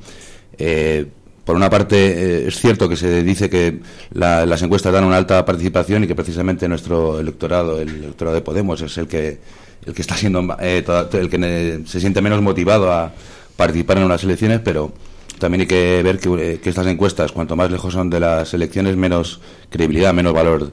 Eh, 0.57 1.05
por 1.45 1.55
una 1.55 1.69
parte, 1.69 1.95
eh, 1.95 2.47
es 2.47 2.59
cierto 2.59 2.87
que 2.87 2.95
se 2.95 3.23
dice 3.23 3.49
que 3.49 3.81
las 4.13 4.61
encuestas 4.61 4.93
dan 4.93 5.03
una 5.03 5.17
alta 5.17 5.43
participación 5.43 6.03
y 6.03 6.07
que 6.07 6.15
precisamente 6.15 6.67
nuestro 6.67 7.19
electorado, 7.19 7.81
el 7.81 7.89
electorado 7.89 8.35
de 8.35 8.41
Podemos, 8.41 8.81
es 8.81 8.97
el 8.97 9.07
que 9.07 9.39
el 9.85 9.93
que 9.93 10.01
está 10.01 10.15
siendo 10.15 10.57
eh, 10.59 10.83
el 11.13 11.29
que 11.29 11.81
se 11.85 11.99
siente 11.99 12.21
menos 12.21 12.41
motivado 12.41 12.91
a 12.91 13.11
participar 13.55 13.97
en 13.97 14.03
unas 14.03 14.23
elecciones, 14.23 14.61
pero 14.63 14.93
también 15.39 15.61
hay 15.61 15.67
que 15.67 16.01
ver 16.03 16.19
que, 16.19 16.59
estas 16.63 16.87
encuestas, 16.87 17.31
cuanto 17.31 17.55
más 17.55 17.71
lejos 17.71 17.93
son 17.93 18.09
de 18.09 18.19
las 18.19 18.53
elecciones, 18.53 18.95
menos 18.95 19.41
credibilidad, 19.69 20.13
menos 20.13 20.33
valor 20.33 20.71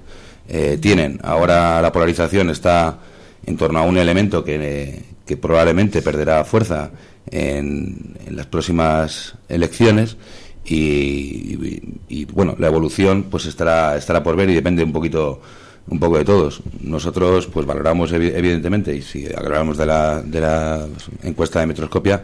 eh, 0.48 0.78
tienen. 0.80 1.18
Ahora 1.22 1.80
la 1.82 1.92
polarización 1.92 2.50
está 2.50 2.98
en 3.46 3.56
torno 3.56 3.78
a 3.78 3.82
un 3.82 3.98
elemento 3.98 4.44
que, 4.44 5.02
que 5.26 5.36
probablemente 5.36 6.02
perderá 6.02 6.44
fuerza 6.44 6.90
en, 7.30 8.16
las 8.30 8.46
próximas 8.46 9.34
elecciones 9.48 10.16
y, 10.64 12.26
bueno, 12.32 12.54
la 12.58 12.66
evolución 12.68 13.24
pues 13.30 13.46
estará, 13.46 13.96
estará 13.96 14.22
por 14.22 14.36
ver 14.36 14.50
y 14.50 14.54
depende 14.54 14.84
un 14.84 14.92
poquito 14.92 15.40
un 15.88 15.98
poco 15.98 16.18
de 16.18 16.24
todos. 16.24 16.62
Nosotros 16.80 17.46
pues 17.46 17.66
valoramos 17.66 18.12
evidentemente 18.12 18.94
y 18.94 19.02
si 19.02 19.26
hablamos 19.32 19.76
de 19.78 19.86
la, 19.86 20.22
de 20.22 20.40
la 20.40 20.86
encuesta 21.22 21.60
de 21.60 21.66
Metroscopia, 21.66 22.22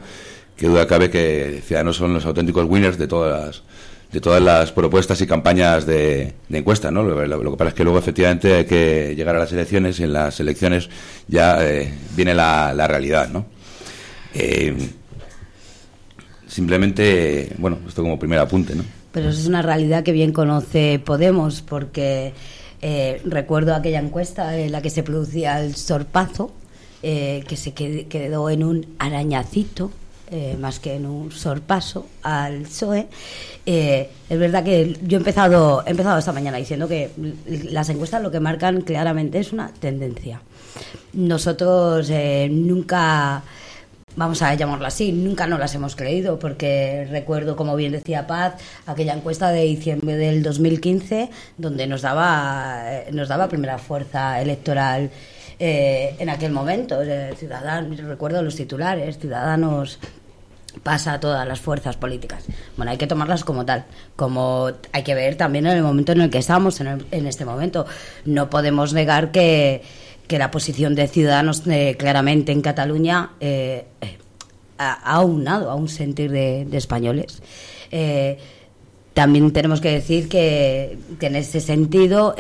que 0.57 0.67
duda 0.69 0.87
cabe 0.87 1.11
que 1.11 1.63
Ciudadanos 1.65 1.97
son 1.97 2.15
los 2.15 2.25
auténticos 2.25 2.67
winners 2.69 2.99
de 2.99 3.07
todas 3.07 3.47
las, 3.47 3.63
de 4.13 4.21
todas 4.21 4.43
las 4.43 4.73
propuestas 4.73 5.21
y 5.21 5.27
campañas 5.27 5.87
de, 5.87 6.35
encuesta, 6.51 6.91
¿no? 6.91 7.03
Lo, 7.03 7.51
que 7.51 7.57
pasa 7.57 7.69
es 7.69 7.75
que 7.75 7.85
luego 7.85 7.99
efectivamente 7.99 8.55
hay 8.55 8.65
que 8.65 9.15
llegar 9.17 9.37
a 9.37 9.41
las 9.41 9.53
elecciones 9.53 10.01
y 10.01 10.05
en 10.05 10.13
las 10.13 10.41
elecciones 10.41 10.89
ya 11.29 11.65
eh, 11.67 11.93
viene 12.17 12.35
la, 12.35 12.73
la 12.75 12.87
realidad, 12.87 13.29
¿no? 13.29 13.47
Eh, 14.35 14.75
Simplemente, 16.57 17.53
bueno, 17.59 17.79
esto 17.87 18.03
como 18.03 18.19
primer 18.19 18.39
apunte, 18.39 18.75
¿no? 18.75 18.83
Pero 19.13 19.29
eso 19.29 19.41
es 19.41 19.47
una 19.47 19.61
realidad 19.61 20.03
que 20.05 20.13
bien 20.13 20.33
conoce 20.33 20.99
Podemos, 21.05 21.61
porque 21.61 22.33
eh, 22.81 23.21
recuerdo 23.27 23.75
aquella 23.75 23.99
encuesta 23.99 24.57
en 24.57 24.73
la 24.73 24.81
que 24.81 24.89
se 24.89 25.03
producía 25.03 25.61
el 25.63 25.75
sorpazo, 25.75 26.53
eh, 27.03 27.45
que 27.47 27.57
se 27.57 27.75
quedó 27.75 28.49
en 28.49 28.65
un 28.65 28.87
arañacito, 28.99 29.91
eh, 30.31 30.57
más 30.59 30.81
que 30.81 30.95
en 30.95 31.07
un 31.07 31.31
sorpaso 31.31 32.07
al 32.23 32.63
PSOE. 32.63 33.09
es 33.65 34.39
verdad 34.39 34.65
que 34.65 34.97
yo 35.03 35.17
he 35.17 35.21
empezado, 35.21 35.85
he 35.87 35.91
empezado 35.91 36.19
esta 36.19 36.33
mañana 36.33 36.59
diciendo 36.59 36.89
que 36.89 37.11
las 37.71 37.89
encuestas 37.89 38.23
lo 38.23 38.31
que 38.31 38.41
marcan 38.41 38.83
claramente 38.83 39.39
es 39.39 39.53
una 39.53 39.73
tendencia. 39.81 40.41
Nosotros 41.13 42.11
nunca 42.51 43.43
vamos 44.17 44.41
a 44.43 44.55
llamarlo 44.55 44.87
así, 44.87 45.13
nunca 45.13 45.47
nos 45.47 45.61
las 45.61 45.75
hemos 45.75 45.95
creído, 45.95 46.39
porque 46.39 47.07
recuerdo, 47.11 47.55
como 47.55 47.77
bien 47.77 47.93
decía 47.93 48.27
Paz, 48.27 48.55
aquella 48.87 49.15
encuesta 49.15 49.51
de 49.51 49.63
diciembre 49.63 50.17
del 50.17 50.43
2015, 50.43 51.31
donde 51.59 51.87
nos 51.87 52.03
daba, 52.03 52.83
eh, 52.87 53.09
nos 53.13 53.29
daba 53.29 53.49
primera 53.49 53.79
fuerza 53.79 54.41
electoral 54.41 55.11
eh, 55.59 56.15
en 56.19 56.29
aquel 56.29 56.53
momento. 56.53 56.99
Ciudadanos, 57.37 57.99
recuerdo 57.99 58.43
los 58.43 58.57
titulares, 58.57 59.19
Ciudadanos 59.19 59.99
pasa 60.83 61.15
a 61.15 61.21
todas 61.21 61.47
las 61.47 61.61
fuerzas 61.61 61.97
políticas. 61.97 62.45
Bueno, 62.77 62.93
hay 62.93 62.99
que 62.99 63.07
tomarlas 63.07 63.45
como 63.45 63.65
tal, 63.65 63.85
como 64.15 64.71
hay 64.93 65.03
que 65.03 65.15
ver 65.15 65.37
también 65.37 65.67
en 65.67 65.77
el 65.77 65.83
momento 65.83 66.13
en 66.13 66.21
el 66.23 66.31
que 66.31 66.39
estamos, 66.39 66.81
en, 66.81 67.05
en 67.11 67.27
este 67.27 67.45
momento. 67.45 67.87
No 68.25 68.51
podemos 68.51 68.93
negar 68.93 69.31
que, 69.31 69.83
que 70.27 70.39
la 70.39 70.51
posición 70.51 70.95
de 70.95 71.09
Ciudadanos 71.09 71.63
eh, 71.67 71.97
claramente 71.99 72.53
en 72.53 72.63
Cataluña 72.63 73.31
eh, 73.41 73.87
eh, 74.01 74.19
ha 74.79 74.93
aunado 75.15 75.71
a 75.71 75.75
un 75.75 75.89
sentir 75.89 76.31
de, 76.31 76.67
españoles. 76.73 77.43
también 79.15 79.51
tenemos 79.53 79.81
que 79.81 79.91
decir 79.91 80.29
que, 80.29 80.99
que 81.19 81.27
en 81.27 81.37
ese 81.37 81.61
sentido 81.61 82.35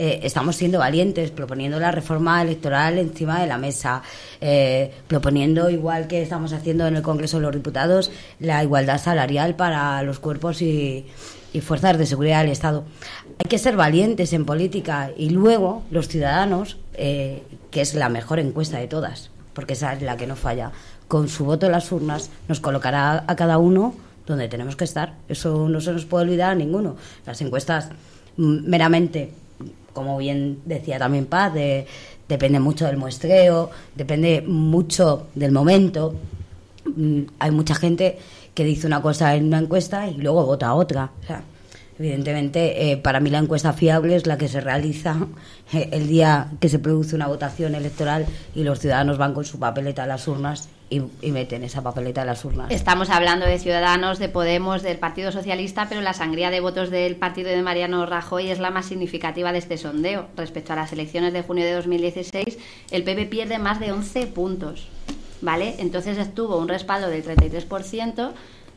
eh, 0.00 0.20
estamos 0.22 0.54
siendo 0.54 0.78
valientes, 0.78 1.32
proponiendo 1.32 1.80
la 1.80 1.90
reforma 1.90 2.40
electoral 2.40 2.98
encima 2.98 3.40
de 3.40 3.48
la 3.48 3.58
mesa, 3.58 4.00
eh, 4.40 4.92
proponiendo, 5.08 5.70
igual 5.70 6.06
que 6.06 6.22
estamos 6.22 6.52
haciendo 6.52 6.86
en 6.86 6.94
el 6.94 7.02
Congreso 7.02 7.38
de 7.38 7.42
los 7.42 7.52
Diputados, 7.52 8.12
la 8.38 8.62
igualdad 8.62 9.02
salarial 9.02 9.56
para 9.56 10.00
los 10.04 10.20
cuerpos 10.20 10.62
y, 10.62 11.04
fuerzas 11.62 11.98
de 11.98 12.06
seguridad 12.06 12.42
del 12.42 12.52
Estado. 12.52 12.84
Hay 13.40 13.48
que 13.48 13.58
ser 13.58 13.74
valientes 13.74 14.32
en 14.32 14.44
política 14.44 15.10
y 15.16 15.30
luego 15.30 15.82
los 15.90 16.06
ciudadanos, 16.06 16.78
eh, 16.94 17.42
que 17.72 17.80
es 17.80 17.94
la 17.94 18.08
mejor 18.08 18.38
encuesta 18.38 18.78
de 18.78 18.86
todas, 18.86 19.30
porque 19.52 19.72
esa 19.72 19.94
es 19.94 20.02
la 20.02 20.16
que 20.16 20.28
no 20.28 20.36
falla, 20.36 20.70
con 21.08 21.28
su 21.28 21.44
voto 21.44 21.66
en 21.66 21.72
las 21.72 21.90
urnas 21.90 22.30
nos 22.46 22.60
colocará 22.60 23.24
a 23.26 23.34
cada 23.34 23.58
uno 23.58 23.96
donde 24.28 24.46
tenemos 24.46 24.76
que 24.76 24.84
estar. 24.84 25.16
Eso 25.28 25.68
no 25.68 25.80
se 25.80 25.92
nos 25.92 26.04
puede 26.04 26.26
olvidar 26.26 26.52
a 26.52 26.54
ninguno. 26.54 26.94
Las 27.26 27.40
encuestas 27.40 27.88
mm, 28.36 28.68
meramente 28.68 29.32
como 29.98 30.16
bien 30.16 30.60
decía 30.64 30.96
también 30.96 31.26
Paz, 31.26 31.52
depende 32.28 32.60
mucho 32.60 32.86
del 32.86 32.96
muestreo, 32.96 33.70
depende 33.96 34.42
mucho 34.46 35.26
del 35.34 35.50
momento. 35.50 36.14
Mm, 36.84 37.22
hay 37.40 37.50
mucha 37.50 37.74
gente 37.74 38.16
que 38.54 38.62
dice 38.64 38.86
una 38.86 39.02
cosa 39.02 39.34
en 39.34 39.46
una 39.46 39.58
encuesta 39.58 40.06
y 40.06 40.14
luego 40.14 40.46
vota 40.46 40.72
otra. 40.74 41.10
evidentemente, 41.98 42.92
eh, 42.92 42.96
para 42.96 43.18
mí 43.18 43.28
la 43.28 43.38
encuesta 43.38 43.72
fiable 43.72 44.14
es 44.14 44.26
la 44.28 44.38
que 44.38 44.46
se 44.46 44.60
realiza 44.60 45.26
el 45.72 46.06
día 46.06 46.52
que 46.60 46.68
se 46.68 46.78
produce 46.78 47.16
una 47.16 47.26
votación 47.26 47.74
electoral 47.74 48.26
y 48.54 48.62
los 48.62 48.78
ciudadanos 48.78 49.18
van 49.18 49.34
con 49.34 49.44
su 49.44 49.58
papeleta 49.58 50.04
a 50.04 50.06
las 50.06 50.28
urnas 50.28 50.68
y, 50.90 51.00
meten 51.30 51.64
esa 51.64 51.82
papeleta 51.82 52.22
en 52.22 52.26
las 52.26 52.44
urnas. 52.44 52.70
Estamos 52.70 53.10
hablando 53.10 53.46
de 53.46 53.58
Ciudadanos, 53.58 54.18
de 54.18 54.28
Podemos, 54.28 54.82
del 54.82 54.98
Partido 54.98 55.32
Socialista, 55.32 55.86
pero 55.88 56.00
la 56.00 56.14
sangría 56.14 56.50
de 56.50 56.60
votos 56.60 56.90
del 56.90 57.16
partido 57.16 57.50
de 57.50 57.62
Mariano 57.62 58.06
Rajoy 58.06 58.50
es 58.50 58.58
la 58.58 58.70
más 58.70 58.86
significativa 58.86 59.52
de 59.52 59.58
este 59.58 59.76
sondeo. 59.76 60.26
Respecto 60.36 60.72
a 60.72 60.76
las 60.76 60.92
elecciones 60.92 61.32
de 61.32 61.42
junio 61.42 61.64
de 61.64 61.72
2016, 61.72 62.58
el 62.90 63.04
PP 63.04 63.26
pierde 63.26 63.58
más 63.58 63.80
de 63.80 63.92
11 63.92 64.26
puntos. 64.28 64.88
¿Vale? 65.40 65.76
Entonces 65.78 66.18
estuvo 66.18 66.56
un 66.56 66.66
respaldo 66.66 67.08
del 67.08 67.24
33% 67.24 68.32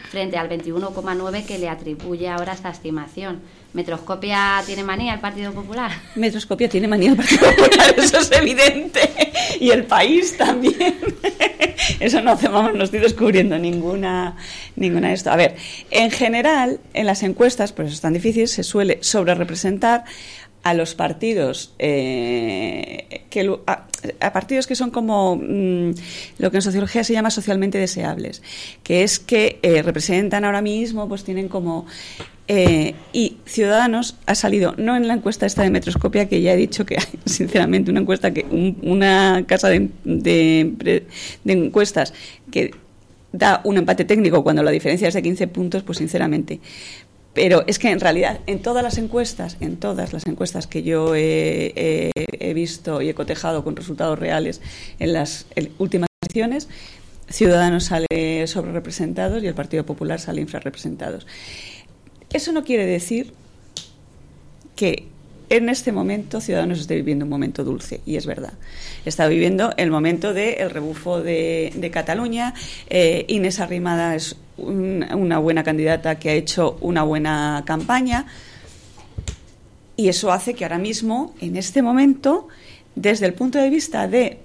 frente 0.09 0.37
al 0.37 0.49
21,9% 0.49 1.45
que 1.45 1.57
le 1.57 1.69
atribuye 1.69 2.29
ahora 2.29 2.53
esta 2.53 2.69
estimación. 2.69 3.41
¿Metroscopia 3.73 4.61
tiene 4.65 4.83
manía 4.83 5.13
el 5.13 5.19
Partido 5.19 5.53
Popular? 5.53 5.91
Metroscopia 6.15 6.67
tiene 6.67 6.87
manía 6.87 7.11
el 7.11 7.17
Partido 7.17 7.49
Popular, 7.51 7.95
eso 7.97 8.19
es 8.19 8.31
evidente. 8.31 8.99
Y 9.59 9.69
el 9.71 9.85
país 9.85 10.37
también. 10.37 10.95
Eso 11.99 12.21
no 12.21 12.31
hacemos, 12.31 12.73
no 12.73 12.83
estoy 12.83 12.99
descubriendo 12.99 13.57
ninguna, 13.57 14.35
ninguna 14.75 15.09
de 15.09 15.13
esto. 15.15 15.31
A 15.31 15.35
ver, 15.35 15.55
en 15.89 16.11
general, 16.11 16.79
en 16.93 17.05
las 17.05 17.23
encuestas, 17.23 17.73
pues 17.73 17.91
es 17.91 18.01
tan 18.01 18.13
difícil, 18.13 18.47
se 18.47 18.63
suele 18.63 18.99
sobre 19.01 19.33
representar 19.35 20.03
a 20.63 20.73
los 20.73 20.93
partidos 20.95 21.73
eh, 21.79 23.23
que 23.29 23.57
a, 23.65 24.33
partidos 24.33 24.67
que 24.67 24.75
son 24.75 24.91
como 24.91 25.35
mm, 25.35 25.91
lo 26.37 26.51
que 26.51 26.57
en 26.57 26.61
sociología 26.61 27.03
se 27.03 27.13
llama 27.13 27.31
socialmente 27.31 27.77
deseables 27.77 28.41
que 28.83 29.03
es 29.03 29.19
que 29.19 29.59
eh, 29.63 29.81
representan 29.81 30.45
ahora 30.45 30.61
mismo 30.61 31.07
pues 31.07 31.23
tienen 31.23 31.47
como 31.47 31.85
eh, 32.47 32.95
y 33.13 33.37
Ciudadanos 33.45 34.17
ha 34.25 34.35
salido 34.35 34.75
no 34.77 34.95
en 34.95 35.07
la 35.07 35.13
encuesta 35.13 35.45
esta 35.45 35.63
de 35.63 35.71
Metroscopia 35.71 36.29
que 36.29 36.41
ya 36.41 36.53
he 36.53 36.57
dicho 36.57 36.85
que 36.85 36.95
hay 36.95 37.19
sinceramente 37.25 37.89
una 37.89 38.01
encuesta 38.01 38.31
que 38.31 38.45
una 38.81 39.45
casa 39.47 39.69
de, 39.69 39.89
de 40.03 41.03
encuestas 41.45 42.13
que 42.51 42.71
da 43.31 43.61
un 43.63 43.77
empate 43.77 44.05
técnico 44.05 44.43
cuando 44.43 44.63
la 44.63 44.71
diferencia 44.71 45.07
es 45.07 45.13
de 45.13 45.21
15 45.21 45.47
puntos, 45.47 45.83
pues 45.83 45.97
sinceramente 45.97 46.59
pero 47.33 47.63
es 47.67 47.79
que 47.79 47.89
en 47.89 47.99
realidad, 47.99 48.39
en 48.45 48.61
todas 48.61 48.83
las 48.83 48.97
encuestas, 48.97 49.57
en 49.61 49.77
todas 49.77 50.13
las 50.13 50.25
encuestas 50.25 50.67
que 50.67 50.83
yo 50.83 51.15
he, 51.15 52.11
visto 52.53 53.01
y 53.01 53.09
he 53.09 53.13
cotejado 53.13 53.63
con 53.63 53.75
resultados 53.75 54.19
reales 54.19 54.61
en 54.99 55.13
las 55.13 55.45
últimas 55.77 56.09
elecciones, 56.21 56.67
Ciudadanos 57.29 57.85
sale 57.85 58.45
sobre 58.47 58.73
representados 58.73 59.41
y 59.41 59.47
el 59.47 59.53
Partido 59.53 59.85
Popular 59.85 60.19
sale 60.19 60.41
infrarrepresentados. 60.41 61.25
Eso 62.33 62.51
no 62.51 62.65
quiere 62.65 62.85
decir 62.85 63.33
que 64.75 65.07
en 65.49 65.69
este 65.69 65.91
momento 65.91 66.39
Ciudadanos 66.39 66.79
esté 66.79 66.95
viviendo 66.95 67.25
un 67.25 67.29
momento 67.29 67.63
dulce, 67.63 68.01
y 68.05 68.15
es 68.15 68.25
verdad. 68.25 68.53
Está 69.05 69.27
viviendo 69.27 69.73
el 69.75 69.91
momento 69.91 70.33
del 70.33 70.69
rebufo 70.69 71.21
de, 71.21 71.89
Cataluña. 71.93 72.53
Eh, 72.89 73.25
Inés 73.27 73.59
Arrimada 73.59 74.15
es 74.15 74.37
una 74.61 75.39
buena 75.39 75.63
candidata 75.63 76.19
que 76.19 76.29
ha 76.29 76.33
hecho 76.33 76.77
una 76.81 77.03
buena 77.03 77.63
campaña. 77.65 78.25
Y 79.97 80.09
eso 80.09 80.31
hace 80.31 80.53
que 80.53 80.65
ahora 80.65 80.77
mismo, 80.77 81.35
en 81.41 81.57
este 81.57 81.81
momento, 81.81 82.47
desde 82.95 83.25
el 83.25 83.33
punto 83.33 83.59
de 83.59 83.69
vista 83.69 84.07
de 84.07 84.39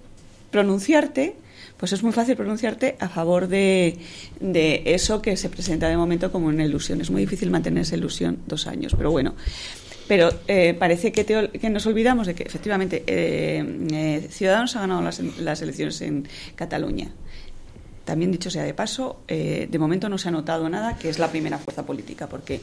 pronunciarte, 0.50 1.34
pues 1.76 1.92
es 1.92 2.02
muy 2.02 2.12
fácil 2.12 2.36
pronunciarte 2.36 2.96
a 2.98 3.08
favor 3.08 3.48
de, 3.48 3.98
de, 4.40 4.82
eso 4.86 5.20
que 5.20 5.36
se 5.36 5.48
presenta 5.48 5.88
de 5.88 5.96
momento 5.96 6.32
como 6.32 6.46
una 6.46 6.64
ilusión. 6.64 7.00
Es 7.00 7.10
muy 7.10 7.22
difícil 7.22 7.50
mantener 7.50 7.82
esa 7.82 7.96
ilusión 7.96 8.38
dos 8.46 8.66
años, 8.66 8.94
pero 8.96 9.10
bueno, 9.10 9.34
pero 10.08 10.30
eh, 10.46 10.74
parece 10.78 11.12
que, 11.12 11.24
que, 11.24 11.70
nos 11.70 11.86
olvidamos 11.86 12.26
de 12.26 12.34
que 12.34 12.44
efectivamente 12.44 13.02
eh, 13.06 13.64
eh, 13.92 14.26
Ciudadanos 14.30 14.76
ha 14.76 14.80
ganado 14.80 15.02
las, 15.02 15.20
las, 15.38 15.62
elecciones 15.62 16.00
en 16.00 16.28
Cataluña. 16.54 17.10
También 18.06 18.32
dicho 18.32 18.50
sea 18.50 18.62
de 18.62 18.72
paso, 18.72 19.20
de 19.28 19.78
momento 19.78 20.08
no 20.08 20.16
se 20.16 20.28
ha 20.28 20.30
notado 20.30 20.68
nada 20.70 20.96
que 20.96 21.10
es 21.10 21.18
la 21.18 21.28
primera 21.28 21.58
fuerza 21.58 21.84
política, 21.84 22.28
porque 22.28 22.60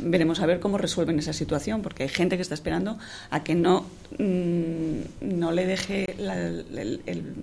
veremos 0.00 0.40
a 0.40 0.46
ver 0.46 0.60
cómo 0.60 0.76
resuelven 0.76 1.18
esa 1.20 1.32
situación, 1.32 1.82
porque 1.82 2.02
hay 2.02 2.08
gente 2.08 2.36
que 2.36 2.42
está 2.42 2.54
esperando 2.54 2.98
a 3.30 3.44
que 3.44 3.54
no, 3.54 3.86
mm, 4.18 5.38
no 5.38 5.52
le 5.52 5.66
deje 5.66 6.06
el, 6.18 7.34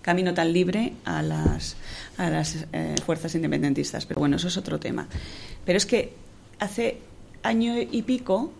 camino 0.00 0.34
tan 0.34 0.52
libre 0.52 0.94
a 1.04 1.22
las, 1.22 1.76
a 2.16 2.30
las 2.30 2.66
fuerzas 3.04 3.34
independentistas. 3.34 4.06
Pero 4.06 4.20
bueno, 4.20 4.36
eso 4.36 4.48
es 4.48 4.56
otro 4.56 4.80
tema. 4.80 5.06
Pero 5.66 5.76
es 5.76 5.86
que 5.86 6.12
hace 6.58 6.98
año 7.42 7.74
y 7.78 8.02
pico, 8.02 8.50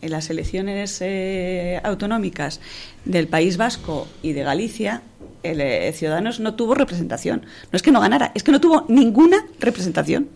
en 0.00 0.10
las 0.10 0.28
elecciones 0.28 0.98
eh, 1.00 1.80
autonómicas 1.82 2.60
del 3.04 3.26
País 3.26 3.56
Vasco 3.56 4.06
y 4.22 4.32
de 4.32 4.42
Galicia, 4.42 5.02
el 5.44 5.60
eh, 5.60 5.92
Ciudadanos 5.92 6.40
no 6.40 6.54
tuvo 6.54 6.74
representación. 6.74 7.42
No 7.70 7.76
es 7.76 7.82
que 7.82 7.92
no 7.92 8.00
ganara, 8.00 8.32
es 8.34 8.42
que 8.42 8.52
no 8.52 8.60
tuvo 8.60 8.86
ninguna 8.88 9.44
representación. 9.60 10.28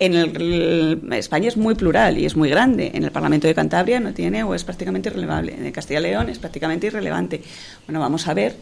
En 0.00 0.14
el, 0.14 1.12
España 1.12 1.48
es 1.48 1.56
muy 1.56 1.74
plural 1.76 2.18
y 2.18 2.26
es 2.26 2.34
muy 2.34 2.50
grande. 2.50 2.90
En 2.94 3.04
el 3.04 3.12
Parlamento 3.12 3.46
de 3.46 3.54
Cantabria 3.54 4.00
no 4.00 4.12
tiene 4.12 4.42
o 4.42 4.54
es 4.54 4.64
prácticamente 4.64 5.08
irrelevable. 5.08 5.54
En 5.54 5.70
Castilla 5.70 6.00
y 6.00 6.02
León 6.02 6.28
es 6.28 6.38
prácticamente 6.38 6.88
irrelevante. 6.88 7.42
Bueno, 7.86 8.00
vamos 8.00 8.26
a 8.26 8.34
ver. 8.34 8.56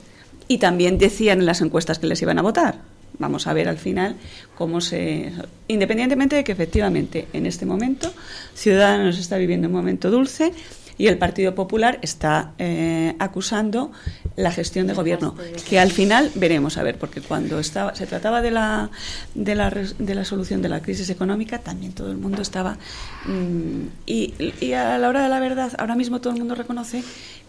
Y 0.49 0.59
también 0.59 0.99
decían 0.99 1.41
en 1.41 1.47
las 1.47 1.63
encuestas 1.63 1.99
que 1.99 2.07
les 2.07 2.21
iban 2.21 2.39
a 2.39 2.43
votar 2.43 2.77
vamos 3.19 3.47
a 3.47 3.53
ver 3.53 3.69
al 3.69 3.79
final 3.79 4.17
cómo 4.55 4.81
se. 4.81 5.33
Independientemente 5.69 6.37
de 6.37 6.45
que 6.45 6.53
efectivamente 6.53 7.29
en 7.33 7.47
este 7.47 7.67
momento 7.67 8.13
Ciudadanos 8.55 9.19
está 9.19 9.37
viviendo 9.37 9.69
un 9.69 9.75
momento 9.75 10.11
dulce 10.11 10.53
y 10.99 11.07
el 11.07 11.19
Partido 11.19 11.55
Popular 11.55 11.99
está 12.03 12.53
eh, 12.59 13.15
acusando 13.19 13.93
la 14.37 14.51
gestión 14.51 14.87
de 14.87 14.95
gobierno, 14.95 15.35
que 15.69 15.79
al 15.79 15.91
final 15.91 16.31
veremos, 16.35 16.79
a 16.79 16.83
ver, 16.83 16.99
porque 16.99 17.21
cuando 17.21 17.59
estaba, 17.59 17.95
se 17.95 18.07
trataba 18.07 18.41
de 18.43 18.51
la, 18.51 18.91
de, 19.35 19.55
la, 19.55 19.71
de 19.71 20.15
la 20.15 20.25
solución 20.25 20.63
de 20.63 20.69
la 20.69 20.81
crisis 20.81 21.11
económica, 21.11 21.59
también 21.59 21.93
todo 21.93 22.11
el 22.11 22.17
mundo 22.17 22.43
estaba. 22.43 22.79
Mm, 23.27 23.87
y, 24.07 24.35
y 24.61 24.73
a 24.73 24.99
la 24.99 25.09
hora 25.09 25.23
de 25.23 25.29
la 25.29 25.41
verdad, 25.41 25.73
ahora 25.79 25.95
mismo 25.95 26.21
todo 26.21 26.33
el 26.33 26.39
mundo 26.39 26.55
reconoce 26.55 27.03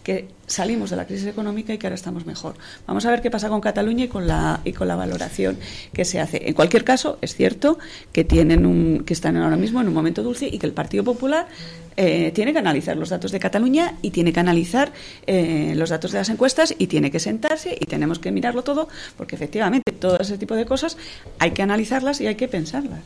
que 0.04 0.28
salimos 0.46 0.90
de 0.90 0.96
la 0.96 1.06
crisis 1.06 1.26
económica 1.26 1.72
y 1.72 1.78
que 1.78 1.86
ahora 1.86 1.94
estamos 1.94 2.26
mejor. 2.26 2.54
Vamos 2.86 3.04
a 3.06 3.10
ver 3.10 3.22
qué 3.22 3.30
pasa 3.30 3.48
con 3.48 3.60
Cataluña 3.60 4.04
y 4.04 4.08
con 4.08 4.26
la 4.26 4.60
y 4.64 4.72
con 4.72 4.86
la 4.86 4.94
valoración 4.94 5.58
que 5.92 6.04
se 6.04 6.20
hace. 6.20 6.46
En 6.46 6.54
cualquier 6.54 6.84
caso, 6.84 7.18
es 7.22 7.34
cierto 7.34 7.78
que 8.12 8.22
tienen 8.22 8.66
un, 8.66 9.02
que 9.04 9.14
están 9.14 9.36
ahora 9.36 9.56
mismo 9.56 9.80
en 9.80 9.88
un 9.88 9.94
momento 9.94 10.22
dulce 10.22 10.46
y 10.46 10.58
que 10.58 10.66
el 10.66 10.72
Partido 10.72 11.02
Popular 11.02 11.48
eh, 11.96 12.32
tiene 12.34 12.52
que 12.52 12.58
analizar 12.58 12.96
los 12.96 13.08
datos 13.08 13.32
de 13.32 13.40
Cataluña 13.40 13.94
y 14.02 14.10
tiene 14.10 14.32
que 14.32 14.40
analizar 14.40 14.92
eh, 15.26 15.72
los 15.76 15.90
datos 15.90 16.12
de 16.12 16.18
las 16.18 16.28
encuestas 16.28 16.74
y 16.76 16.86
tiene 16.88 17.10
que 17.10 17.20
sentarse 17.20 17.76
y 17.80 17.86
tenemos 17.86 18.18
que 18.18 18.30
mirarlo 18.30 18.62
todo 18.62 18.88
porque 19.16 19.36
efectivamente 19.36 19.92
todo 19.92 20.18
ese 20.18 20.36
tipo 20.36 20.54
de 20.54 20.66
cosas 20.66 20.98
hay 21.38 21.52
que 21.52 21.62
analizarlas 21.62 22.20
y 22.20 22.26
hay 22.26 22.34
que 22.34 22.48
pensarlas. 22.48 23.00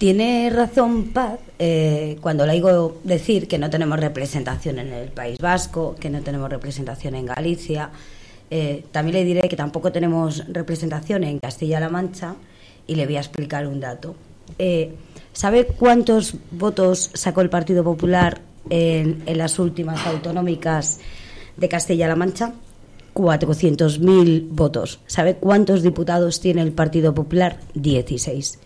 Tiene 0.00 0.48
razón 0.48 1.08
Paz 1.08 1.40
eh, 1.58 2.16
cuando 2.22 2.46
le 2.46 2.54
digo 2.54 3.00
decir 3.04 3.46
que 3.46 3.58
no 3.58 3.68
tenemos 3.68 4.00
representación 4.00 4.78
en 4.78 4.94
el 4.94 5.10
País 5.10 5.36
Vasco, 5.36 5.94
que 6.00 6.08
no 6.08 6.22
tenemos 6.22 6.48
representación 6.48 7.16
en 7.16 7.26
Galicia. 7.26 7.90
Eh, 8.50 8.82
también 8.92 9.16
le 9.16 9.24
diré 9.26 9.46
que 9.46 9.56
tampoco 9.56 9.92
tenemos 9.92 10.42
representación 10.50 11.22
en 11.24 11.38
Castilla-La 11.38 11.90
Mancha 11.90 12.34
y 12.86 12.94
le 12.94 13.04
voy 13.04 13.16
a 13.16 13.20
explicar 13.20 13.66
un 13.66 13.78
dato. 13.78 14.14
Eh, 14.58 14.94
¿Sabe 15.34 15.66
cuántos 15.66 16.34
votos 16.50 17.10
sacó 17.12 17.42
el 17.42 17.50
Partido 17.50 17.84
Popular 17.84 18.40
en, 18.70 19.22
en 19.26 19.36
las 19.36 19.58
últimas 19.58 20.06
autonómicas 20.06 20.98
de 21.58 21.68
Castilla-La 21.68 22.16
Mancha? 22.16 22.54
400.000 23.12 24.48
votos. 24.48 25.00
¿Sabe 25.06 25.34
cuántos 25.34 25.82
diputados 25.82 26.40
tiene 26.40 26.62
el 26.62 26.72
Partido 26.72 27.12
Popular? 27.12 27.60
16. 27.74 28.60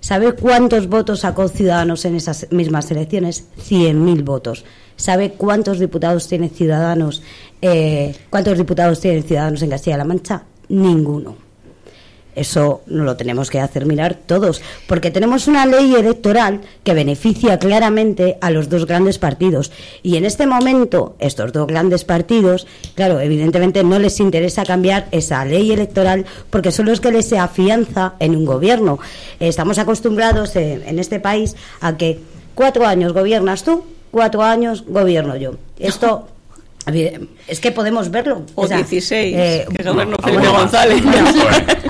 ¿Sabe 0.00 0.32
cuántos 0.32 0.88
votos 0.88 1.20
sacó 1.20 1.48
Ciudadanos 1.48 2.04
en 2.06 2.16
esas 2.16 2.46
mismas 2.50 2.90
elecciones? 2.90 3.44
100.000 3.58 4.24
votos. 4.24 4.64
¿Sabe 4.96 5.32
cuántos 5.32 5.78
diputados 5.78 6.26
tiene 6.26 6.48
Ciudadanos? 6.48 7.22
Eh, 7.60 8.14
¿Cuántos 8.30 8.56
diputados 8.56 9.00
tienen 9.00 9.22
Ciudadanos 9.22 9.62
en 9.62 9.70
Castilla-La 9.70 10.04
Mancha? 10.04 10.42
Ninguno. 10.68 11.49
Eso 12.34 12.82
no 12.86 13.04
lo 13.04 13.16
tenemos 13.16 13.50
que 13.50 13.60
hacer 13.60 13.86
mirar 13.86 14.14
todos, 14.14 14.62
porque 14.86 15.10
tenemos 15.10 15.48
una 15.48 15.66
ley 15.66 15.94
electoral 15.94 16.60
que 16.84 16.94
beneficia 16.94 17.58
claramente 17.58 18.38
a 18.40 18.50
los 18.50 18.68
dos 18.68 18.86
grandes 18.86 19.18
partidos. 19.18 19.72
Y 20.02 20.16
en 20.16 20.24
este 20.24 20.46
momento, 20.46 21.16
estos 21.18 21.52
dos 21.52 21.66
grandes 21.66 22.04
partidos, 22.04 22.66
claro, 22.94 23.20
evidentemente 23.20 23.84
no 23.84 23.98
les 23.98 24.20
interesa 24.20 24.64
cambiar 24.64 25.08
esa 25.10 25.44
ley 25.44 25.72
electoral 25.72 26.26
porque 26.50 26.72
son 26.72 26.86
los 26.86 27.00
que 27.00 27.12
les 27.12 27.28
se 27.28 27.38
afianza 27.38 28.14
en 28.18 28.36
un 28.36 28.44
gobierno. 28.44 28.98
Estamos 29.38 29.78
acostumbrados 29.78 30.54
en, 30.56 30.98
este 30.98 31.20
país 31.20 31.56
a 31.80 31.96
que 31.96 32.20
cuatro 32.54 32.86
años 32.86 33.12
gobiernas 33.12 33.64
tú, 33.64 33.84
cuatro 34.10 34.42
años 34.42 34.84
gobierno 34.86 35.36
yo. 35.36 35.52
Esto 35.78 36.28
es 36.94 37.60
que 37.60 37.72
podemos 37.72 38.10
verlo. 38.10 38.42
O, 38.54 38.66
16, 38.66 39.12
eh, 39.36 39.66
que 39.76 39.82
gobernó 39.82 40.16
Felipe 40.22 40.48
González. 40.48 41.02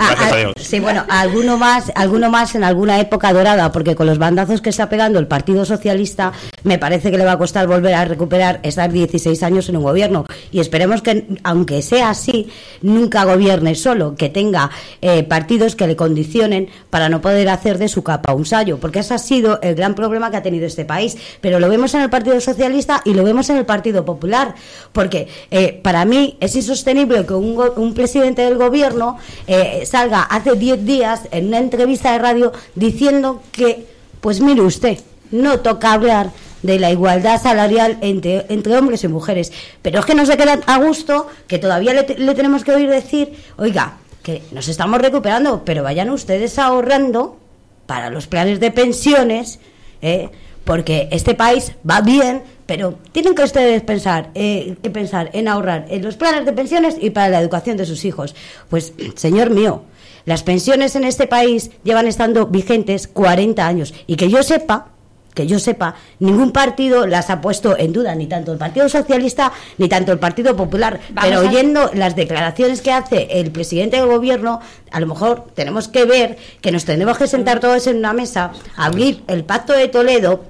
sí, 0.61 0.81
bueno, 0.81 1.05
alguno 1.09 1.59
más, 1.59 1.93
alguno 1.95 2.31
más 2.31 2.55
en 2.55 2.65
alguna 2.65 3.01
época 3.01 3.33
dorada, 3.33 3.73
porque 3.73 3.95
con 3.95 4.07
los 4.07 4.19
bandazos 4.19 4.61
que 4.61 4.71
está 4.71 4.89
pegando 4.89 5.19
el 5.19 5.27
Partido 5.27 5.65
Socialista, 5.65 6.33
me 6.65 6.79
parece 6.79 7.11
que 7.11 7.19
le 7.19 7.25
va 7.25 7.33
a 7.33 7.39
costar 7.39 7.67
volver 7.67 7.95
a 7.95 8.05
recuperar 8.05 8.61
estar 8.63 8.91
16 8.91 9.43
años 9.43 9.69
en 9.69 9.77
un 9.77 9.83
gobierno. 9.83 10.25
Y 10.51 10.61
esperemos 10.61 11.03
que, 11.03 11.27
aunque 11.43 11.83
sea 11.83 12.11
así, 12.11 12.49
nunca 12.83 13.25
gobierne 13.25 13.75
solo, 13.75 14.15
que 14.15 14.29
tenga 14.29 14.71
eh, 15.01 15.23
partidos 15.23 15.77
que 15.77 15.87
le 15.87 15.97
condicionen 15.97 16.69
para 16.91 17.09
no 17.09 17.21
poder 17.21 17.49
hacer 17.49 17.79
de 17.79 17.89
su 17.89 18.03
capa 18.03 18.33
un 18.33 18.47
sallo, 18.47 18.79
porque 18.79 19.01
ese 19.01 19.15
ha 19.15 19.19
sido 19.19 19.61
el 19.63 19.75
gran 19.75 19.95
problema 19.95 20.31
que 20.31 20.37
ha 20.37 20.43
tenido 20.43 20.67
este 20.67 20.85
país. 20.85 21.17
Pero 21.41 21.61
lo 21.61 21.69
vemos 21.69 21.95
en 21.95 22.03
el 22.03 22.11
Partido 22.11 22.41
Socialista 22.41 23.03
y 23.05 23.15
lo 23.15 23.25
vemos 23.25 23.51
en 23.51 23.57
el 23.57 23.67
Partido 23.67 24.05
Popular 24.05 24.55
porque 24.93 25.29
eh, 25.51 25.79
para 25.83 26.05
mí 26.05 26.37
es 26.41 26.57
insostenible 26.57 27.25
que 27.27 27.35
un, 27.35 27.59
un 27.77 27.95
presidente 27.95 28.43
del 28.43 28.57
gobierno 28.57 29.19
eh, 29.47 29.85
salga 29.87 30.23
hace 30.23 30.55
10 30.55 30.85
días 30.85 31.23
en 31.31 31.49
una 31.49 31.59
entrevista 31.59 32.13
de 32.13 32.19
radio 32.19 32.53
diciendo 32.75 33.43
que, 33.53 33.87
pues 34.21 34.41
mire 34.41 34.63
usted, 34.63 34.99
no 35.31 35.61
toca 35.61 35.93
hablar 35.93 36.31
de 36.63 36.79
la 36.79 36.91
igualdad 36.91 37.41
salarial 37.41 37.99
entre, 38.01 38.77
hombres 38.77 39.05
y 39.05 39.09
mujeres. 39.09 39.53
Pero 39.83 40.01
es 40.01 40.07
que 40.07 40.15
no 40.15 40.27
se 40.27 40.37
queda 40.37 40.61
a 40.67 40.79
gusto 40.79 41.29
que 41.47 41.59
todavía 41.59 41.95
le, 41.95 42.07
le 42.19 42.35
tenemos 42.35 42.65
que 42.65 42.73
oír 42.73 42.91
decir, 42.91 43.33
oiga, 43.57 43.99
que 44.23 44.43
nos 44.53 44.69
estamos 44.69 45.01
recuperando, 45.01 45.63
pero 45.65 45.83
vayan 45.83 46.11
ustedes 46.11 46.59
ahorrando 46.59 47.39
para 47.87 48.11
los 48.11 48.27
planes 48.27 48.61
de 48.61 48.71
pensiones, 48.71 49.59
¿eh? 50.03 50.29
porque 50.65 51.09
este 51.11 51.35
país 51.35 51.73
va 51.89 52.03
bien, 52.03 52.43
pero 52.71 52.95
tienen 53.11 53.35
que 53.35 53.43
ustedes 53.43 53.83
pensar, 53.83 54.31
eh, 54.37 54.77
que 54.81 54.91
pensar 54.91 55.31
en 55.33 55.49
ahorrar 55.49 55.87
en 55.89 56.05
los 56.05 56.15
planes 56.15 56.45
de 56.45 56.53
pensiones 56.53 56.95
y 57.01 57.11
para 57.11 57.29
la 57.29 57.41
educación 57.41 57.77
de 57.77 57.85
sus 57.85 58.05
hijos. 58.05 58.37
Pues, 58.69 58.93
señor 59.17 59.51
mío, 59.51 59.83
las 60.25 60.45
pensiones 60.45 60.95
en 60.95 61.03
este 61.03 61.27
país 61.27 61.73
llevan 61.83 62.07
estando 62.07 62.47
vigentes 62.47 63.09
40 63.09 63.67
años 63.67 63.93
y 64.07 64.15
que 64.15 64.29
yo 64.29 64.45
sepa, 64.45 64.87
que 65.35 65.49
yo 65.49 65.59
sepa, 65.59 65.97
ningún 66.21 66.53
partido 66.53 67.09
las 67.09 67.29
ha 67.31 67.41
puesto 67.41 67.77
en 67.77 67.93
duda, 67.93 68.15
ni 68.15 68.29
tanto 68.29 68.53
el 68.53 68.59
Partido 68.59 68.89
Socialista 68.89 69.51
ni 69.77 69.89
tanto 69.89 70.13
el 70.13 70.21
Partido 70.21 70.55
Popular. 70.55 71.01
pero 71.21 71.41
oyendo 71.41 71.91
las 71.93 72.15
declaraciones 72.15 72.83
que 72.83 72.93
hace 72.93 73.41
el 73.41 73.51
presidente 73.51 73.97
del 73.97 74.07
gobierno, 74.07 74.61
a 74.93 75.01
lo 75.01 75.09
mejor 75.09 75.47
tenemos 75.55 75.89
que 75.89 76.05
ver 76.05 76.39
que 76.61 76.71
nos 76.71 76.85
tenemos 76.85 77.19
que 77.19 77.27
sentar 77.27 77.59
todos 77.59 77.89
en 77.89 77.97
una 77.97 78.13
mesa, 78.13 78.53
abrir 78.77 79.25
el 79.27 79.43
pacto 79.43 79.73
de 79.73 79.89
Toledo 79.89 80.45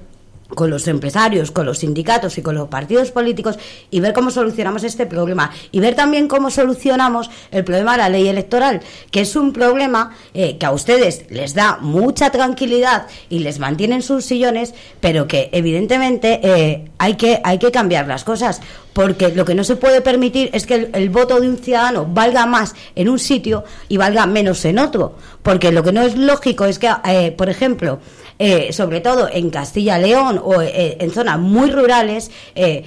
con 0.55 0.69
los 0.69 0.87
empresarios, 0.87 1.51
con 1.51 1.65
los 1.65 1.79
sindicatos 1.79 2.37
y 2.37 2.41
con 2.41 2.55
los 2.55 2.67
partidos 2.67 3.11
políticos 3.11 3.57
y 3.89 3.99
ver 3.99 4.13
cómo 4.13 4.31
solucionamos 4.31 4.83
este 4.83 5.05
problema. 5.05 5.51
Y 5.71 5.79
ver 5.79 5.95
también 5.95 6.27
cómo 6.27 6.51
solucionamos 6.51 7.29
el 7.51 7.63
problema 7.63 7.93
de 7.93 7.97
la 7.99 8.09
ley 8.09 8.27
electoral, 8.27 8.81
que 9.11 9.21
es 9.21 9.35
un 9.35 9.53
problema 9.53 10.15
eh, 10.33 10.57
que 10.57 10.65
a 10.65 10.71
ustedes 10.71 11.25
les 11.29 11.53
da 11.53 11.77
mucha 11.81 12.29
tranquilidad 12.31 13.07
y 13.29 13.39
les 13.39 13.59
mantiene 13.59 13.95
en 13.95 14.01
sus 14.01 14.25
sillones, 14.25 14.73
pero 14.99 15.27
que 15.27 15.49
evidentemente 15.51 16.39
eh, 16.43 16.89
hay, 16.97 17.15
que, 17.15 17.41
hay 17.43 17.57
que 17.57 17.71
cambiar 17.71 18.07
las 18.07 18.23
cosas, 18.23 18.61
porque 18.93 19.29
lo 19.29 19.45
que 19.45 19.55
no 19.55 19.63
se 19.63 19.75
puede 19.75 20.01
permitir 20.01 20.49
es 20.53 20.65
que 20.65 20.89
el, 20.93 21.09
voto 21.09 21.39
de 21.39 21.49
un 21.49 21.57
ciudadano 21.57 22.05
valga 22.05 22.45
más 22.45 22.73
en 22.95 23.09
un 23.09 23.19
sitio 23.19 23.63
y 23.87 23.97
valga 23.97 24.25
menos 24.25 24.63
en 24.65 24.79
otro, 24.79 25.15
porque 25.43 25.71
lo 25.71 25.83
que 25.83 25.91
no 25.91 26.01
es 26.01 26.17
lógico 26.17 26.65
es 26.65 26.79
que, 26.79 26.91
eh, 27.05 27.31
por 27.31 27.49
ejemplo, 27.49 27.99
eh, 28.43 28.73
sobre 28.73 29.01
todo 29.01 29.29
en 29.31 29.51
Castilla-León 29.51 30.41
o 30.43 30.63
eh, 30.63 30.97
en 30.99 31.11
zonas 31.11 31.37
muy 31.37 31.69
rurales, 31.69 32.31
eh, 32.55 32.83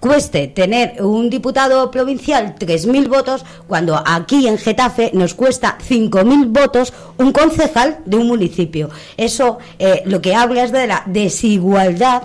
cueste 0.00 0.48
tener 0.48 1.02
un 1.02 1.28
diputado 1.28 1.90
provincial 1.90 2.54
3.000 2.58 3.06
votos, 3.06 3.44
cuando 3.68 4.02
aquí 4.02 4.48
en 4.48 4.56
Getafe 4.56 5.10
nos 5.12 5.34
cuesta 5.34 5.76
5.000 5.86 6.46
votos 6.48 6.94
un 7.18 7.30
concejal 7.32 7.98
de 8.06 8.16
un 8.16 8.26
municipio. 8.26 8.88
Eso 9.18 9.58
lo 10.06 10.22
que 10.22 10.34
habla 10.34 10.64
es 10.64 10.72
de 10.72 10.86
la 10.86 11.02
desigualdad 11.04 12.22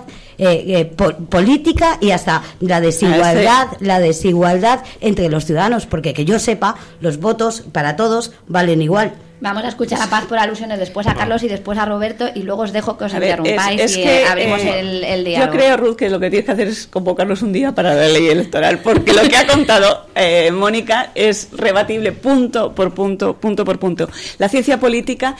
política 1.28 1.98
y 2.00 2.12
hasta 2.12 2.42
la 2.60 2.80
desigualdad, 2.80 3.68
la 3.80 4.00
desigualdad 4.00 4.80
entre 5.02 5.28
los 5.28 5.44
ciudadanos, 5.44 5.84
porque 5.84 6.14
que 6.14 6.24
yo 6.24 6.38
sepa, 6.38 6.76
los 7.00 7.20
votos 7.20 7.64
para 7.70 7.96
todos 7.96 8.32
valen 8.48 8.80
igual. 8.80 9.12
Vamos 9.42 9.64
a 9.64 9.68
escuchar 9.70 10.00
a 10.00 10.06
Paz 10.06 10.26
por 10.26 10.38
alusiones, 10.38 10.78
después 10.78 11.04
a 11.08 11.16
Carlos 11.16 11.42
y 11.42 11.48
después 11.48 11.76
a 11.76 11.84
Roberto 11.84 12.26
y 12.32 12.44
luego 12.44 12.62
os 12.62 12.72
dejo 12.72 12.96
que 12.96 13.06
os 13.06 13.12
interrumpáis 13.12 13.96
y 13.96 14.02
eh, 14.02 14.24
abrimos 14.24 14.60
eh, 14.60 14.78
el, 14.78 15.02
el, 15.02 15.24
diálogo. 15.24 15.52
Yo 15.52 15.58
creo, 15.58 15.76
Ruth, 15.76 15.96
que 15.96 16.08
lo 16.08 16.20
que 16.20 16.30
tienes 16.30 16.46
que 16.46 16.52
hacer 16.52 16.68
es 16.68 16.86
convocarnos 16.86 17.42
un 17.42 17.52
día 17.52 17.74
para 17.74 17.92
la 17.92 18.06
ley 18.06 18.28
electoral, 18.28 18.78
porque 18.78 19.12
lo 19.12 19.22
que 19.22 19.36
ha 19.36 19.44
contado 19.44 20.06
eh, 20.14 20.52
Mónica 20.52 21.10
es 21.16 21.48
rebatible 21.50 22.12
punto 22.12 22.72
por 22.72 22.94
punto, 22.94 23.34
punto 23.34 23.64
por 23.64 23.80
punto. 23.80 24.08
La 24.38 24.48
ciencia 24.48 24.78
política 24.78 25.34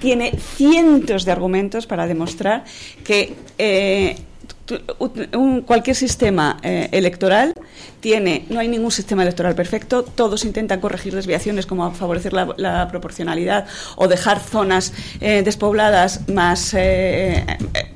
tiene 0.00 0.32
cientos 0.56 1.24
de 1.24 1.30
argumentos 1.30 1.86
para 1.86 2.08
demostrar 2.08 2.64
que 3.04 3.32
un, 4.98 5.62
cualquier 5.62 5.96
sistema 5.96 6.58
eh, 6.62 6.88
electoral 6.92 7.54
tiene, 8.00 8.46
no 8.50 8.58
hay 8.58 8.68
ningún 8.68 8.90
sistema 8.90 9.22
electoral 9.22 9.54
perfecto, 9.54 10.02
todos 10.02 10.44
intentan 10.44 10.80
corregir 10.80 11.14
desviaciones 11.14 11.66
como 11.66 11.90
favorecer 11.92 12.32
la, 12.32 12.88
proporcionalidad 12.88 13.66
o 13.96 14.08
dejar 14.08 14.40
zonas 14.40 14.92
eh, 15.20 15.42
despobladas 15.44 16.28
más, 16.28 16.74
eh, 16.74 17.46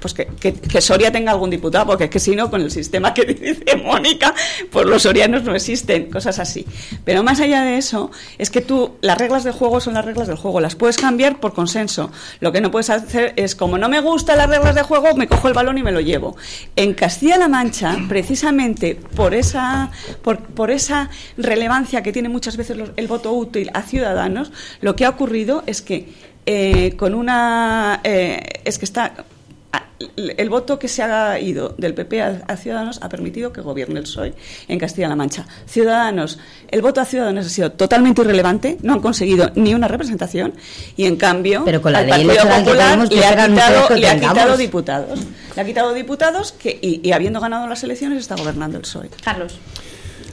pues 0.00 0.14
que, 0.14 0.80
Soria 0.80 1.10
tenga 1.10 1.32
algún 1.32 1.50
diputado, 1.50 1.86
porque 1.86 2.04
es 2.04 2.10
que 2.10 2.20
si 2.20 2.36
no, 2.36 2.50
con 2.50 2.60
el 2.60 2.70
sistema 2.70 3.12
que 3.12 3.24
dice 3.24 3.76
Mónica, 3.76 4.32
pues 4.70 4.86
los 4.86 5.02
sorianos 5.02 5.42
no 5.42 5.54
existen, 5.54 6.10
cosas 6.10 6.38
así. 6.38 6.64
Pero 7.04 7.24
más 7.24 7.40
allá 7.40 7.62
de 7.62 7.76
eso, 7.76 8.12
es 8.38 8.50
que 8.50 8.60
tú, 8.60 8.96
las 9.00 9.18
reglas 9.18 9.42
del 9.42 9.54
juego 9.54 9.80
son 9.80 9.94
las 9.94 10.04
reglas 10.04 10.28
del 10.28 10.36
juego, 10.36 10.60
las 10.60 10.76
puedes 10.76 10.96
cambiar 10.96 11.40
por 11.40 11.52
consenso. 11.52 12.12
Lo 12.38 12.52
que 12.52 12.60
no 12.60 12.70
puedes 12.70 12.90
hacer 12.90 13.32
es, 13.36 13.56
como 13.56 13.78
no 13.78 13.88
me 13.88 14.00
gustan 14.00 14.38
las 14.38 14.48
reglas 14.48 14.76
de 14.76 14.82
juego, 14.82 15.14
me 15.16 15.26
cojo 15.26 15.48
el 15.48 15.54
balón 15.54 15.78
y 15.78 15.82
me 15.82 15.90
lo 15.90 16.00
llevo. 16.00 16.36
En 16.74 16.94
Castilla-La 16.94 17.48
Mancha, 17.48 17.96
precisamente 18.09 18.96
por 18.96 19.35
esa, 19.35 19.90
por, 20.22 20.70
esa 20.70 21.09
relevancia 21.37 22.02
que 22.02 22.12
tiene 22.12 22.29
muchas 22.29 22.57
veces 22.57 22.76
el 22.96 23.07
voto 23.07 23.33
útil 23.33 23.70
a 23.72 23.83
ciudadanos, 23.83 24.52
lo 24.81 24.96
que 24.96 25.05
ha 25.05 25.11
ocurrido 25.11 25.62
es 25.66 25.81
que 25.81 26.12
eh, 26.44 26.94
con 26.96 27.14
una 27.14 28.00
eh, 28.05 28.61
es 28.64 28.79
que 28.79 28.85
está 28.85 29.24
el 30.16 30.50
voto 30.50 30.79
que 30.79 30.88
se 30.88 31.02
ha 31.02 31.38
ido 31.40 31.74
del 31.79 31.94
PP 31.94 32.22
a, 32.22 32.57
Ciudadanos 32.57 32.98
ha 33.02 33.09
permitido 33.09 33.52
que 33.52 33.61
gobierne 33.61 33.98
el 33.98 34.05
PSOE 34.05 34.35
en 34.68 34.79
Castilla-La 34.79 35.16
Mancha. 35.16 35.46
Ciudadanos, 35.66 36.38
el 36.68 36.83
voto 36.83 37.00
a 37.00 37.05
Ciudadanos 37.05 37.46
ha 37.46 37.48
sido 37.48 37.72
totalmente 37.72 38.22
irrelevante, 38.22 38.79
no 38.83 38.94
han 38.94 39.00
conseguido 39.00 39.50
ni 39.55 39.74
una 39.74 39.88
representación 39.88 40.55
y 40.96 41.07
en 41.07 41.16
cambio 41.16 41.62
Pero 41.64 41.81
con 41.81 41.92
la 41.92 42.00
al 42.00 42.07
ley 42.07 42.26
Partido 42.26 42.68
que 43.09 43.16
le 43.16 43.26
ha 43.26 43.48
quitado, 43.48 43.96
le 43.96 44.09
ha 44.09 44.20
quitado 44.20 44.57
diputados. 44.57 45.20
Le 45.57 45.62
ha 45.62 45.64
quitado 45.64 45.95
diputados 45.95 46.53
que, 46.53 46.79
y, 46.81 47.01
y 47.03 47.12
habiendo 47.12 47.40
ganado 47.40 47.66
las 47.66 47.83
elecciones 47.83 48.19
está 48.19 48.37
gobernando 48.37 48.77
el 48.77 48.83
PSOE. 48.83 49.09
Carlos. 49.25 49.59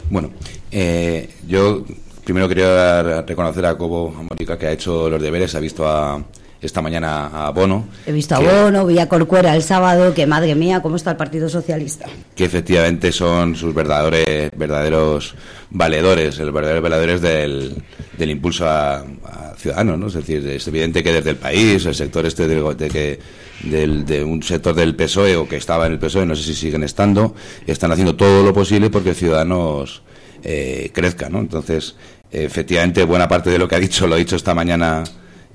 Bueno, 0.09 0.31
eh, 0.71 1.29
yo 1.47 1.83
primero 2.23 2.47
quería 2.47 3.21
reconocer 3.21 3.65
a 3.65 3.77
Cobo 3.77 4.09
a 4.09 4.23
Mónica 4.23 4.57
que 4.59 4.67
ha 4.67 4.71
hecho 4.71 5.09
los 5.09 5.21
deberes, 5.21 5.55
ha 5.55 5.59
visto 5.59 5.87
a, 5.87 6.23
esta 6.63 6.81
mañana 6.81 7.27
a 7.47 7.49
Bono. 7.51 7.87
He 8.05 8.11
visto 8.11 8.35
a 8.35 8.39
que- 8.39 8.47
Bono, 8.47 8.85
vi 8.85 8.97
a 8.99 9.07
Corcuera 9.09 9.55
el 9.55 9.61
sábado, 9.63 10.13
que 10.13 10.25
madre 10.25 10.55
mía, 10.55 10.81
cómo 10.81 10.95
está 10.95 11.11
el 11.11 11.17
Partido 11.17 11.49
Socialista. 11.49 12.05
que 12.35 12.45
efectivamente 12.45 13.11
son 13.11 13.55
sus 13.55 13.73
verdaderos, 13.75 14.49
verdaderos 14.57 15.35
valedores, 15.69 16.39
el 16.39 16.51
verdaderos 16.51 16.81
valedores 16.83 17.21
del, 17.21 17.75
del 18.17 18.29
impulso 18.29 18.67
a, 18.67 18.99
a 18.99 19.53
ciudadanos, 19.57 19.99
¿no? 19.99 20.07
Es 20.07 20.13
decir, 20.13 20.47
es 20.47 20.67
evidente 20.67 21.03
que 21.03 21.11
desde 21.11 21.31
el 21.31 21.35
país, 21.37 21.85
el 21.85 21.95
sector 21.95 22.25
este 22.25 22.47
del- 22.47 22.77
de, 22.77 22.87
que 22.89 23.19
del- 23.63 24.05
de 24.05 24.23
un 24.23 24.41
sector 24.43 24.73
del 24.73 24.95
PSOE 24.95 25.35
o 25.35 25.47
que 25.47 25.57
estaba 25.57 25.85
en 25.87 25.93
el 25.93 25.99
PSOE, 25.99 26.25
no 26.25 26.35
sé 26.35 26.43
si 26.43 26.55
siguen 26.55 26.83
estando, 26.83 27.35
están 27.67 27.91
haciendo 27.91 28.15
todo 28.15 28.43
lo 28.43 28.53
posible 28.53 28.89
porque 28.89 29.13
Ciudadanos 29.13 30.01
eh, 30.43 30.91
crezca, 30.93 31.29
¿no? 31.29 31.39
Entonces, 31.39 31.95
efectivamente, 32.31 33.03
buena 33.03 33.27
parte 33.27 33.49
de 33.49 33.57
lo 33.59 33.67
que 33.67 33.75
ha 33.75 33.79
dicho 33.79 34.07
lo 34.07 34.15
ha 34.15 34.17
dicho 34.17 34.35
esta 34.35 34.53
mañana 34.53 35.03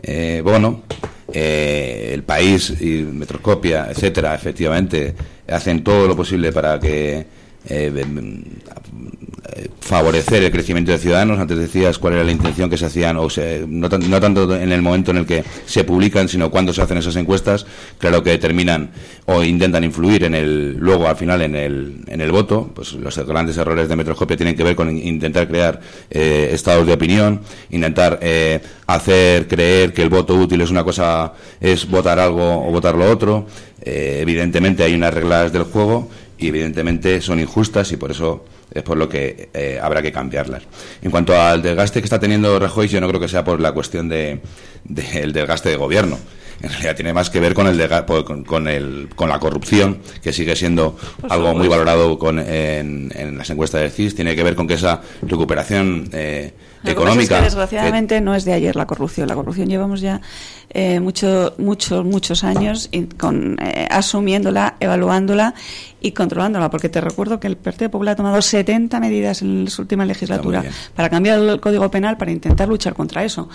eh, 0.03 0.41
Bono. 0.45 0.83
Eh, 1.31 2.11
el 2.15 2.23
país 2.23 2.75
y 2.81 3.03
Metroscopia, 3.03 3.89
etcétera, 3.91 4.35
efectivamente, 4.35 5.15
hacen 5.47 5.85
todo 5.85 6.09
lo 6.09 6.17
posible 6.17 6.53
para 6.53 6.81
que 6.81 7.27
favorecer 9.81 10.43
el 10.45 10.51
crecimiento 10.51 10.93
de 10.93 10.99
ciudadanos. 10.99 11.39
Antes 11.39 11.59
decías 11.59 11.99
cuál 11.99 12.15
era 12.15 12.25
la 12.25 12.33
intención 12.33 12.69
que 12.69 12.77
se 12.77 12.87
hacían, 12.87 13.17
o 13.17 13.29
se- 13.31 13.65
no, 13.69 13.89
tan- 13.89 14.09
no 14.11 14.21
tanto 14.21 14.55
en 14.55 14.71
el 14.73 14.83
momento 14.83 15.11
en 15.11 15.19
el 15.19 15.27
que 15.27 15.45
se 15.67 15.85
publican, 15.85 16.29
sino 16.29 16.51
cuando 16.51 16.73
se 16.73 16.83
hacen 16.83 16.99
esas 16.99 17.17
encuestas. 17.17 17.67
Claro 17.99 18.23
que 18.23 18.31
determinan 18.31 18.91
o 19.27 19.43
intentan 19.43 19.85
influir 19.85 20.25
en 20.25 20.35
el, 20.35 20.77
luego 20.79 21.09
al 21.09 21.17
final 21.17 21.43
en 21.43 21.55
el, 21.57 22.01
en 22.07 22.21
el 22.21 22.31
voto. 22.33 22.71
Pues 22.75 22.93
los 22.95 23.17
grandes 23.27 23.57
errores 23.57 23.89
de 23.89 23.97
Metroscopia 23.97 24.37
tienen 24.37 24.57
que 24.57 24.65
ver 24.65 24.77
con 24.77 24.91
intentar 24.97 25.49
crear 25.49 25.81
eh, 26.11 26.51
estados 26.53 26.87
de 26.87 26.93
opinión, 26.93 27.41
intentar 27.71 28.19
eh, 28.23 28.61
hacer 28.87 29.49
creer 29.49 29.93
que 29.93 30.03
el 30.03 30.09
voto 30.09 30.35
útil 30.35 30.61
es 30.61 30.71
una 30.71 30.85
cosa, 30.85 31.33
es 31.61 31.89
votar 31.89 32.19
algo 32.19 32.67
o 32.67 32.71
votar 32.73 32.95
lo 32.95 33.11
otro. 33.11 33.47
Eh, 33.81 34.19
evidentemente 34.21 34.83
hay 34.83 34.95
unas 34.95 35.15
reglas 35.15 35.53
del 35.53 35.63
juego 35.63 36.09
y 36.38 36.48
evidentemente 36.48 37.20
son 37.20 37.40
injustas 37.40 37.90
y 37.92 37.96
por 37.96 38.11
eso 38.11 38.44
es 38.72 38.83
por 38.83 38.96
lo 38.96 39.09
que 39.09 39.48
eh, 39.55 39.79
habrá 39.83 40.03
que 40.03 40.12
cambiarlas. 40.12 40.62
En 41.03 41.11
cuanto 41.11 41.38
al 41.40 41.62
desgaste 41.62 42.01
que 42.01 42.05
está 42.05 42.20
teniendo 42.20 42.59
Rajoy, 42.59 42.88
yo 42.88 43.01
no 43.01 43.09
creo 43.09 43.20
que 43.20 43.29
sea 43.29 43.44
por 43.44 43.61
la 43.61 43.72
cuestión 43.72 44.09
de- 44.09 44.40
del 44.85 45.33
desgaste 45.33 45.68
de 45.70 45.77
gobierno. 45.77 46.18
En 46.61 46.70
realidad 46.70 46.96
tiene 46.96 47.12
más 47.12 47.31
que 47.31 47.38
ver 47.38 47.55
con 47.55 47.68
el, 47.68 47.81
con, 48.24 48.42
con 48.44 48.66
el 48.66 49.09
con 49.14 49.29
la 49.29 49.38
corrupción, 49.38 49.98
que 50.22 50.33
sigue 50.33 50.57
siendo 50.57 50.96
algo 51.29 51.55
muy 51.55 51.68
valorado 51.68 52.18
con, 52.18 52.40
en, 52.40 53.12
en 53.14 53.38
las 53.38 53.48
encuestas 53.51 53.81
del 53.83 53.90
CIS. 53.92 54.16
Tiene 54.16 54.35
que 54.35 54.42
ver 54.42 54.57
con 54.57 54.66
que 54.66 54.74
esa 54.74 55.01
recuperación 55.22 56.11
eh, 56.12 56.53
Lo 56.83 56.91
que 56.91 56.95
pasa 56.95 57.21
es 57.21 57.27
económica. 57.27 57.38
que, 57.38 57.45
desgraciadamente 57.45 58.21
no 58.21 58.35
es 58.35 58.45
de 58.45 58.53
ayer 58.53 58.77
la 58.77 58.87
corrupción. 58.87 59.29
La 59.29 59.35
corrupción 59.35 59.69
llevamos 59.69 60.01
ya 60.01 60.21
eh, 60.71 61.01
mucho, 61.01 61.55
muchos, 61.59 62.05
muchos 62.05 62.45
años 62.45 62.88
y 62.93 63.05
con, 63.05 63.57
eh, 63.61 63.88
asumiéndola, 63.91 64.77
evaluándola 64.81 65.55
y 66.01 66.12
controlándola. 66.12 66.71
Porque 66.71 66.88
te 66.88 67.01
recuerdo 67.01 67.41
que 67.41 67.47
el 67.47 67.57
Partido 67.57 67.91
Popular 67.91 68.12
ha 68.12 68.17
tomado 68.17 68.41
70 68.41 69.01
medidas 69.01 69.43
en 69.43 69.64
la 69.64 69.71
última 69.79 70.05
legislatura 70.05 70.64
para 70.95 71.11
cambiar 71.11 71.38
el 71.38 71.61
Código 71.61 71.91
Penal 71.91 72.17
para 72.17 72.31
intentar 72.31 72.69
luchar 72.69 72.95
contra 72.95 73.25
eso. 73.25 73.49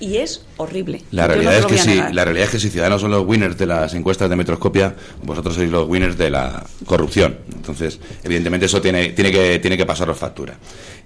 Y 0.00 0.16
es 0.16 0.46
horrible. 0.56 1.02
La 1.10 1.28
no 1.28 1.34
realidad, 1.34 1.58
es 1.58 1.66
que 1.66 1.76
si, 1.76 1.94
la 1.94 2.24
realidad 2.24 2.46
es 2.46 2.50
que 2.50 2.58
si 2.58 2.70
Ciudadanos 2.70 3.02
son 3.02 3.10
los 3.10 3.26
winners 3.26 3.58
de 3.58 3.66
las 3.66 3.92
encuestas 3.92 4.30
de 4.30 4.36
Metroscopia, 4.36 4.94
vosotros 5.22 5.54
sois 5.54 5.70
los 5.70 5.86
winners 5.86 6.16
de 6.16 6.30
la 6.30 6.64
corrupción. 6.86 7.36
Entonces, 7.54 8.00
evidentemente 8.24 8.64
eso 8.66 8.80
tiene, 8.80 9.10
tiene, 9.10 9.30
que, 9.30 9.58
tiene 9.58 9.76
que 9.76 9.84
pasaros 9.84 10.16
factura. 10.16 10.56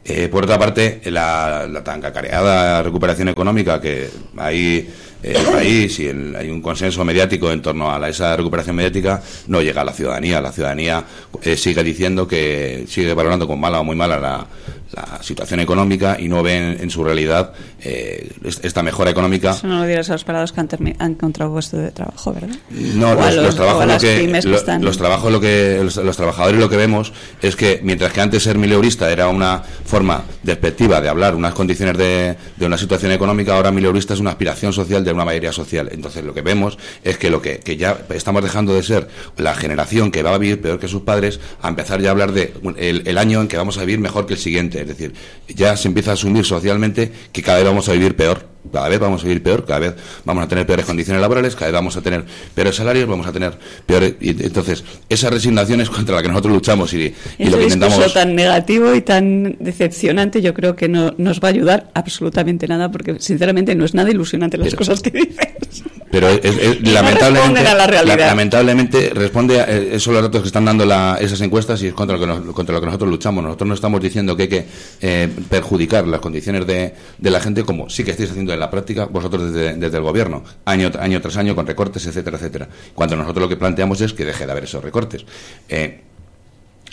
Eh, 0.04 0.28
por 0.28 0.44
otra 0.44 0.58
parte, 0.58 1.00
la, 1.06 1.66
la 1.68 1.82
tan 1.82 2.00
cacareada 2.00 2.82
recuperación 2.82 3.28
económica 3.28 3.80
que 3.80 4.08
hay 4.36 4.76
eh, 4.76 4.88
el 5.24 5.44
país 5.46 5.98
y 6.00 6.06
el- 6.08 6.36
hay 6.36 6.50
un 6.50 6.60
consenso 6.60 7.04
mediático 7.04 7.50
en 7.50 7.62
torno 7.62 7.90
a 7.90 7.98
la- 7.98 8.08
esa 8.08 8.36
recuperación 8.36 8.76
mediática, 8.76 9.22
no 9.48 9.62
llega 9.62 9.80
a 9.80 9.84
la 9.84 9.92
ciudadanía. 9.92 10.40
La 10.40 10.52
ciudadanía 10.52 11.04
eh, 11.42 11.56
sigue 11.56 11.82
diciendo 11.82 12.26
que 12.28 12.84
sigue 12.88 13.14
valorando 13.14 13.46
con 13.46 13.58
mala 13.60 13.80
o 13.80 13.84
muy 13.84 13.96
mala 13.96 14.18
la, 14.18 14.46
la 14.92 15.22
situación 15.22 15.60
económica 15.60 16.16
y 16.20 16.28
no 16.28 16.42
ven 16.42 16.78
en 16.80 16.90
su 16.90 17.02
realidad 17.02 17.52
eh, 17.82 18.30
es- 18.44 18.60
esta 18.62 18.82
mejora 18.82 19.10
económica 19.10 19.50
Eso 19.50 19.66
no 19.66 19.80
lo 19.80 19.86
dirás 19.86 20.08
a 20.10 20.12
los 20.12 20.24
parados 20.24 20.52
que 20.52 20.60
han, 20.60 20.68
han 20.98 21.10
encontrado 21.12 21.52
puesto 21.52 21.76
de 21.78 21.90
trabajo, 21.90 22.32
¿verdad? 22.32 22.54
no, 22.70 23.14
los, 23.14 23.24
los- 23.34 23.44
los 23.44 23.54
o 23.54 23.56
trabajos 23.56 23.86
lo 23.86 23.98
que, 23.98 24.40
que 24.42 24.54
están- 24.54 24.84
los 24.84 24.96
trabajos 24.96 25.32
lo 25.32 25.40
que 25.40 25.80
los, 25.82 25.96
los 25.96 26.16
trabajadores 26.16 26.60
lo 26.60 26.68
que 26.68 26.76
vemos 26.76 27.12
es 27.42 27.56
que 27.56 27.80
mientras 27.82 28.12
que 28.12 28.20
antes 28.20 28.42
ser 28.44 28.56
mileurista 28.58 29.10
era 29.10 29.28
una 29.28 29.62
forma 29.84 30.22
despectiva 30.42 31.00
de 31.00 31.08
hablar 31.08 31.34
unas 31.34 31.54
condiciones 31.54 31.96
de, 31.98 32.36
de 32.56 32.66
una 32.66 32.78
situación 32.78 33.10
económica, 33.12 33.54
ahora 33.56 33.70
mileurista 33.72 34.14
es 34.14 34.20
una 34.20 34.30
aspiración 34.30 34.72
social 34.72 35.04
de 35.04 35.13
una 35.14 35.24
mayoría 35.24 35.52
social. 35.52 35.88
Entonces 35.92 36.24
lo 36.24 36.34
que 36.34 36.42
vemos 36.42 36.78
es 37.02 37.18
que 37.18 37.30
lo 37.30 37.40
que, 37.40 37.58
que 37.58 37.76
ya 37.76 37.98
estamos 38.10 38.42
dejando 38.42 38.74
de 38.74 38.82
ser 38.82 39.08
la 39.36 39.54
generación 39.54 40.10
que 40.10 40.22
va 40.22 40.34
a 40.34 40.38
vivir 40.38 40.60
peor 40.60 40.78
que 40.78 40.88
sus 40.88 41.02
padres 41.02 41.40
a 41.62 41.68
empezar 41.68 42.00
ya 42.00 42.08
a 42.08 42.12
hablar 42.12 42.32
de 42.32 42.52
el, 42.76 43.02
el 43.06 43.18
año 43.18 43.40
en 43.40 43.48
que 43.48 43.56
vamos 43.56 43.78
a 43.78 43.80
vivir 43.80 43.98
mejor 43.98 44.26
que 44.26 44.34
el 44.34 44.40
siguiente. 44.40 44.80
Es 44.82 44.88
decir, 44.88 45.14
ya 45.48 45.76
se 45.76 45.88
empieza 45.88 46.12
a 46.12 46.14
asumir 46.14 46.44
socialmente 46.44 47.12
que 47.32 47.42
cada 47.42 47.58
vez 47.58 47.66
vamos 47.66 47.88
a 47.88 47.92
vivir 47.92 48.16
peor. 48.16 48.53
Cada 48.72 48.88
vez 48.88 48.98
vamos 48.98 49.22
a 49.22 49.26
vivir 49.26 49.42
peor, 49.42 49.64
cada 49.64 49.78
vez 49.80 49.94
vamos 50.24 50.44
a 50.44 50.48
tener 50.48 50.66
peores 50.66 50.86
condiciones 50.86 51.20
laborales, 51.20 51.54
cada 51.54 51.66
vez 51.66 51.74
vamos 51.74 51.96
a 51.96 52.00
tener 52.02 52.24
peores 52.54 52.74
salarios, 52.74 53.06
vamos 53.08 53.26
a 53.26 53.32
tener 53.32 53.52
peores. 53.86 54.14
y 54.20 54.30
entonces, 54.30 54.82
esa 55.08 55.30
resignación 55.30 55.80
es 55.80 55.90
contra 55.94 56.16
la 56.16 56.22
que 56.22 56.28
nosotros 56.28 56.54
luchamos 56.54 56.92
y, 56.94 56.98
y 56.98 57.14
Ese 57.38 57.50
lo 57.50 57.58
que 57.58 57.64
intentamos. 57.64 58.12
tan 58.14 58.34
negativo 58.34 58.94
y 58.94 59.02
tan 59.02 59.56
decepcionante 59.60 60.40
yo 60.42 60.54
creo 60.54 60.74
que 60.76 60.88
no 60.88 61.14
nos 61.18 61.40
va 61.40 61.48
a 61.48 61.50
ayudar 61.50 61.90
absolutamente 61.94 62.66
nada 62.66 62.90
porque 62.90 63.16
sinceramente 63.20 63.74
no 63.74 63.84
es 63.84 63.94
nada 63.94 64.10
ilusionante 64.10 64.56
las 64.56 64.66
Pero- 64.68 64.78
cosas 64.78 65.00
que 65.02 65.10
dices. 65.12 65.84
Pero 66.14 66.28
es- 66.28 66.44
es- 66.44 66.76
Y 66.80 66.82
no 66.84 66.92
lamentablemente, 66.92 67.60
a 67.60 67.74
la 67.74 67.86
lamentablemente 68.28 69.10
responde 69.14 69.60
a 69.60 69.64
eh, 69.68 69.98
son 69.98 70.14
los 70.14 70.22
datos 70.22 70.42
que 70.42 70.46
están 70.46 70.64
dando 70.64 70.86
la- 70.86 71.18
esas 71.20 71.40
encuestas 71.40 71.82
y 71.82 71.88
es 71.88 71.92
contra 71.94 72.16
lo, 72.16 72.20
que 72.20 72.26
nos- 72.28 72.54
contra 72.54 72.72
lo 72.72 72.80
que 72.80 72.86
nosotros 72.86 73.10
luchamos. 73.10 73.42
Nosotros 73.42 73.66
no 73.68 73.74
estamos 73.74 74.00
diciendo 74.00 74.36
que 74.36 74.42
hay 74.44 74.48
que 74.48 74.66
eh, 75.00 75.28
perjudicar 75.50 76.06
las 76.06 76.20
condiciones 76.20 76.66
de, 76.68 76.94
de 77.18 77.30
la 77.30 77.40
gente 77.40 77.64
como 77.64 77.90
sí 77.90 78.04
que 78.04 78.12
estáis 78.12 78.30
haciendo 78.30 78.52
en 78.52 78.60
la 78.60 78.70
práctica 78.70 79.06
vosotros 79.06 79.52
desde, 79.52 79.74
desde 79.74 79.96
el 79.96 80.02
gobierno, 80.04 80.44
año, 80.64 80.92
año 81.00 81.20
tras 81.20 81.36
año 81.36 81.56
con 81.56 81.66
recortes, 81.66 82.06
etcétera, 82.06 82.36
etcétera. 82.36 82.68
Cuando 82.94 83.16
nosotros 83.16 83.42
lo 83.42 83.48
que 83.48 83.56
planteamos 83.56 84.00
es 84.00 84.12
que 84.12 84.24
deje 84.24 84.46
de 84.46 84.52
haber 84.52 84.64
esos 84.64 84.82
recortes. 84.84 85.24
Eh, 85.68 86.00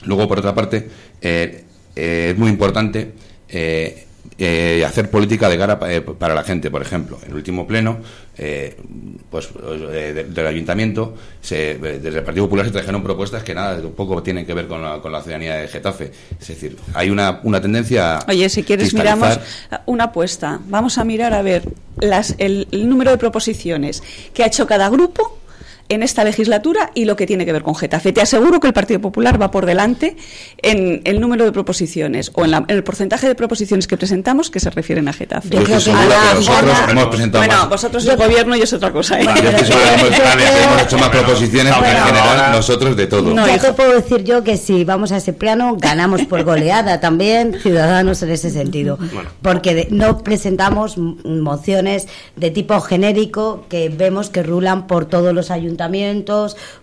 Luego, 0.03 0.27
por 0.27 0.39
otra 0.39 0.55
parte, 0.55 0.89
es 1.21 2.38
muy 2.38 2.49
importante 2.49 3.12
eh, 4.38 4.84
hacer 4.86 5.10
política 5.10 5.49
de 5.49 5.57
cara 5.57 5.79
eh, 5.89 6.01
para 6.01 6.34
la 6.36 6.43
gente. 6.43 6.69
Por 6.71 6.81
ejemplo, 6.81 7.17
en 7.23 7.29
el 7.29 7.36
último 7.36 7.67
pleno, 7.67 7.99
eh, 8.38 8.75
pues 9.29 9.49
eh, 9.91 10.13
de- 10.13 10.23
del 10.25 10.47
ayuntamiento, 10.47 11.15
se, 11.41 11.71
eh, 11.71 11.77
desde 11.77 12.19
el 12.19 12.23
Partido 12.23 12.45
Popular 12.45 12.65
se 12.65 12.71
trajeron 12.71 13.03
propuestas 13.03 13.43
que 13.43 13.53
nada, 13.53 13.79
un 13.86 13.93
poco 13.93 14.21
tienen 14.23 14.45
que 14.45 14.53
ver 14.53 14.67
con 14.67 14.81
la, 14.81 14.99
con 14.99 15.12
la 15.12 15.21
ciudadanía 15.21 15.55
de 15.55 15.67
Getafe. 15.67 16.12
Es 16.39 16.47
decir, 16.47 16.77
hay 16.93 17.10
una, 17.10 17.39
una 17.43 17.62
tendencia. 17.62 18.19
Oye, 18.27 18.49
si 18.49 18.63
quieres 18.63 18.93
miramos 18.93 19.39
una 19.86 20.05
apuesta. 20.05 20.60
Vamos 20.67 20.97
a 20.97 21.03
mirar 21.03 21.34
a 21.34 21.41
ver 21.41 21.63
las, 21.99 22.36
el, 22.38 22.67
el 22.71 22.89
número 22.89 23.12
de 23.12 23.17
proposiciones 23.17 24.01
que 24.34 24.43
ha 24.43 24.47
hecho 24.47 24.65
cada 24.67 24.89
grupo 24.89 25.38
en 25.91 26.04
esta 26.04 26.23
legislatura 26.23 26.91
y 26.95 27.06
lo 27.06 27.15
que 27.15 27.27
tiene 27.27 27.45
que 27.45 27.51
ver 27.54 27.63
con 27.63 27.75
Getafe. 27.75 28.13
Te 28.13 28.21
aseguro 28.21 28.60
que 28.60 28.67
el 28.67 28.73
Partido 28.73 29.01
Popular 29.01 29.41
va 29.41 29.51
por 29.51 29.65
delante 29.65 30.15
en 30.62 31.01
el 31.04 31.19
número 31.19 31.43
de 31.45 31.51
proposiciones 31.51 32.32
o 32.34 32.45
en, 32.45 32.51
la- 32.51 32.58
en 32.67 32.75
el 32.77 32.84
porcentaje 32.84 33.27
de 33.27 33.36
proposiciones 33.36 33.88
que 33.88 33.97
presentamos 33.97 34.49
que 34.49 34.60
se 34.60 34.69
refieren 34.69 35.08
a 35.08 35.13
Getafe. 35.13 35.49
Yo 35.49 35.60
Yo 35.60 35.65
creo 35.65 35.77
estoy 35.77 35.93
que 35.93 35.99
nosotros 36.36 36.77
hemos 36.89 37.06
presentado 37.08 37.43
Bueno, 37.43 37.60
más. 37.62 37.69
vosotros 37.69 38.06
el 38.08 38.15
gobierno 38.17 38.56
y 38.56 38.62
es 38.62 38.71
otra 38.73 38.91
cosa. 38.91 39.19
¿eh? 39.19 39.25
Yo 39.25 39.32
estoy 39.49 39.65
que 39.77 40.63
hemos, 40.63 40.82
hecho 40.82 40.97
más 40.97 41.10
proposiciones, 41.10 41.73
pero 41.80 41.97
en 41.97 42.04
general 42.06 42.51
nosotros 42.54 42.95
de 42.95 43.08
todo. 43.08 43.34
No, 43.34 43.45
ya 43.47 43.58
te 43.58 43.73
puedo 43.73 43.93
decir 43.93 44.23
yo 44.23 44.43
que 44.43 44.58
si 44.58 44.84
vamos 44.86 45.12
a 45.12 45.17
ese 45.17 45.34
plano, 45.34 45.75
ganamos 45.77 46.21
por 46.23 46.43
goleada 46.43 46.99
también, 46.99 47.58
ciudadanos 47.62 48.21
en 48.23 48.30
ese 48.32 48.49
sentido. 48.49 48.97
Porque 49.41 49.75
de- 49.75 49.88
no 49.91 50.19
presentamos 50.23 50.97
mociones 50.97 52.08
de 52.36 52.51
tipo 52.51 52.80
genérico 52.82 53.65
que 53.69 53.89
vemos 53.89 54.30
que 54.30 54.43
rulan 54.43 54.88
por 54.88 55.06
todos 55.06 55.34
los 55.34 55.51
ayuntamientos, 55.51 55.80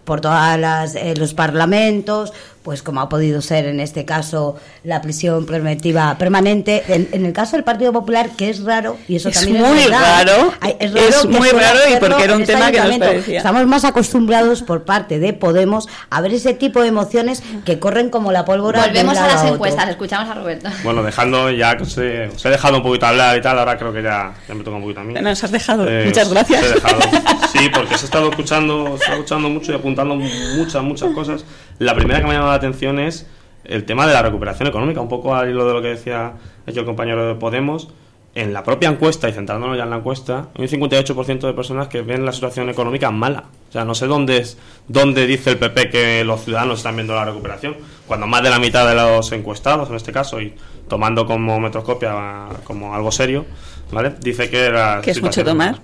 por 0.05 0.21
todos 0.21 0.95
los 1.17 1.35
parlamentos, 1.35 2.33
pues 2.63 2.83
como 2.83 3.01
ha 3.01 3.09
podido 3.09 3.41
ser 3.41 3.67
en 3.67 3.81
este 3.81 4.05
caso 4.05 4.57
la 4.85 5.01
prisión 5.01 5.47
preventiva 5.47 6.17
permanente. 6.19 6.83
En, 6.89 7.25
el 7.25 7.33
caso 7.33 7.57
del 7.57 7.65
Partido 7.65 7.93
Popular, 7.93 8.31
que 8.37 8.51
es 8.51 8.63
raro, 8.63 8.97
y 9.09 9.17
eso 9.17 9.31
también 9.31 9.57
es 9.57 9.73
muy 9.73 9.85
raro, 9.87 10.53
es, 10.79 11.25
muy 11.27 11.49
raro 11.49 11.79
y 11.91 11.97
porque 11.97 12.25
era 12.25 12.37
un 12.37 12.45
tema 12.45 12.71
que 12.71 12.81
nos 12.81 12.99
parecía. 12.99 13.39
Estamos 13.39 13.67
más 13.67 13.85
acostumbrados 13.85 14.63
por 14.63 14.85
parte 14.85 15.19
de 15.19 15.33
Podemos 15.33 15.89
a 16.11 16.21
ver 16.21 16.35
ese 16.35 16.55
tipo 16.55 16.83
de 16.83 16.89
emociones 16.89 17.43
que 17.65 17.79
corren 17.79 18.11
como 18.11 18.33
la 18.33 18.45
pólvora. 18.45 18.87
Volvemos 18.87 19.17
a 19.17 19.27
las 19.27 19.45
encuestas, 19.45 19.89
escuchamos 19.89 20.29
a 20.31 20.35
Roberto. 20.35 20.69
Bueno, 20.85 21.03
dejando 21.03 21.51
ya 21.51 21.77
que 21.77 21.85
os 21.85 21.97
he, 21.99 22.31
dejado 22.45 22.79
un 22.79 22.83
poquito 22.83 23.07
hablar 23.07 23.37
y 23.37 23.41
tal, 23.41 23.59
ahora 23.59 23.77
creo 23.77 23.93
que 23.93 24.03
ya, 24.03 24.35
me 24.49 24.65
toca 24.65 24.77
un 24.77 24.83
poquito 24.83 25.01
a 25.01 25.05
mí. 25.05 25.15
Nos 25.15 25.43
has 25.45 25.51
dejado, 25.51 25.89
eh, 25.89 26.05
muchas 26.07 26.31
gracias. 26.31 26.65
Sí, 27.53 27.71
porque 27.73 27.97
se 27.97 28.03
ha 28.03 28.05
estado 28.05 28.29
escuchando, 28.29 28.99
se 28.99 29.11
ha 29.11 29.15
escuchando 29.15 29.49
mucho 29.49 29.73
y 29.73 29.75
apuntando 29.75 30.15
muchas, 30.15 30.83
muchas 30.83 31.11
cosas. 31.15 31.45
La 31.79 31.95
primera 31.95 32.21
que 32.21 32.27
me 32.27 32.33
ha 32.33 32.35
llamado 32.35 32.53
la 32.53 32.57
atención 32.57 32.99
es 32.99 33.27
el 33.65 33.85
tema 33.85 34.07
de 34.07 34.15
la 34.15 34.23
recuperación 34.23 34.69
económica, 34.69 35.01
un 35.01 35.09
poco 35.09 35.35
al 35.35 35.51
hilo 35.51 35.67
de 35.67 35.75
lo 35.75 35.83
que 35.83 35.89
decía 35.89 36.35
el 36.67 36.85
compañero 36.85 37.27
de 37.27 37.35
Podemos. 37.35 37.89
En 38.35 38.53
la 38.53 38.63
propia 38.63 38.89
encuesta, 38.89 39.29
y 39.29 39.33
centrándonos 39.33 39.77
ya 39.77 39.85
en 39.85 39.91
la 39.91 39.97
encuesta, 39.97 40.49
hay 40.55 40.63
un 40.63 40.69
58% 40.69 41.41
de 41.41 41.53
personas 41.55 41.89
que 41.89 42.03
ven 42.03 42.25
la 42.25 42.33
situación 42.33 42.69
económica 42.69 43.11
mala. 43.11 43.45
O 43.69 43.73
sea, 43.73 43.85
no 43.85 43.95
sé 43.95 44.07
dónde, 44.07 44.39
es, 44.39 44.59
dónde 44.87 45.27
dice 45.27 45.51
el 45.51 45.59
PP 45.59 45.91
que 45.91 46.25
los 46.25 46.45
ciudadanos 46.45 46.79
están 46.79 46.95
viendo 46.95 47.15
la 47.15 47.25
recuperación, 47.25 47.77
cuando 48.07 48.27
más 48.27 48.43
de 48.43 48.51
la 48.51 48.59
mitad 48.59 48.87
de 48.89 48.95
los 48.95 49.33
encuestados, 49.33 49.89
en 49.89 49.97
este 49.97 50.13
caso, 50.13 50.41
y 50.41 50.55
tomando 50.89 51.27
como 51.27 51.59
metroscopia 51.59 52.47
como 52.65 52.95
algo 52.95 53.11
serio, 53.11 53.45
¿vale? 53.91 54.15
Dice 54.21 54.49
que 54.49 54.67
era... 54.67 55.01
¿Que 55.03 55.11
es 55.11 55.23
mucho 55.23 55.45
tomar? 55.45 55.81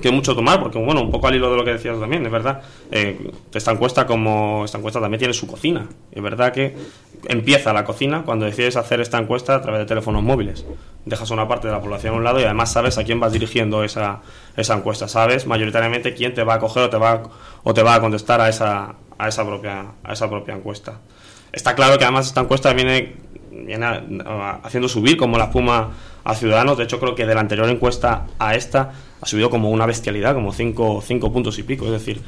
Que 0.00 0.10
mucho 0.10 0.34
tomar, 0.34 0.60
porque 0.60 0.78
bueno, 0.78 1.02
un 1.02 1.10
poco 1.10 1.28
al 1.28 1.36
hilo 1.36 1.50
de 1.50 1.56
lo 1.56 1.64
que 1.64 1.72
decías 1.72 1.98
también, 1.98 2.24
es 2.26 2.32
verdad, 2.32 2.62
eh, 2.90 3.30
esta 3.52 3.70
encuesta 3.70 4.06
como 4.06 4.64
esta 4.64 4.78
encuesta 4.78 5.00
también 5.00 5.18
tiene 5.18 5.34
su 5.34 5.46
cocina, 5.46 5.86
es 6.10 6.22
verdad 6.22 6.52
que 6.52 6.76
empieza 7.26 7.72
la 7.72 7.84
cocina 7.84 8.22
cuando 8.24 8.44
decides 8.44 8.76
hacer 8.76 9.00
esta 9.00 9.18
encuesta 9.18 9.54
a 9.54 9.62
través 9.62 9.80
de 9.80 9.86
teléfonos 9.86 10.22
móviles, 10.22 10.66
dejas 11.04 11.30
una 11.30 11.46
parte 11.46 11.68
de 11.68 11.72
la 11.72 11.80
población 11.80 12.14
a 12.14 12.16
un 12.16 12.24
lado 12.24 12.40
y 12.40 12.44
además 12.44 12.72
sabes 12.72 12.98
a 12.98 13.04
quién 13.04 13.20
vas 13.20 13.32
dirigiendo 13.32 13.84
esa, 13.84 14.20
esa 14.56 14.74
encuesta, 14.74 15.08
sabes 15.08 15.46
mayoritariamente 15.46 16.14
quién 16.14 16.34
te 16.34 16.42
va 16.42 16.54
a 16.54 16.58
coger 16.58 16.84
o 16.84 16.90
te 16.90 16.96
va, 16.96 17.22
o 17.62 17.74
te 17.74 17.82
va 17.82 17.94
a 17.94 18.00
contestar 18.00 18.40
a 18.40 18.48
esa, 18.48 18.94
a 19.18 19.28
esa 19.28 19.44
propia, 19.44 19.86
a 20.02 20.12
esa 20.12 20.28
propia 20.28 20.54
encuesta. 20.54 20.98
Está 21.52 21.74
claro 21.74 21.98
que 21.98 22.04
además 22.04 22.26
esta 22.26 22.40
encuesta 22.40 22.72
viene, 22.72 23.14
haciendo 24.62 24.88
subir 24.88 25.16
como 25.16 25.38
la 25.38 25.44
espuma 25.44 25.90
a 26.24 26.34
Ciudadanos, 26.34 26.78
de 26.78 26.84
hecho 26.84 26.98
creo 26.98 27.14
que 27.14 27.26
de 27.26 27.34
la 27.34 27.40
anterior 27.40 27.68
encuesta 27.68 28.26
a 28.38 28.54
esta 28.54 28.92
ha 29.20 29.26
subido 29.26 29.50
como 29.50 29.70
una 29.70 29.86
bestialidad, 29.86 30.34
como 30.34 30.52
cinco, 30.52 31.02
cinco 31.02 31.32
puntos 31.32 31.58
y 31.58 31.62
pico. 31.62 31.86
Es 31.86 31.92
decir, 31.92 32.20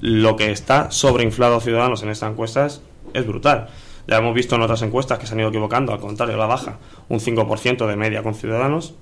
lo 0.00 0.36
que 0.36 0.50
está 0.50 0.90
sobreinflado 0.90 1.56
a 1.56 1.60
Ciudadanos 1.60 2.02
en 2.02 2.10
esta 2.10 2.28
encuesta 2.28 2.66
es, 2.66 2.80
brutal. 3.26 3.68
Ya 4.06 4.18
hemos 4.18 4.34
visto 4.34 4.56
en 4.56 4.62
otras 4.62 4.82
encuestas 4.82 5.18
que 5.18 5.26
se 5.26 5.34
han 5.34 5.40
ido 5.40 5.50
equivocando, 5.50 5.92
al 5.92 6.00
contrario, 6.00 6.36
la 6.36 6.46
baja, 6.46 6.78
un 7.08 7.20
5% 7.20 7.86
de 7.86 7.96
media 7.96 8.22
con 8.22 8.34
Ciudadanos, 8.34 8.94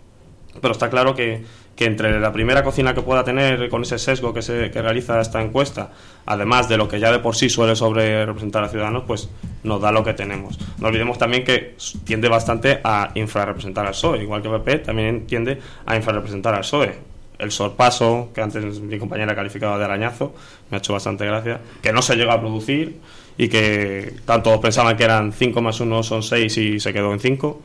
pero 0.61 0.73
está 0.73 0.91
claro 0.91 1.15
que, 1.15 1.45
que, 1.77 1.85
entre 1.85 2.19
la 2.21 2.33
primera 2.33 2.63
cocina 2.63 2.95
que 2.95 3.03
pueda 3.03 3.25
tener 3.25 3.69
con 3.69 3.83
ese 3.83 3.99
sesgo 3.99 4.33
que, 4.33 4.43
se, 4.43 4.71
que 4.71 4.83
realiza 4.83 5.21
esta 5.21 5.43
encuesta, 5.43 5.91
además 6.27 6.69
de 6.69 6.77
lo 6.77 6.89
que 6.89 7.01
ya 7.01 7.13
de 7.13 7.19
por 7.19 7.37
sí 7.37 7.49
suele 7.49 7.77
sobre 7.77 8.25
representar 8.27 8.65
a 8.65 8.69
Ciudadanos, 8.69 9.05
pues 9.07 9.29
nos 9.63 9.81
da 9.81 9.93
lo 9.93 10.05
que 10.05 10.15
tenemos. 10.15 10.59
No 10.79 10.89
olvidemos 10.89 11.19
también 11.19 11.45
que 11.45 11.77
tiende 12.05 12.29
bastante 12.29 12.81
a 12.83 13.11
infrarrepresentar 13.15 13.87
al 13.87 13.93
PSOE, 13.93 14.23
igual 14.23 14.43
que 14.43 14.49
PP 14.49 14.79
también 14.79 15.27
tiende 15.27 15.61
a 15.87 15.97
infrarrepresentar 15.97 16.55
al 16.55 16.61
PSOE 16.61 17.09
el 17.39 17.53
sorpaso, 17.53 18.31
que 18.35 18.41
antes 18.41 18.81
mi 18.81 18.99
compañera 18.99 19.35
calificaba 19.35 19.79
de 19.79 19.85
arañazo, 19.85 20.35
me 20.71 20.77
ha 20.77 20.79
hecho 20.79 20.93
bastante 20.93 21.25
gracia, 21.25 21.61
que 21.81 21.93
no 21.93 22.03
se 22.03 22.17
llegó 22.17 22.33
a 22.33 22.41
producir 22.41 22.99
y 23.37 23.49
que 23.49 24.15
tanto 24.25 24.61
pensaban 24.61 24.97
que 24.97 25.05
eran 25.05 25.33
5 25.33 25.63
más 25.63 25.81
1 25.81 26.03
son 26.03 26.23
6 26.23 26.59
y 26.59 26.81
se 26.81 26.93
quedó 26.93 27.13
en 27.13 27.21
5. 27.21 27.63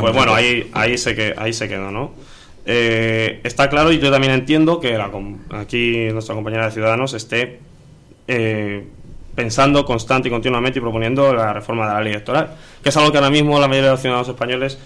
Pues 0.00 0.12
bueno, 0.12 0.34
ahí, 0.34 0.68
ahí, 0.72 0.98
se, 0.98 1.14
que, 1.14 1.34
ahí 1.36 1.52
se 1.52 1.68
quedó, 1.68 1.92
¿no? 1.92 2.12
Eh, 2.64 3.40
está 3.42 3.68
claro 3.68 3.90
y 3.92 3.98
yo 3.98 4.10
también 4.10 4.32
entiendo 4.32 4.78
que 4.78 4.96
aquí 5.50 6.08
nuestra 6.12 6.34
compañera 6.34 6.66
de 6.66 6.72
Ciudadanos 6.72 7.12
esté 7.12 7.58
eh, 8.28 8.86
pensando 9.34 9.84
constante 9.84 10.28
y 10.28 10.30
continuamente 10.30 10.78
y 10.78 10.82
proponiendo 10.82 11.34
la 11.34 11.52
reforma 11.52 11.88
de 11.88 11.94
la 11.94 12.00
ley 12.00 12.12
electoral, 12.12 12.54
que 12.82 12.90
es 12.90 12.96
algo 12.96 13.10
que 13.10 13.18
ahora 13.18 13.30
mismo 13.30 13.58
la 13.58 13.66
mayoría 13.66 13.88
de 13.88 13.92
los 13.92 14.00
ciudadanos 14.00 14.28
españoles 14.28 14.78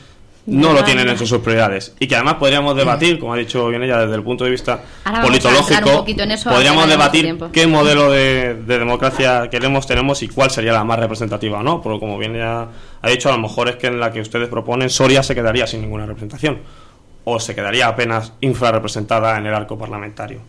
no 0.47 0.73
lo 0.73 0.85
tienen 0.85 1.09
en 1.09 1.19
sus 1.19 1.31
prioridades. 1.41 1.95
Y 1.99 2.07
que 2.07 2.15
además 2.15 2.35
podríamos 2.35 2.77
debatir, 2.77 3.19
como 3.19 3.35
ha 3.35 3.37
dicho 3.37 3.69
bien 3.69 3.83
ella, 3.83 3.99
desde 3.99 4.15
el 4.15 4.23
punto 4.23 4.45
de 4.45 4.51
vista 4.51 4.81
politológico, 5.23 6.05
podríamos 6.45 6.89
debatir 6.89 7.37
qué 7.53 7.67
modelo 7.67 8.11
de, 8.11 8.55
democracia 8.55 9.49
queremos, 9.51 9.87
tenemos 9.87 10.23
y 10.23 10.29
cuál 10.29 10.51
sería 10.51 10.73
la 10.73 10.85
más 10.85 10.99
representativa 10.99 11.59
o 11.59 11.63
no. 11.63 11.83
Porque 11.83 11.99
como 11.99 12.17
bien 12.17 12.37
ella 12.37 12.69
ha 13.03 13.11
dicho, 13.11 13.29
a 13.29 13.33
lo 13.33 13.39
mejor 13.39 13.69
es 13.69 13.77
que 13.77 13.89
en 13.89 13.99
la 13.99 14.13
que 14.13 14.21
ustedes 14.21 14.49
proponen, 14.49 14.89
Soria 14.89 15.23
se 15.23 15.35
quedaría 15.35 15.67
sin 15.67 15.81
ninguna 15.81 16.07
representación. 16.07 16.61
O 17.29 17.39
se 17.41 17.55
quedaría 17.55 17.89
apenas 17.89 18.33
infrarrepresentada 18.41 19.37
en 19.37 19.47
el 19.47 19.55
arco 19.55 19.77
parlamentario. 19.77 20.41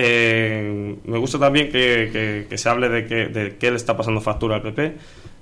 Eh, 0.00 0.96
me 1.04 1.18
gusta 1.18 1.38
también 1.38 1.70
que, 1.70 2.46
se 2.54 2.68
hable 2.68 2.88
de 2.88 3.06
que, 3.06 3.26
de 3.26 3.70
le 3.70 3.76
está 3.76 3.96
pasando 3.96 4.20
factura 4.20 4.54
al 4.56 4.62
PP. 4.62 4.96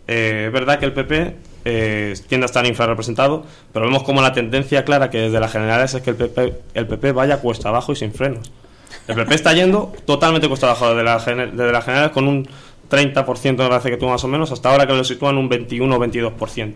Eh, 0.09 0.45
es 0.47 0.53
verdad 0.53 0.79
que 0.79 0.87
el 0.87 0.95
PP 0.95 1.37
eh, 1.65 2.15
tiende 2.29 2.45
a 2.45 2.47
estar 2.47 2.65
infrarrepresentado, 2.65 3.45
pero 3.73 3.85
vemos 3.85 4.03
como 4.03 4.23
la 4.23 4.33
tendencia 4.33 4.85
clara 4.85 5.11
que 5.11 5.19
desde 5.19 5.41
las 5.41 5.53
generales 5.53 5.93
es 5.93 6.01
que 6.01 6.11
el 6.11 6.17
PP, 6.17 6.55
el 6.73 6.87
PP 6.87 7.13
vaya 7.13 7.41
cuesta 7.41 7.69
abajo 7.69 7.93
y 7.93 7.97
sin 7.97 8.13
frenos. 8.13 8.51
El 9.09 9.17
PP 9.17 9.35
está 9.35 9.53
yendo 9.53 9.93
totalmente 10.07 10.49
cuesta 10.49 10.69
abajo 10.69 10.95
desde, 10.95 11.03
la, 11.03 11.19
desde 11.19 11.73
las 11.73 11.85
generales 11.85 12.13
con 12.13 12.27
un 12.27 12.49
30% 12.89 13.57
de 13.57 13.69
parece 13.69 13.91
que 13.91 13.97
tú 13.97 14.07
más 14.07 14.23
o 14.25 14.29
menos, 14.29 14.53
hasta 14.53 14.71
ahora 14.71 14.87
que 14.87 14.93
lo 14.93 15.05
sitúan 15.05 15.37
un 15.37 15.49
21 15.49 15.95
o 15.95 15.99
22%. 15.99 16.75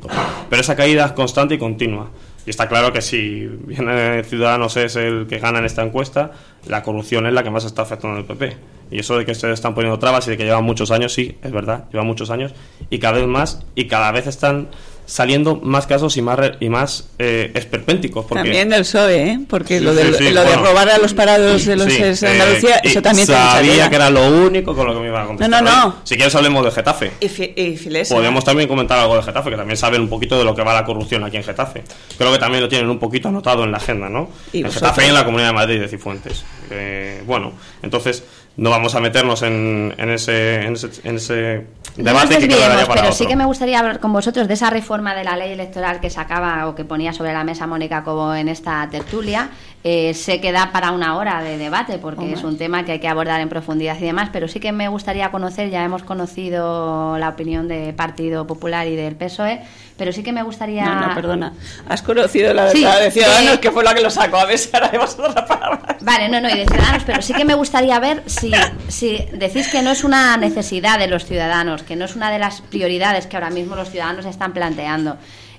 Pero 0.49 0.61
esa 0.61 0.77
caída 0.77 1.07
es 1.07 1.13
constante 1.13 1.55
y 1.55 1.59
continua. 1.59 2.11
Y 2.47 2.51
está 2.51 2.69
claro 2.69 2.93
que 2.93 3.03
si 3.03 3.47
viene 3.47 4.25
Ciudadanos 4.25 4.77
es 4.77 4.97
el 4.97 5.27
que 5.29 5.39
gana 5.39 5.59
en 5.59 5.67
esta 5.67 5.83
encuesta, 5.83 6.33
la 6.67 6.83
corrupción 6.83 7.27
es 7.27 7.33
la 7.33 7.43
que 7.43 7.51
más 7.51 7.65
está 7.65 7.83
afectando 7.83 8.17
al 8.17 8.25
PP. 8.25 8.57
Y 8.91 8.99
eso 8.99 9.17
de 9.17 9.25
que 9.25 9.35
se 9.35 9.51
están 9.53 9.75
poniendo 9.75 9.99
trabas 9.99 10.27
y 10.27 10.31
de 10.31 10.37
que 10.37 10.45
llevan 10.45 10.65
muchos 10.65 10.91
años, 10.91 11.13
sí, 11.13 11.39
es 11.43 11.53
verdad, 11.53 11.85
llevan 11.93 12.07
muchos 12.07 12.31
años, 12.31 12.53
y 12.89 12.99
cada 12.99 13.19
vez 13.19 13.27
más, 13.27 13.65
y 13.75 13.87
cada 13.87 14.11
vez 14.11 14.27
están 14.27 14.69
saliendo 15.11 15.57
más 15.57 15.87
casos 15.87 16.17
y 16.17 16.23
más 16.23 16.39
y 16.61 16.69
más 16.69 17.09
eh, 17.19 17.51
esperpénticos. 17.55 18.27
Porque... 18.27 18.45
También 18.45 18.69
del 18.69 18.83
PSOE, 18.83 19.23
¿eh? 19.23 19.41
porque 19.49 19.81
lo, 19.81 19.93
de, 19.93 20.05
lo 20.31 20.45
de 20.45 20.57
robar 20.57 20.89
a 20.89 20.99
los 20.99 21.15
parados 21.15 21.67
de 21.67 21.77
los 21.77 21.87
de 21.87 22.29
Andalucía, 22.29 22.77
eh, 22.77 22.81
eso 22.85 23.03
también 23.03 23.27
sabía 23.27 23.91
que 23.91 23.97
era 23.97 24.09
lo 24.09 24.29
único 24.29 24.75
con 24.75 24.87
lo 24.87 24.95
que 24.95 25.01
me 25.01 25.09
iba 25.09 25.23
a 25.23 25.27
contestar. 25.27 25.63
No, 25.63 25.71
no, 25.71 25.87
no. 25.87 25.97
Si 26.05 26.15
quieres 26.15 26.35
hablemos 26.35 26.65
de 26.65 26.71
Getafe. 26.71 27.11
Y, 27.21 27.27
y 27.27 28.05
Podemos 28.09 28.45
también 28.45 28.69
comentar 28.69 28.99
algo 29.01 29.17
de 29.17 29.23
Getafe, 29.23 29.51
que 29.51 29.57
también 29.57 29.77
saben 29.77 30.01
un 30.01 30.09
poquito 30.09 30.39
de 30.39 30.45
lo 30.45 30.55
que 30.55 30.63
va 30.63 30.73
la 30.75 30.85
corrupción 30.85 31.25
aquí 31.25 31.37
en 31.37 31.45
Getafe. 31.45 31.83
Creo 32.17 32.33
que 32.33 32.39
también 32.39 32.63
lo 32.63 32.69
tienen 32.69 32.89
un 32.89 33.01
poquito 33.01 33.29
anotado 33.29 33.65
en 33.65 33.73
la 33.73 33.79
agenda, 33.79 34.09
¿no? 34.09 34.31
en 34.53 34.71
Getafe 34.71 35.07
y 35.07 35.09
en 35.09 35.15
la 35.15 35.25
Comunidad 35.25 35.49
de 35.49 35.55
Madrid 35.55 35.81
de 35.81 35.89
Cifuentes. 35.89 36.45
Eh, 36.71 37.23
bueno, 37.27 37.53
entonces 37.83 38.23
no 38.61 38.69
vamos 38.69 38.95
a 38.95 39.01
meternos 39.01 39.41
en, 39.41 39.95
en, 39.97 40.11
ese, 40.11 40.61
en, 40.67 40.75
ese, 40.75 41.67
debate 41.97 42.47
que 42.47 42.55
para 42.55 42.87
pero 42.95 43.13
sí 43.13 43.27
que 43.27 43.35
me 43.35 43.47
gustaría 43.47 43.79
hablar 43.79 44.01
con 44.01 44.13
vosotros 44.13 44.47
de 44.49 44.53
esa 44.53 44.69
reforma 44.69 45.15
de 45.15 45.25
la 45.25 45.35
ley 45.35 45.53
electoral 45.53 45.99
que 45.99 46.11
sacaba 46.11 46.69
o 46.69 46.75
que 46.75 46.85
ponía 46.85 47.15
sobre 47.15 47.33
la 47.33 47.43
mesa 47.43 47.67
Mónica 47.67 48.05
como 48.05 48.35
en 48.35 48.51
esta 48.51 48.87
tertulia. 48.91 49.49
Eh, 49.83 50.13
sé 50.13 50.43
que 50.43 50.53
da 50.53 50.73
para 50.73 50.93
una 50.93 51.17
hora 51.17 51.43
de 51.43 51.57
debate 51.57 51.97
porque 51.97 52.35
es 52.35 52.45
un 52.45 52.59
tema 52.59 52.85
que 52.85 52.93
hay 52.93 53.01
que 53.01 53.09
abordar 53.09 53.41
en 53.41 53.49
profundidad 53.49 53.97
y 53.99 54.05
demás, 54.05 54.29
pero 54.31 54.47
sí 54.47 54.61
que 54.61 54.73
me 54.73 54.89
gustaría 54.89 55.31
conocer, 55.31 55.71
ya 55.71 55.83
hemos 55.83 56.03
conocido 56.03 57.17
la 57.17 57.31
opinión 57.31 57.67
del 57.67 57.95
Partido 57.95 58.47
Popular 58.47 58.87
y 58.89 58.95
del 58.95 59.17
PSOE, 59.17 59.63
pero 59.97 60.13
sí 60.13 60.23
que 60.23 60.33
me 60.33 60.43
gustaría... 60.43 60.85
No, 60.85 61.09
no, 61.09 61.15
perdona. 61.15 61.55
Has 61.89 62.03
conocido 62.03 62.53
la, 62.53 62.67
de 62.67 63.11
Ciudadanos, 63.11 63.59
que 63.59 63.71
fue 63.71 63.83
la 63.83 63.95
que 63.95 64.03
lo 64.03 64.11
sacó. 64.11 64.37
A 64.37 64.45
ver 64.45 64.59
si 64.59 64.69
ahora 64.75 64.91
hemos 64.93 65.19
otra 65.19 65.47
palabra. 65.47 65.97
Vale, 66.03 66.29
no, 66.29 66.43
no, 66.43 66.51
y 66.51 66.59
de 66.59 66.67
Ciudadanos, 66.67 67.03
pero 67.07 67.23
sí 67.23 67.33
que 67.33 67.47
me 67.47 67.55
gustaría 67.55 67.99
ver 68.01 68.23
si, 68.27 68.53
si 68.89 69.27
decís 69.33 69.69
que 69.69 69.81
no 69.81 69.91
es 69.93 70.05
una 70.05 70.37
necesidad 70.37 70.99
de 70.99 71.07
los 71.07 71.25
ciudadanos, 71.25 71.85
que 71.85 71.97
no 71.97 72.05
es 72.05 72.17
una 72.17 72.31
de 72.31 72.39
las 72.39 72.61
prioridades 72.61 73.27
que 73.27 73.37
ahora 73.39 73.49
mismo 73.49 73.77
los 73.77 73.89
ciudadanos 73.89 74.27
están 74.27 74.53
planteando. 74.53 75.17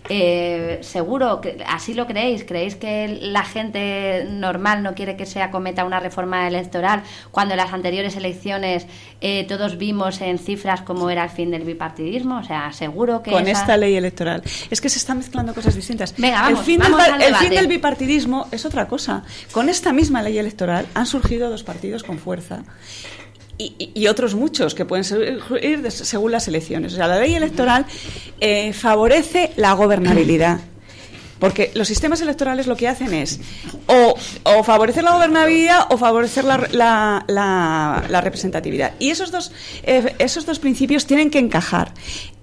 Eh, 0.10 0.80
seguro, 0.82 1.42
que 1.42 1.64
así 1.68 1.94
lo 1.94 2.08
creéis, 2.08 2.44
creéis 2.44 2.76
que 2.76 3.20
la 3.22 3.44
gente 3.44 4.26
normal 4.30 4.82
no 4.84 4.96
quiere 4.96 5.16
que 5.16 5.26
se 5.26 5.42
acometa 5.42 5.86
una 5.86 6.00
reforma 6.00 6.48
electoral 6.48 7.04
cuando 7.30 7.54
en 7.54 7.60
las 7.60 7.72
anteriores 7.72 8.16
elecciones 8.16 8.88
eh, 9.22 9.46
todos 9.48 9.78
vimos 9.78 10.20
en 10.22 10.40
cifras 10.40 10.82
cómo 10.82 11.10
era 11.10 11.24
el 11.24 11.30
fin 11.30 11.52
del 11.52 11.64
bipartidismo, 11.64 12.40
o 12.40 12.44
sea, 12.44 12.74
seguro 12.74 13.22
que 13.22 13.32
con 13.32 13.48
esta 13.48 13.78
ley 13.78 13.96
electoral 13.96 14.42
es 14.70 14.82
que 14.82 14.90
se 14.90 14.98
están 14.98 15.20
mezclando 15.20 15.54
cosas 15.54 15.76
distintas. 15.76 16.16
Venga, 16.18 16.42
vamos, 16.42 16.60
el 16.60 16.66
fin, 16.66 16.80
del, 16.80 17.22
el 17.22 17.36
fin 17.36 17.50
del 17.52 17.68
bipartidismo 17.68 18.48
es 18.52 18.66
otra 18.66 18.88
cosa. 18.88 19.24
Con 19.52 19.70
esta 19.70 19.94
misma 19.94 20.22
ley 20.22 20.38
electoral 20.38 20.88
han 20.94 21.06
surgido 21.06 21.50
dos 21.50 21.64
partidos 21.64 22.04
con 22.04 22.18
fuerza 22.18 22.64
y, 23.78 24.08
otros 24.08 24.36
muchos 24.36 24.74
que 24.76 24.86
pueden 24.86 25.06
ir 25.62 25.92
según 25.92 26.32
las 26.32 26.48
elecciones. 26.48 26.94
O 26.94 26.96
sea, 26.96 27.08
la 27.08 27.20
ley 27.20 27.36
electoral 27.36 27.86
eh, 28.40 28.74
favorece 28.74 29.52
la 29.56 29.74
gobernabilidad. 29.74 30.60
Porque 31.42 31.72
los 31.74 31.88
sistemas 31.90 32.22
electorales 32.22 32.68
lo 32.68 32.78
que 32.78 32.88
hacen 32.88 33.14
es 33.14 33.40
o, 33.88 34.16
favorecer 34.64 35.04
la 35.04 35.12
gobernabilidad 35.14 35.88
o 35.90 35.98
favorecer 35.98 36.46
la, 36.46 36.58
la, 36.72 37.26
la- 37.28 38.22
representatividad. 38.22 38.94
Y 39.00 39.10
esos 39.10 39.32
dos, 39.32 39.52
eh, 39.84 40.16
esos 40.20 40.46
dos 40.46 40.60
principios 40.60 41.06
tienen 41.08 41.32
que 41.32 41.40
encajar. 41.40 41.94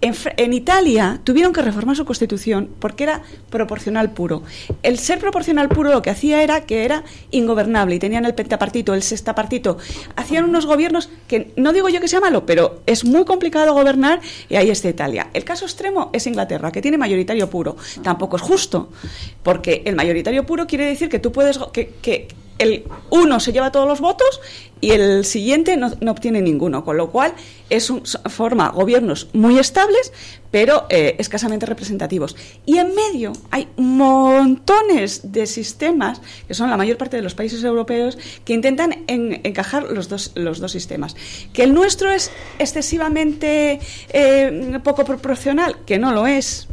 En, 0.00 0.14
en 0.36 0.52
Italia 0.52 1.20
tuvieron 1.24 1.52
que 1.52 1.62
reformar 1.62 1.96
su 1.96 2.04
constitución 2.04 2.70
porque 2.78 3.04
era 3.04 3.22
proporcional 3.50 4.10
puro. 4.10 4.42
El 4.82 4.98
ser 4.98 5.18
proporcional 5.18 5.68
puro 5.68 5.90
lo 5.92 6.02
que 6.02 6.10
hacía 6.10 6.42
era 6.42 6.62
que 6.62 6.84
era 6.84 7.04
ingobernable 7.30 7.94
y 7.94 7.98
tenían 7.98 8.24
el 8.24 8.34
pentapartito, 8.34 8.94
el 8.94 9.02
sextapartito. 9.02 9.78
Hacían 10.16 10.44
unos 10.44 10.66
gobiernos 10.66 11.08
que 11.28 11.52
no 11.56 11.72
digo 11.72 11.88
yo 11.88 12.00
que 12.00 12.08
sea 12.08 12.20
malo, 12.20 12.46
pero 12.46 12.82
es 12.86 13.04
muy 13.04 13.24
complicado 13.24 13.72
gobernar 13.74 14.20
y 14.48 14.56
ahí 14.56 14.70
está 14.70 14.88
Italia. 14.88 15.28
El 15.34 15.44
caso 15.44 15.64
extremo 15.64 16.10
es 16.12 16.26
Inglaterra, 16.26 16.70
que 16.72 16.82
tiene 16.82 16.98
mayoritario 16.98 17.48
puro. 17.48 17.76
Tampoco 18.02 18.36
es 18.36 18.42
justo, 18.42 18.87
porque 19.42 19.82
el 19.84 19.96
mayoritario 19.96 20.44
puro 20.46 20.66
quiere 20.66 20.84
decir 20.86 21.08
que 21.08 21.18
tú 21.18 21.32
puedes 21.32 21.58
que, 21.72 22.28
el 22.58 22.84
uno 23.10 23.38
se 23.38 23.52
lleva 23.52 23.70
todos 23.70 23.86
los 23.86 24.00
votos 24.00 24.40
y 24.80 24.90
el 24.90 25.24
siguiente 25.24 25.76
no, 25.76 25.92
no 26.00 26.10
obtiene 26.10 26.42
ninguno, 26.42 26.84
con 26.84 26.96
lo 26.96 27.08
cual 27.10 27.32
es 27.70 27.88
un, 27.88 28.02
forma 28.04 28.70
gobiernos 28.70 29.28
muy 29.32 29.60
estables, 29.60 30.12
pero 30.50 30.86
eh, 30.90 31.14
escasamente 31.20 31.66
representativos. 31.66 32.34
Y 32.66 32.78
en 32.78 32.96
medio 32.96 33.32
hay 33.52 33.68
montones 33.76 35.32
de 35.32 35.46
sistemas, 35.46 36.20
que 36.48 36.54
son 36.54 36.68
la 36.68 36.76
mayor 36.76 36.96
parte 36.96 37.16
de 37.16 37.22
los 37.22 37.34
países 37.34 37.62
europeos, 37.62 38.18
que 38.44 38.54
intentan 38.54 39.04
en- 39.06 39.40
encajar 39.44 39.84
los 39.84 40.08
dos, 40.08 40.32
los 40.34 40.58
dos 40.58 40.72
sistemas. 40.72 41.14
Que 41.52 41.62
el 41.62 41.72
nuestro 41.74 42.10
es 42.10 42.32
excesivamente 42.58 43.78
eh, 44.10 44.80
poco 44.82 45.04
proporcional, 45.04 45.76
que 45.86 45.98
no 45.98 46.12
lo 46.12 46.26
es, 46.26 46.66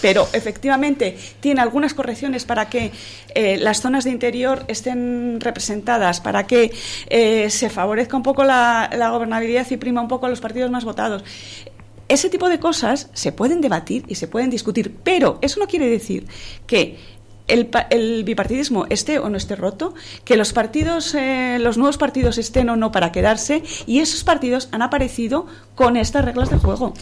pero 0.00 0.28
efectivamente 0.32 1.16
tiene 1.40 1.60
algunas 1.60 1.94
correcciones 1.94 2.44
para 2.44 2.68
que 2.68 2.92
eh, 3.34 3.56
las 3.58 3.80
zonas 3.80 4.04
de 4.04 4.10
interior 4.10 4.64
estén 4.68 5.40
representadas, 5.40 6.20
para 6.20 6.46
que 6.46 6.72
eh, 7.08 7.50
se 7.50 7.70
favorezca 7.70 8.16
un 8.16 8.22
poco 8.22 8.44
la, 8.44 8.88
gobernabilidad 9.10 9.66
y 9.70 9.76
prima 9.76 10.00
un 10.00 10.08
poco 10.08 10.26
a 10.26 10.28
los 10.28 10.40
partidos 10.40 10.70
más 10.70 10.84
votados. 10.84 11.24
Ese 12.08 12.28
tipo 12.28 12.48
de 12.48 12.58
cosas 12.58 13.08
se 13.12 13.30
pueden 13.30 13.60
debatir 13.60 14.04
y 14.08 14.16
se 14.16 14.26
pueden 14.26 14.50
discutir, 14.50 14.96
pero 15.04 15.38
eso 15.42 15.60
no 15.60 15.66
quiere 15.66 15.88
decir 15.88 16.26
que 16.66 16.98
el, 17.46 17.68
el 17.90 18.24
bipartidismo 18.24 18.86
esté 18.90 19.18
o 19.18 19.28
no 19.28 19.36
esté 19.36 19.54
roto, 19.54 19.94
que 20.24 20.36
los 20.36 20.52
partidos, 20.52 21.14
eh, 21.14 21.58
los 21.60 21.78
nuevos 21.78 21.98
partidos 21.98 22.38
estén 22.38 22.68
o 22.68 22.76
no 22.76 22.90
para 22.90 23.12
quedarse, 23.12 23.62
y 23.86 24.00
esos 24.00 24.24
partidos 24.24 24.68
han 24.72 24.82
aparecido 24.82 25.46
con 25.74 25.96
estas 25.96 26.24
reglas 26.24 26.50
de 26.50 26.58
juego. 26.58 26.94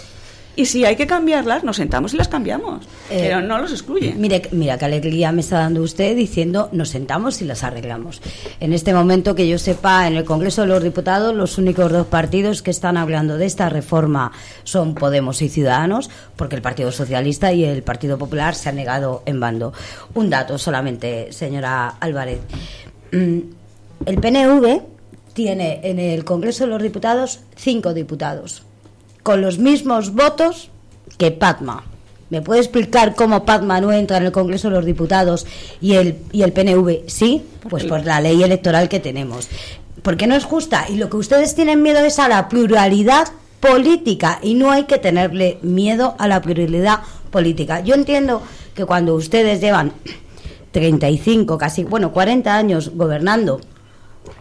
Y 0.59 0.67
si 0.67 0.85
hay 0.85 0.97
que 0.97 1.07
cambiarlas, 1.07 1.63
nos 1.63 1.77
sentamos 1.77 2.15
y 2.15 2.17
las 2.17 2.27
cambiamos, 2.27 2.85
Eh, 3.11 3.21
pero 3.29 3.41
no 3.41 3.59
los 3.59 3.71
excluye. 3.71 4.15
Mire, 4.17 4.43
mira 4.51 4.77
qué 4.77 4.87
alegría 4.87 5.31
me 5.31 5.41
está 5.41 5.61
dando 5.61 5.81
usted 5.83 6.17
diciendo 6.17 6.69
nos 6.73 6.89
sentamos 6.89 7.41
y 7.41 7.45
las 7.45 7.63
arreglamos. 7.63 8.21
En 8.59 8.73
este 8.73 8.93
momento 8.93 9.37
que 9.37 9.47
yo 9.47 9.57
sepa, 9.57 10.09
en 10.09 10.17
el 10.17 10.25
Congreso 10.25 10.63
de 10.63 10.67
los 10.67 10.83
Diputados 10.83 11.33
los 11.33 11.59
únicos 11.59 11.93
dos 11.93 12.09
partidos 12.09 12.63
que 12.63 12.73
están 12.73 12.97
hablando 12.97 13.39
de 13.39 13.47
esta 13.47 13.69
reforma 13.69 14.33
son 14.65 14.97
Podemos 14.97 15.43
y 15.43 15.49
Ciudadanos, 15.49 16.11
porque 16.35 16.57
el 16.57 16.63
Partido 16.63 16.91
Socialista 16.91 17.53
y 17.53 17.63
el 17.63 17.85
Partido 17.85 18.19
Popular 18.19 18.57
se 18.57 18.69
han 18.69 18.75
negado 18.75 19.23
en 19.27 19.39
bando. 19.39 19.73
Un 20.15 20.29
dato 20.29 20.59
solamente, 20.59 21.33
señora 21.33 21.87
Álvarez. 22.01 22.41
Mm, 23.13 23.39
El 24.07 24.17
PNV 24.21 24.83
tiene 25.35 25.83
en 25.85 26.01
el 26.01 26.25
Congreso 26.25 26.65
de 26.65 26.71
los 26.71 26.83
Diputados 26.83 27.43
cinco 27.55 27.95
diputados 27.95 28.65
con 29.29 29.43
los 29.43 29.59
mismos 29.59 30.14
votos 30.14 30.70
que 31.18 31.31
Padma. 31.31 31.85
¿Me 32.31 32.41
puede 32.41 32.61
explicar 32.61 33.14
cómo 33.14 33.45
Padma 33.45 33.79
no 33.79 33.93
entra 33.93 34.16
en 34.16 34.24
el 34.24 34.33
Congreso 34.33 34.70
de 34.70 34.76
los 34.76 34.87
Diputados 34.87 35.45
y 35.83 35.97
el, 35.97 36.16
y 36.33 36.45
el 36.45 36.55
PNV 36.55 37.03
sí? 37.09 37.45
Pues 37.68 37.85
por 37.85 38.07
la 38.07 38.22
ley 38.22 38.43
electoral 38.43 38.89
que 38.89 39.01
tenemos. 39.01 39.51
Porque 40.01 40.26
no 40.26 40.35
es 40.35 40.47
justa. 40.47 40.87
Y 40.89 40.97
lo 40.97 41.11
que 41.11 41.18
ustedes 41.18 41.55
tienen 41.55 41.83
miedo 41.83 41.99
es 41.99 42.18
a 42.18 42.26
la 42.26 42.49
pluralidad 42.49 43.29
política 43.61 44.39
y 44.43 44.55
no 44.55 44.70
hay 44.70 44.85
que 44.85 44.97
tenerle 44.97 45.59
miedo 45.61 46.14
a 46.18 46.26
la 46.26 46.41
pluralidad 46.41 47.01
política. 47.31 47.81
Yo 47.81 47.97
entiendo 47.97 48.41
que 48.74 48.87
cuando 48.87 49.14
ustedes 49.14 49.61
llevan 49.61 49.93
35, 50.72 51.59
casi, 51.59 51.85
bueno, 51.85 52.12
40 52.14 52.57
años 52.57 52.93
gobernando 52.95 53.61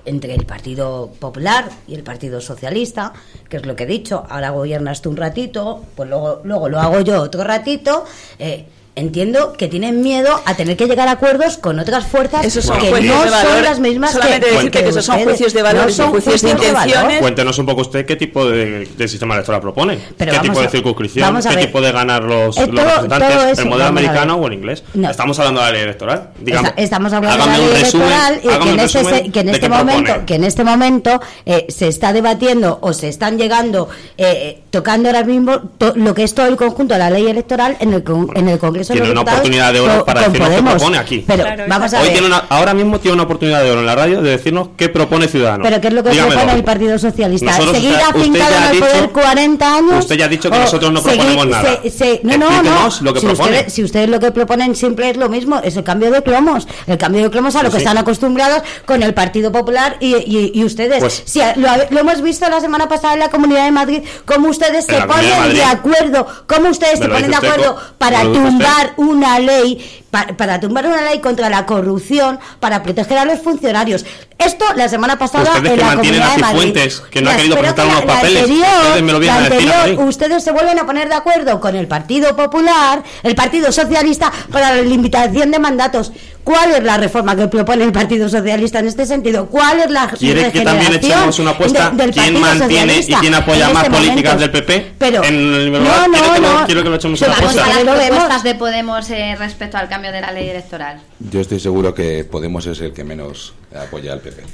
entre 0.06 0.34
el 0.34 0.46
Partido 0.46 1.12
Popular 1.20 1.70
y 1.88 1.96
el 1.96 2.04
Partido 2.04 2.42
Socialista, 2.42 3.14
que 3.50 3.58
es 3.58 3.66
lo 3.66 3.76
que 3.76 3.84
he 3.84 3.88
dicho, 3.88 4.26
ahora 4.30 4.52
gobiernas 4.52 5.02
tú 5.02 5.10
un 5.10 5.18
ratito, 5.18 5.84
pues 5.96 6.10
luego, 6.10 6.42
luego 6.44 6.70
lo 6.70 6.80
hago 6.80 7.02
yo 7.02 7.22
otro 7.22 7.44
ratito, 7.44 8.06
eh, 8.40 8.66
entiendo 8.98 9.54
que 9.54 9.68
tienen 9.68 10.02
miedo 10.02 10.42
a 10.46 10.56
tener 10.56 10.76
que 10.76 10.86
llegar 10.88 11.08
a 11.08 11.12
acuerdos 11.12 11.58
con 11.58 11.80
otras 11.80 12.06
fuerzas 12.08 12.46
Esos 12.46 12.66
son 12.66 12.80
que 12.80 12.90
no 12.92 12.98
de 12.98 13.08
son 13.08 13.32
valor. 13.32 13.62
las 13.64 13.80
mismas 13.80 14.12
Solamente 14.12 14.48
que, 14.48 14.54
decirte 14.56 14.84
que 14.84 14.90
esos 14.90 15.06
son 15.06 15.20
juicios 15.24 15.54
de 15.54 15.62
valor 15.62 15.86
No 15.86 15.92
son 15.92 16.10
juicios 16.12 16.42
de 16.42 16.50
intenciones. 16.52 17.20
Cuéntenos 17.22 17.58
un 17.60 17.66
poco 17.66 17.82
usted 17.82 18.06
qué 18.06 18.16
tipo 18.16 18.46
de, 18.50 18.86
de 18.86 19.08
sistema 19.08 19.36
electoral 19.36 19.62
propone. 19.62 20.00
Pero 20.18 20.32
¿Qué 20.34 20.40
tipo 20.40 20.60
de 20.62 20.70
circunscripción? 20.70 21.40
¿Qué 21.42 21.56
ver. 21.56 21.66
tipo 21.68 21.80
de 21.82 21.92
ganar 21.92 22.24
los, 22.24 22.58
Eh, 22.58 22.68
los 22.68 22.76
todo- 22.76 22.86
representantes? 22.86 23.30
todo 23.38 23.48
eso, 23.48 23.62
¿El 23.62 23.68
modelo 23.70 23.86
americano 23.90 24.36
o 24.36 24.48
el 24.48 24.54
inglés? 24.54 24.84
No. 24.94 25.10
Estamos 25.10 25.40
hablando 25.40 25.62
de 25.62 25.66
la 25.68 25.72
ley 25.74 25.82
electoral. 25.84 26.30
Digamos, 26.40 26.70
Esta- 26.72 26.82
estamos 26.82 27.14
hablando 27.14 27.44
hágame 27.44 27.58
de 27.58 27.64
la 27.64 27.68
un 27.68 27.74
ley 27.74 27.84
resumen- 27.84 28.02
electoral 28.08 28.40
y 28.44 28.48
que 28.48 28.70
en 28.72 28.80
este, 28.80 29.32
que 29.32 29.40
en 29.42 29.50
este 29.50 29.68
propone. 29.70 29.92
momento 29.94 30.26
que 30.26 30.36
en 30.36 30.44
este 30.44 30.64
momento 30.64 31.22
eh, 31.46 31.66
se 31.70 31.88
está 31.88 32.14
debatiendo 32.14 32.80
o 32.82 32.94
se 32.94 33.08
están 33.08 33.38
llegando 33.38 33.88
eh, 34.18 34.62
tocando 34.72 35.10
ahora 35.10 35.24
mismo 35.24 35.60
to- 35.78 35.94
lo 35.96 36.14
que 36.14 36.24
es 36.24 36.34
todo 36.34 36.48
el 36.48 36.56
conjunto 36.58 36.94
de 36.96 37.00
la 37.00 37.10
ley 37.10 37.28
electoral 37.28 37.78
en 37.80 37.94
el, 37.94 38.04
con- 38.04 38.30
en 38.36 38.50
el 38.50 38.58
Congreso 38.60 38.87
Tiene 38.94 39.12
una 39.12 39.22
oportunidad 39.22 39.74
de 39.74 39.80
oro 39.80 40.06
para 40.06 40.22
decirnos 40.22 40.50
qué 40.50 40.62
propone 40.64 40.98
aquí. 40.98 41.24
Pero 41.28 41.44
Claro, 41.44 41.64
vamos 41.68 41.94
a 41.94 41.98
Hoy 42.00 42.04
ver. 42.06 42.12
tiene 42.14 42.28
una- 42.28 42.44
ahora 42.50 42.74
mismo 42.74 43.00
tiene 43.00 43.14
una 43.16 43.24
oportunidad 43.24 43.64
de 43.64 43.72
oro 43.72 43.80
en 43.82 43.86
la 43.86 43.96
radio 43.96 44.22
de 44.22 44.32
decirnos 44.32 44.70
qué 44.78 44.90
propone 44.90 45.28
Ciudadanos. 45.28 45.68
Pero 45.68 45.82
¿qué 45.82 45.88
es 45.88 45.94
lo 45.94 46.04
que 46.04 46.10
Dígamelo. 46.12 46.34
propone 46.36 46.58
el 46.58 46.64
Partido 46.64 47.00
Socialista? 47.00 47.52
Nosotros, 47.52 47.76
¿Seguir 47.78 47.96
afincado 47.96 48.56
en 48.56 48.64
el 48.64 48.72
dicho- 48.74 48.86
poder 48.88 49.10
40 49.10 49.76
años? 49.76 50.00
usted 50.00 50.16
ya 50.18 50.26
ha 50.26 50.28
dicho 50.30 50.50
que 50.50 50.58
¿O 50.58 50.62
nosotros 50.62 50.92
no 50.92 51.02
seguir- 51.02 51.18
proponemos 51.18 51.48
nada. 51.48 51.80
se- 51.84 51.90
se- 51.90 52.20
no, 52.24 52.38
no, 52.38 52.50
no. 52.50 52.56
Explíquenos 52.58 53.02
lo 53.02 53.14
que 53.14 53.20
si, 53.20 53.28
ustedes, 53.28 53.74
si 53.74 53.84
ustedes 53.84 54.10
lo 54.10 54.20
que 54.20 54.32
proponen 54.32 54.76
siempre 54.76 55.10
es 55.10 55.18
lo 55.18 55.30
mismo, 55.30 55.60
es 55.64 55.76
el 55.78 55.84
cambio 55.84 56.12
de 56.12 56.22
cromos. 56.24 56.68
El 56.88 56.98
cambio 56.98 57.24
de 57.24 57.32
cromos 57.32 57.56
a 57.56 57.60
lo 57.60 57.64
Pues 57.70 57.74
que 57.76 57.80
sí. 57.80 57.86
están 57.86 57.98
acostumbrados 57.98 58.64
con 58.86 59.04
el 59.04 59.14
Partido 59.14 59.52
Popular 59.52 59.98
y, 60.00 60.16
y- 60.16 60.52
y 60.54 60.64
ustedes. 60.64 61.00
Pues- 61.00 61.24
Si 61.26 61.40
lo, 61.40 61.68
lo 61.90 62.00
hemos 62.00 62.22
visto 62.22 62.48
la 62.50 62.60
semana 62.62 62.88
pasada 62.88 63.14
en 63.14 63.20
la 63.20 63.30
Comunidad 63.30 63.66
de 63.66 63.72
Madrid, 63.72 64.02
cómo 64.26 64.50
ustedes 64.50 64.86
se 64.86 64.94
ponen 65.02 65.54
de 65.54 65.64
acuerdo, 65.64 66.28
cómo 66.48 66.70
ustedes 66.70 67.00
se 67.00 67.08
ponen 67.08 67.30
de 67.32 67.36
acuerdo 67.38 67.78
para 67.98 68.22
usted. 68.22 68.38
Tumbar 68.86 68.94
una 68.98 69.40
ley 69.40 70.02
pa- 70.12 70.28
para 70.38 70.60
tumbar 70.60 70.86
una 70.86 71.02
ley 71.04 71.20
contra 71.20 71.50
la 71.50 71.66
corrupción, 71.66 72.40
para 72.60 72.84
proteger 72.84 73.18
a 73.18 73.26
los 73.26 73.40
funcionarios. 73.40 74.06
Esto 74.38 74.66
la 74.76 74.88
semana 74.88 75.18
pasada 75.18 75.52
Ustedes 75.52 75.72
en 75.74 75.80
la 75.80 75.86
mantienen 75.96 76.22
Comunidad 76.22 76.30
a 76.32 76.36
de 76.36 76.42
Madrid. 76.42 76.92
Que 77.10 77.22
no 77.22 77.30
ha 77.30 77.36
querido 77.36 77.58
presentar 77.58 77.86
que 77.86 77.92
unos 77.92 78.06
la- 78.06 78.06
la 78.06 78.14
papeles. 78.22 78.42
anterior- 78.44 78.68
Ustedes 78.82 79.04
me 79.04 79.12
lo 79.12 79.20
la 79.20 79.36
anterior, 79.36 80.08
ustedes 80.08 80.44
se 80.44 80.52
vuelven 80.52 80.80
a 80.80 80.86
poner 80.86 81.10
de 81.10 81.16
acuerdo 81.16 81.60
con 81.60 81.76
el 81.76 81.88
Partido 81.88 82.36
Popular, 82.36 83.04
el 83.24 83.36
Partido 83.36 83.72
Socialista 83.72 84.32
para 84.52 84.76
la 84.76 84.82
limitación 84.82 85.52
de 85.52 85.60
mandatos. 85.60 86.12
¿Cuál 86.48 86.72
es 86.76 86.82
la 86.82 86.96
reforma 86.96 87.36
que 87.36 87.46
propone 87.50 87.84
el 87.84 87.92
Partido 87.92 88.30
Socialista 88.30 88.80
en 88.80 88.88
este 88.88 89.06
sentido? 89.06 89.48
¿Cuál 89.48 89.82
es 89.82 89.90
la 89.92 90.08
¿Quiere 90.08 90.50
que 90.50 90.62
también 90.62 90.94
echemos 90.94 91.38
una 91.40 91.52
apuesta 91.52 91.90
de- 91.90 91.98
del 92.04 92.12
quién 92.14 92.40
mantiene 92.40 92.64
Socialista 92.94 93.12
y 93.12 93.20
quién 93.20 93.36
apoya 93.36 93.68
en 93.68 93.74
más 93.74 93.84
este 93.84 93.98
políticas 93.98 94.34
momento? 94.36 94.58
del 94.58 94.64
PP? 94.66 94.92
Pero, 94.98 95.24
En 95.26 95.36
el 95.36 95.72
no, 95.74 95.80
no, 96.08 96.14
quiero 96.14 96.34
que 96.34 96.40
lo- 96.40 96.60
no. 96.60 96.66
quiero 96.66 96.84
que 96.84 96.90
lo 96.90 96.96
echemos 96.96 97.22
una 97.22 97.34
apuesta. 97.34 97.66
a 97.66 97.68
las 97.68 97.84
lo 97.84 97.92
vemos. 97.92 98.08
propuestas 98.08 98.44
de 98.44 98.56
Podemos 98.56 99.10
eh, 99.10 99.36
respecto 99.38 99.76
al 99.78 99.90
cambio 99.90 100.14
de 100.14 100.22
la 100.22 100.32
ley 100.32 100.48
electoral. 100.48 101.02
Yo 101.20 101.42
estoy 101.42 101.60
seguro 101.60 101.94
que 101.94 102.24
Podemos 102.24 102.66
es 102.66 102.80
el 102.80 102.94
que 102.94 103.04
menos 103.04 103.54
apoya 103.78 104.14
al 104.14 104.22
PP. 104.22 104.44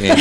Eh, 0.00 0.14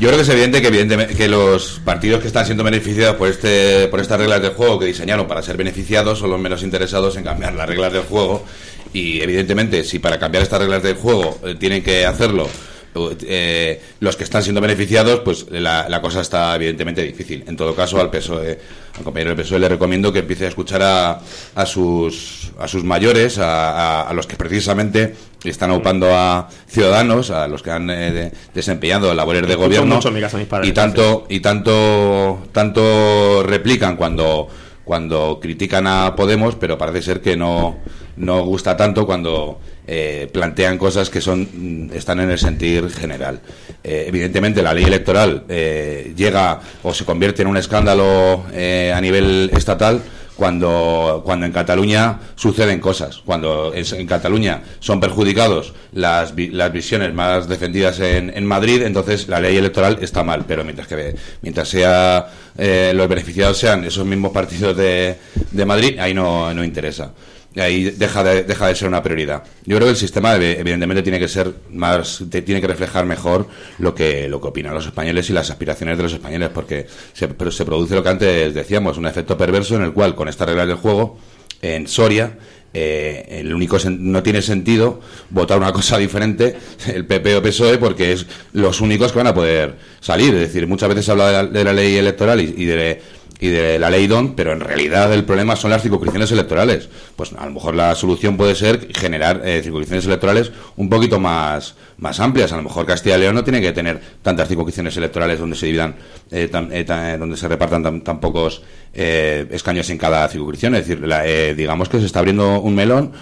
Yo 0.00 0.08
creo 0.08 0.16
que 0.16 0.22
es 0.22 0.28
evidente 0.28 0.60
que, 0.60 0.68
evidentemente, 0.68 1.14
que 1.14 1.28
los 1.28 1.80
partidos 1.84 2.20
que 2.20 2.26
están 2.26 2.44
siendo 2.46 2.64
beneficiados 2.64 3.16
por 3.16 3.28
este 3.28 3.88
por 3.88 4.00
estas 4.00 4.18
reglas 4.18 4.42
del 4.42 4.52
juego 4.52 4.78
que 4.78 4.86
diseñaron 4.86 5.26
para 5.26 5.42
ser 5.42 5.56
beneficiados 5.56 6.18
son 6.18 6.30
los 6.30 6.40
menos 6.40 6.62
interesados 6.62 7.16
en 7.16 7.24
cambiar 7.24 7.54
las 7.54 7.68
reglas 7.68 7.92
del 7.92 8.02
juego. 8.02 8.44
Y 8.92 9.20
evidentemente 9.20 9.84
si 9.84 9.98
para 9.98 10.18
cambiar 10.18 10.42
estas 10.42 10.60
reglas 10.60 10.82
del 10.82 10.96
juego 10.96 11.38
eh, 11.44 11.54
tienen 11.58 11.82
que 11.82 12.06
hacerlo 12.06 12.48
eh, 12.94 13.80
los 14.00 14.16
que 14.16 14.24
están 14.24 14.42
siendo 14.42 14.60
beneficiados, 14.60 15.20
pues 15.20 15.46
la, 15.50 15.88
la 15.88 16.00
cosa 16.00 16.20
está 16.20 16.54
evidentemente 16.56 17.02
difícil. 17.02 17.44
En 17.46 17.56
todo 17.56 17.74
caso, 17.74 18.00
al 18.00 18.10
PSOE, 18.10 18.58
al 18.98 19.04
compañero 19.04 19.30
del 19.34 19.44
PSOE 19.44 19.58
le 19.60 19.68
recomiendo 19.68 20.12
que 20.12 20.18
empiece 20.20 20.46
a 20.46 20.48
escuchar 20.48 20.82
a, 20.82 21.20
a 21.54 21.66
sus 21.66 22.50
a 22.58 22.66
sus 22.68 22.82
mayores, 22.84 23.38
a, 23.38 24.00
a- 24.00 24.08
a 24.08 24.12
los 24.12 24.26
que 24.26 24.36
precisamente 24.36 25.14
están 25.44 25.70
ocupando 25.70 26.14
a 26.14 26.48
ciudadanos, 26.68 27.30
a 27.30 27.46
los 27.48 27.62
que 27.62 27.70
han 27.70 27.88
eh, 27.90 28.10
de- 28.12 28.32
desempeñado 28.52 29.14
labores 29.14 29.46
de 29.46 29.54
gobierno 29.54 29.94
mucho 29.96 30.08
en 30.08 30.14
mi 30.14 30.20
casa 30.20 30.36
a 30.36 30.40
mis 30.40 30.48
padres, 30.48 30.68
y 30.68 30.72
tanto 30.72 31.26
y 31.30 31.40
tanto 31.40 32.40
tanto 32.52 33.42
replican 33.44 33.96
cuando 33.96 34.48
cuando 34.84 35.38
critican 35.40 35.86
a 35.86 36.16
Podemos, 36.16 36.56
pero 36.56 36.76
parece 36.76 37.02
ser 37.02 37.20
que 37.20 37.36
no 37.36 37.78
no 38.16 38.44
gusta 38.44 38.76
tanto 38.76 39.06
cuando 39.06 39.60
eh, 39.92 40.28
plantean 40.32 40.78
cosas 40.78 41.10
que 41.10 41.20
son 41.20 41.48
mm, 41.52 41.96
están 41.96 42.20
en 42.20 42.30
el 42.30 42.38
sentir 42.38 42.88
general. 42.90 43.40
Eh, 43.82 44.04
evidentemente, 44.06 44.62
la 44.62 44.72
ley 44.72 44.84
electoral 44.84 45.44
eh, 45.48 46.14
llega 46.16 46.60
o 46.84 46.94
se 46.94 47.04
convierte 47.04 47.42
en 47.42 47.48
un 47.48 47.56
escándalo 47.56 48.44
eh, 48.52 48.92
a 48.94 49.00
nivel 49.00 49.50
estatal 49.52 50.00
cuando, 50.36 51.22
cuando 51.24 51.44
en 51.44 51.52
Cataluña 51.52 52.20
suceden 52.36 52.78
cosas, 52.78 53.20
cuando 53.26 53.74
en 53.74 54.06
Cataluña 54.06 54.62
son 54.78 55.00
perjudicados 55.00 55.74
las, 55.92 56.32
las 56.36 56.72
visiones 56.72 57.12
más 57.12 57.48
defendidas 57.48 57.98
en, 57.98 58.30
en, 58.34 58.46
Madrid, 58.46 58.82
entonces 58.82 59.28
la 59.28 59.40
ley 59.40 59.56
electoral 59.56 59.98
está 60.00 60.22
mal, 60.22 60.44
pero 60.46 60.64
mientras 60.64 60.86
que 60.86 61.14
mientras 61.42 61.68
sea 61.68 62.28
eh, 62.56 62.92
los 62.94 63.06
beneficiados 63.08 63.58
sean 63.58 63.84
esos 63.84 64.06
mismos 64.06 64.32
partidos 64.32 64.74
de, 64.76 65.16
de 65.50 65.64
Madrid, 65.66 65.98
ahí 65.98 66.14
no, 66.14 66.54
no 66.54 66.64
interesa 66.64 67.10
ahí 67.56 67.90
deja 67.90 68.22
de, 68.22 68.44
deja 68.44 68.68
de 68.68 68.74
ser 68.74 68.88
una 68.88 69.02
prioridad. 69.02 69.44
Yo 69.64 69.76
creo 69.76 69.86
que 69.86 69.92
el 69.92 69.96
sistema 69.96 70.36
evidentemente 70.36 71.02
tiene 71.02 71.18
que 71.18 71.28
ser 71.28 71.52
más, 71.70 72.22
tiene 72.30 72.60
que 72.60 72.66
reflejar 72.66 73.06
mejor 73.06 73.46
lo 73.78 73.94
que, 73.94 74.28
lo 74.28 74.40
que 74.40 74.48
opinan 74.48 74.74
los 74.74 74.86
españoles 74.86 75.28
y 75.30 75.32
las 75.32 75.50
aspiraciones 75.50 75.96
de 75.96 76.02
los 76.04 76.12
españoles, 76.12 76.50
porque 76.52 76.86
se, 77.12 77.28
se 77.50 77.64
produce 77.64 77.94
lo 77.94 78.02
que 78.02 78.08
antes 78.08 78.54
decíamos, 78.54 78.98
un 78.98 79.06
efecto 79.06 79.36
perverso 79.36 79.76
en 79.76 79.82
el 79.82 79.92
cual 79.92 80.14
con 80.14 80.28
estas 80.28 80.48
reglas 80.48 80.68
del 80.68 80.76
juego, 80.76 81.18
en 81.62 81.86
Soria, 81.86 82.38
eh, 82.72 83.40
el 83.40 83.52
único 83.52 83.78
no 83.88 84.22
tiene 84.22 84.40
sentido 84.42 85.00
votar 85.30 85.58
una 85.58 85.72
cosa 85.72 85.98
diferente 85.98 86.56
el 86.86 87.04
PP 87.04 87.36
o 87.36 87.42
PSOE 87.42 87.78
porque 87.78 88.12
es 88.12 88.26
los 88.52 88.80
únicos 88.80 89.10
que 89.10 89.18
van 89.18 89.26
a 89.26 89.34
poder 89.34 89.74
salir. 90.00 90.34
Es 90.34 90.40
decir, 90.40 90.66
muchas 90.66 90.88
veces 90.88 91.04
se 91.04 91.10
habla 91.10 91.46
de 91.46 91.64
la, 91.64 91.72
ley 91.72 91.96
electoral 91.96 92.40
y 92.40 92.64
de 92.64 93.00
y 93.40 93.48
de 93.48 93.78
la 93.78 93.90
ley 93.90 94.06
DON, 94.06 94.34
pero 94.34 94.52
en 94.52 94.60
realidad 94.60 95.12
el 95.14 95.24
problema 95.24 95.56
son 95.56 95.70
las 95.70 95.82
circunscripciones 95.82 96.30
electorales. 96.30 96.88
Pues 97.16 97.32
a 97.32 97.46
lo 97.46 97.52
mejor 97.52 97.74
la 97.74 97.94
solución 97.94 98.36
puede 98.36 98.54
ser 98.54 98.88
generar 98.94 99.40
eh, 99.44 99.62
circunscripciones 99.62 100.04
electorales 100.04 100.52
un 100.76 100.90
poquito 100.90 101.18
más, 101.18 101.74
más 101.96 102.20
amplias. 102.20 102.52
A 102.52 102.58
lo 102.58 102.62
mejor 102.62 102.84
Castilla 102.84 103.16
y 103.16 103.20
León 103.20 103.34
no 103.34 103.42
tiene 103.42 103.62
que 103.62 103.72
tener 103.72 103.98
tantas 104.22 104.46
circunscripciones 104.46 104.94
electorales 104.98 105.38
donde 105.38 105.56
se 105.56 105.66
dividan, 105.66 105.96
eh, 106.30 106.50
eh, 106.52 107.16
donde 107.18 107.36
se 107.38 107.48
repartan 107.48 108.02
tan, 108.02 108.20
pocos 108.20 108.62
escaños 108.92 109.88
en 109.88 109.96
cada 109.96 110.28
circunscripción. 110.28 110.74
Es 110.74 110.86
decir, 110.86 111.56
digamos 111.56 111.88
que 111.88 112.00
se 112.00 112.06
está 112.06 112.18
abriendo 112.18 112.60
un 112.60 112.74
melón 112.74 113.12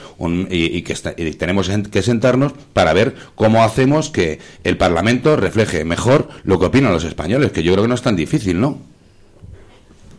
y, 0.50 0.82
que 0.82 0.94
tenemos 1.34 1.70
que 1.92 2.02
sentarnos 2.02 2.54
para 2.72 2.92
ver 2.92 3.14
cómo 3.36 3.62
hacemos 3.62 4.10
que 4.10 4.40
el 4.64 4.76
Parlamento 4.76 5.36
refleje 5.36 5.84
mejor 5.84 6.28
lo 6.42 6.58
que 6.58 6.66
opinan 6.66 6.92
los 6.92 7.04
españoles, 7.04 7.52
que 7.52 7.62
yo 7.62 7.72
creo 7.72 7.84
que 7.84 7.88
no 7.88 7.94
es 7.94 8.02
tan 8.02 8.16
difícil, 8.16 8.60
¿no? 8.60 8.78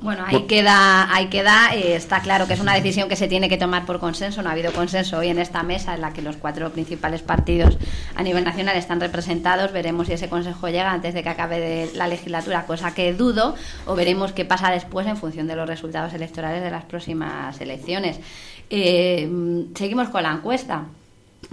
Bueno, 0.02 0.24
ahí 0.26 0.44
queda, 0.44 1.14
ahí 1.14 1.28
queda. 1.28 1.74
Eh, 1.74 1.96
está 1.96 2.22
claro 2.22 2.48
que 2.48 2.54
es 2.54 2.62
una 2.62 2.74
decisión 2.74 3.10
que 3.10 3.18
se 3.18 3.28
tiene 3.28 3.50
que 3.50 3.58
tomar 3.58 3.86
por 3.86 4.00
consenso. 4.00 4.42
No 4.42 4.50
ha 4.50 4.54
habido 4.54 4.72
consenso 4.72 5.18
hoy 5.18 5.28
en 5.28 5.40
esta 5.40 5.62
mesa 5.62 5.94
en 5.94 6.00
la 6.00 6.14
que 6.14 6.22
los 6.22 6.38
cuatro 6.38 6.70
principales 6.72 7.22
partidos 7.22 7.78
a 8.16 8.24
nivel 8.24 8.46
nacional 8.46 8.78
están 8.78 9.02
representados. 9.02 9.74
Veremos 9.74 10.08
si 10.08 10.14
ese 10.14 10.30
consejo 10.30 10.70
llega 10.70 10.92
antes 10.92 11.14
de 11.14 11.22
que 11.22 11.28
acabe 11.28 11.90
la 11.96 12.08
legislatura, 12.08 12.66
cosa 12.66 12.94
que 12.94 13.14
dudo, 13.14 13.56
o 13.86 13.96
veremos 13.96 14.32
qué 14.32 14.46
pasa 14.46 14.72
después 14.72 15.06
en 15.06 15.18
función 15.18 15.48
de 15.48 15.58
los 15.58 15.68
resultados 15.68 16.14
electorales 16.14 16.64
de 16.64 16.72
las 16.72 16.86
próximas 16.86 17.60
elecciones. 17.60 18.22
Eh, 18.70 19.30
seguimos 19.76 20.08
con 20.08 20.24
la 20.24 20.32
encuesta. 20.32 20.86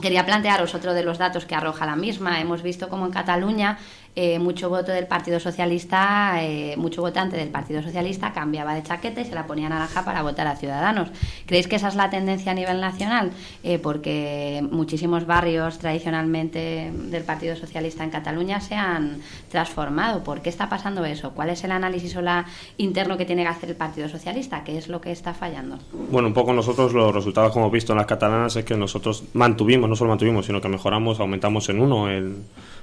Quería 0.01 0.27
plantearos 0.27 0.75
otro 0.75 0.95
de 0.95 1.03
los 1.03 1.19
datos 1.19 1.47
que 1.47 1.55
arroja 1.55 1.87
la 1.87 1.97
misma. 1.97 2.41
Hemos 2.41 2.63
visto 2.63 2.89
cómo 2.89 3.07
en 3.07 3.13
Cataluña 3.13 3.79
eh, 4.19 4.39
mucho 4.39 4.71
voto 4.71 4.93
del 4.93 5.07
Partido 5.07 5.39
Socialista, 5.39 6.43
eh, 6.43 6.75
mucho 6.79 7.03
votante 7.03 7.37
del 7.37 7.51
Partido 7.51 7.83
Socialista 7.83 8.33
cambiaba 8.33 8.75
de 8.75 8.83
chaqueta 8.83 9.21
y 9.21 9.27
se 9.27 9.35
la 9.35 9.47
ponía 9.47 9.69
naranja 9.69 10.07
para 10.07 10.23
votar 10.23 10.47
a 10.47 10.57
Ciudadanos. 10.57 11.11
¿Creéis 11.45 11.69
que 11.69 11.77
esa 11.77 11.89
es 11.89 11.97
la 11.97 12.09
tendencia 12.09 12.53
a 12.53 12.55
nivel 12.55 12.81
nacional? 12.81 13.33
Eh, 13.63 13.79
porque 13.79 14.67
muchísimos 14.71 15.27
barrios 15.27 15.79
tradicionalmente 15.79 16.91
del 16.95 17.25
Partido 17.25 17.57
Socialista 17.57 18.05
en 18.05 18.11
Cataluña 18.11 18.59
se 18.63 18.75
han 18.75 19.19
transformado. 19.51 20.25
¿Por 20.25 20.41
qué 20.41 20.49
está 20.49 20.71
pasando 20.71 21.05
eso? 21.05 21.33
¿Cuál 21.33 21.51
es 21.51 21.63
el 21.65 21.73
análisis 21.73 22.17
o 22.17 22.23
la 22.23 22.47
interno 22.79 23.19
que 23.19 23.27
tiene 23.27 23.43
que 23.43 23.49
hacer 23.49 23.69
el 23.69 23.77
Partido 23.77 24.09
Socialista? 24.09 24.65
¿Qué 24.65 24.79
es 24.79 24.89
lo 24.89 25.03
que 25.03 25.13
está 25.13 25.35
fallando? 25.35 25.79
Bueno, 26.11 26.29
un 26.29 26.35
poco 26.35 26.55
nosotros 26.55 26.95
los 26.95 27.15
resultados 27.15 27.53
como 27.53 27.67
hemos 27.67 27.75
visto 27.75 27.93
en 27.93 27.99
las 27.99 28.07
catalanas 28.07 28.57
es 28.57 28.65
que 28.65 28.79
nosotros 28.79 29.25
mantuvimos, 29.35 29.91
no 29.91 29.95
solo 29.95 30.09
mantuvimos, 30.09 30.47
sino 30.47 30.63
que 30.63 30.71
mejoramos, 30.71 31.21
aumentamos 31.21 31.69
en 31.69 31.81
uno 31.81 32.09
el 32.09 32.37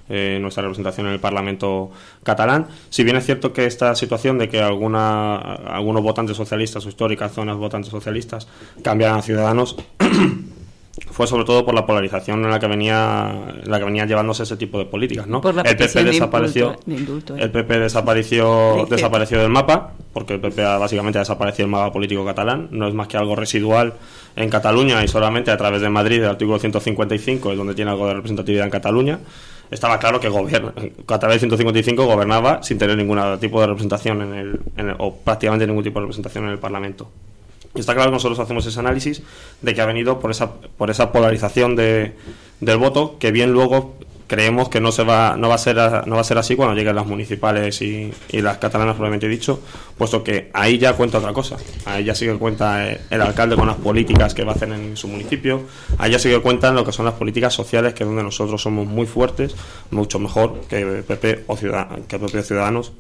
eh, 0.09 0.37
nuestra 0.41 0.63
representación 0.63 1.07
en 1.07 1.13
el 1.13 1.19
Parlamento 1.19 1.91
catalán. 2.23 2.67
Si 2.89 3.03
bien 3.03 3.15
es 3.15 3.25
cierto 3.25 3.53
que 3.53 3.65
esta 3.65 3.95
situación 3.95 4.37
de 4.37 4.49
que 4.49 4.61
alguna, 4.61 5.37
algunos 5.37 6.03
votantes 6.03 6.35
socialistas 6.35 6.85
o 6.85 6.89
históricas 6.89 7.31
zonas 7.31 7.57
votantes 7.57 7.91
socialistas 7.91 8.47
cambiaran 8.81 9.19
a 9.19 9.21
ciudadanos 9.21 9.77
fue 11.11 11.25
sobre 11.25 11.43
todo 11.43 11.65
por 11.65 11.73
la 11.73 11.85
polarización 11.85 12.43
en 12.43 12.51
la 12.51 12.59
que 12.59 12.67
venía 12.67 13.53
la 13.63 13.79
que 13.79 13.85
venía 13.85 14.05
llevándose 14.05 14.43
ese 14.43 14.57
tipo 14.57 14.77
de 14.77 14.85
políticas 14.85 15.25
no 15.25 15.41
el 15.43 15.77
PP 15.77 16.03
desapareció 16.03 16.73
¿eh? 16.73 16.77
el 17.37 17.51
PP 17.51 17.79
desapareció 17.79 18.85
desapareció 18.87 19.39
del 19.39 19.49
mapa 19.49 19.93
porque 20.11 20.35
el 20.35 20.39
PP 20.39 20.61
básicamente 20.61 21.17
ha 21.17 21.21
desaparecido 21.21 21.65
el 21.65 21.71
mapa 21.71 21.91
político 21.91 22.23
catalán 22.23 22.67
no 22.71 22.87
es 22.87 22.93
más 22.93 23.07
que 23.07 23.17
algo 23.17 23.35
residual 23.35 23.93
en 24.35 24.49
Cataluña 24.49 25.03
y 25.03 25.07
solamente 25.07 25.49
a 25.49 25.57
través 25.57 25.81
de 25.81 25.89
Madrid 25.89 26.21
el 26.21 26.29
artículo 26.29 26.59
155 26.59 27.51
es 27.51 27.57
donde 27.57 27.73
tiene 27.73 27.89
algo 27.89 28.07
de 28.07 28.13
representatividad 28.13 28.65
en 28.65 28.71
Cataluña 28.71 29.19
estaba 29.71 29.99
claro 29.99 30.19
que 30.19 30.29
gobierna, 30.29 30.73
a 31.07 31.19
través 31.19 31.35
de 31.35 31.39
155 31.39 32.05
gobernaba 32.05 32.61
sin 32.63 32.77
tener 32.77 32.97
ningún 32.97 33.19
tipo 33.39 33.59
de 33.61 33.67
representación 33.67 34.21
en 34.21 34.33
el, 34.77 34.95
o 34.99 35.15
prácticamente 35.15 35.65
ningún 35.67 35.83
tipo 35.83 35.99
de 35.99 36.05
representación 36.05 36.45
en 36.45 36.51
el 36.51 36.59
Parlamento. 36.59 37.09
Está 37.75 37.95
claro 37.95 38.11
que 38.11 38.15
nosotros 38.15 38.39
hacemos 38.39 38.65
ese 38.65 38.79
análisis 38.79 39.23
de 39.61 39.73
que 39.73 39.81
ha 39.81 39.85
venido 39.85 40.19
por 40.19 40.29
esa, 40.29 40.53
por 40.53 40.91
esa 40.91 41.11
polarización 41.11 41.75
de, 41.75 42.13
del 42.59 42.77
voto, 42.77 43.17
que 43.17 43.31
bien 43.31 43.51
luego 43.51 43.95
creemos 44.27 44.69
que 44.69 44.79
no 44.79 44.91
se 44.91 45.03
va 45.03 45.35
no 45.37 45.49
va 45.49 45.55
a 45.55 45.57
ser 45.57 45.75
no 46.07 46.15
va 46.15 46.21
a 46.21 46.23
ser 46.23 46.37
así 46.37 46.55
cuando 46.55 46.75
lleguen 46.75 46.95
las 46.95 47.05
municipales 47.05 47.81
y, 47.81 48.11
las 48.31 48.57
catalanas 48.57 48.95
probablemente 48.95 49.27
dicho 49.27 49.61
puesto 49.97 50.23
que 50.23 50.49
ahí 50.53 50.77
ya 50.77 50.93
cuenta 50.93 51.19
otra 51.19 51.33
cosa. 51.33 51.57
Ahí 51.85 52.03
ya 52.03 52.15
sí 52.15 52.25
que 52.25 52.35
cuenta 52.37 52.89
el 52.89 53.21
alcalde 53.21 53.55
con 53.55 53.67
las 53.67 53.77
políticas 53.77 54.33
que 54.33 54.43
va 54.43 54.53
a 54.53 54.55
hacer 54.55 54.69
en 54.71 54.97
su 54.97 55.07
municipio. 55.07 55.61
Ahí 55.97 56.11
ya 56.11 56.19
sí 56.19 56.29
que 56.29 56.39
cuentan 56.41 56.75
lo 56.75 56.83
que 56.83 56.91
son 56.91 57.05
las 57.05 57.13
políticas 57.13 57.53
sociales 57.53 57.93
que 57.93 58.03
es 58.03 58.07
donde 58.07 58.23
nosotros 58.23 58.61
somos 58.61 58.85
muy 58.85 59.05
fuertes 59.05 59.55
mucho 59.91 60.19
mejor 60.19 60.61
que 60.67 61.03
PP 61.07 61.45
o 61.47 61.55
que 61.55 62.19
PP 62.19 62.43
Ciudadanos 62.43 62.91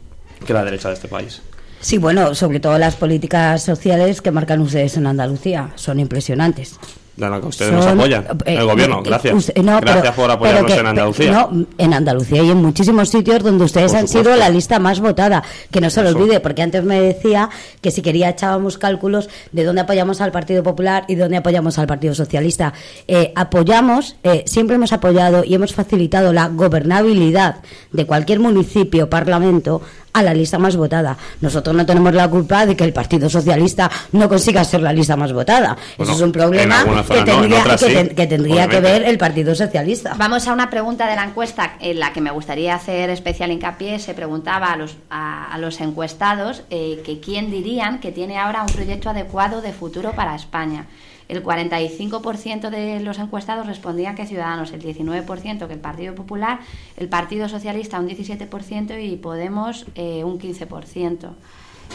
que 0.45 0.53
la 0.53 0.63
derecha 0.63 0.89
de 0.89 0.95
este 0.95 1.07
país. 1.07 1.41
Sí, 1.79 1.97
bueno, 1.97 2.33
sobre 2.33 2.59
todo 2.59 2.77
las 2.77 2.95
políticas 2.95 3.61
sociales 3.61 4.21
que 4.21 4.31
marcan 4.31 4.61
ustedes 4.61 4.95
en 4.95 5.05
Andalucía 5.05 5.71
son 5.75 5.99
impresionantes 5.99 6.79
la 7.17 7.39
que 7.39 7.47
ustedes 7.47 7.71
nos 7.71 7.85
apoyan, 7.85 8.25
eh, 8.45 8.55
el 8.55 8.65
gobierno, 8.65 8.99
eh, 8.99 9.03
gracias. 9.05 9.53
gracias 9.55 10.15
por 10.15 10.31
apoyarnos 10.31 10.71
en 10.71 10.87
Andalucía. 10.87 11.31
No, 11.31 11.65
en 11.77 11.93
Andalucía 11.93 12.43
y 12.43 12.49
en 12.49 12.57
muchísimos 12.57 13.09
sitios 13.09 13.43
donde 13.43 13.65
ustedes 13.65 13.93
han 13.93 14.07
sido 14.07 14.35
la 14.35 14.49
lista 14.49 14.79
más 14.79 14.99
votada. 14.99 15.43
Que 15.71 15.79
no 15.79 15.89
se 15.89 16.01
lo 16.01 16.09
olvide, 16.09 16.39
porque 16.39 16.63
antes 16.63 16.83
me 16.83 16.99
decía 16.99 17.49
que 17.81 17.91
si 17.91 18.01
quería 18.01 18.29
echábamos 18.29 18.77
cálculos 18.77 19.29
de 19.51 19.63
dónde 19.63 19.81
apoyamos 19.81 20.21
al 20.21 20.31
Partido 20.31 20.63
Popular 20.63 21.05
y 21.07 21.15
dónde 21.15 21.37
apoyamos 21.37 21.77
al 21.77 21.87
Partido 21.87 22.15
Socialista. 22.15 22.73
Eh, 23.07 23.31
apoyamos, 23.35 24.15
siempre 24.45 24.75
hemos 24.75 24.93
apoyado 24.93 25.43
y 25.43 25.53
hemos 25.53 25.73
facilitado 25.73 26.33
la 26.33 26.47
gobernabilidad 26.47 27.57
de 27.91 28.05
cualquier 28.05 28.39
municipio, 28.39 29.09
parlamento, 29.09 29.81
a 30.13 30.21
la 30.21 30.33
lista 30.33 30.59
más 30.59 30.75
votada. 30.75 31.17
Nosotros 31.41 31.75
no 31.75 31.85
tenemos 31.85 32.13
la 32.13 32.29
culpa 32.29 32.65
de 32.65 32.75
que 32.75 32.83
el 32.83 32.93
Partido 32.93 33.29
Socialista 33.29 33.89
no 34.11 34.29
consiga 34.29 34.63
ser 34.63 34.81
la 34.81 34.93
lista 34.93 35.15
más 35.15 35.33
votada. 35.33 35.75
Eso 35.97 36.11
es 36.11 36.21
un 36.21 36.31
problema 36.31 36.83
que 37.09 38.27
tendría, 38.27 38.67
que, 38.67 38.79
ver 38.79 39.03
el 39.03 39.17
Partido 39.17 39.55
Socialista. 39.55 40.13
Vamos 40.17 40.47
a 40.47 40.53
una 40.53 40.69
pregunta 40.69 41.07
de 41.07 41.15
la 41.15 41.23
encuesta 41.23 41.73
en 41.79 41.99
la 41.99 42.13
que 42.13 42.21
me 42.21 42.31
gustaría 42.31 42.75
hacer 42.75 43.09
especial 43.09 43.51
hincapié. 43.51 43.99
Se 43.99 44.13
preguntaba 44.13 44.71
a 44.71 44.77
los, 44.77 44.95
a, 45.09 45.57
los 45.59 45.81
encuestados 45.81 46.63
eh, 46.69 47.01
que 47.05 47.19
quién 47.19 47.49
dirían 47.49 47.99
que 47.99 48.11
tiene 48.11 48.37
ahora 48.37 48.61
un 48.61 48.73
proyecto 48.73 49.09
adecuado 49.09 49.61
de 49.61 49.73
futuro 49.73 50.11
para 50.11 50.35
España. 50.35 50.85
El 51.33 51.43
45% 51.43 52.69
de 52.69 52.99
los 52.99 53.17
encuestados 53.17 53.65
respondían 53.65 54.13
que 54.13 54.27
Ciudadanos, 54.27 54.71
el 54.71 54.83
19% 54.83 55.67
que 55.67 55.73
el 55.73 55.79
Partido 55.79 56.13
Popular, 56.13 56.59
el 56.95 57.09
Partido 57.09 57.49
Socialista 57.49 57.99
un 57.99 58.07
17% 58.07 59.03
y 59.03 59.15
Podemos 59.17 59.87
eh, 59.95 60.23
un 60.23 60.39
15%. 60.39 61.31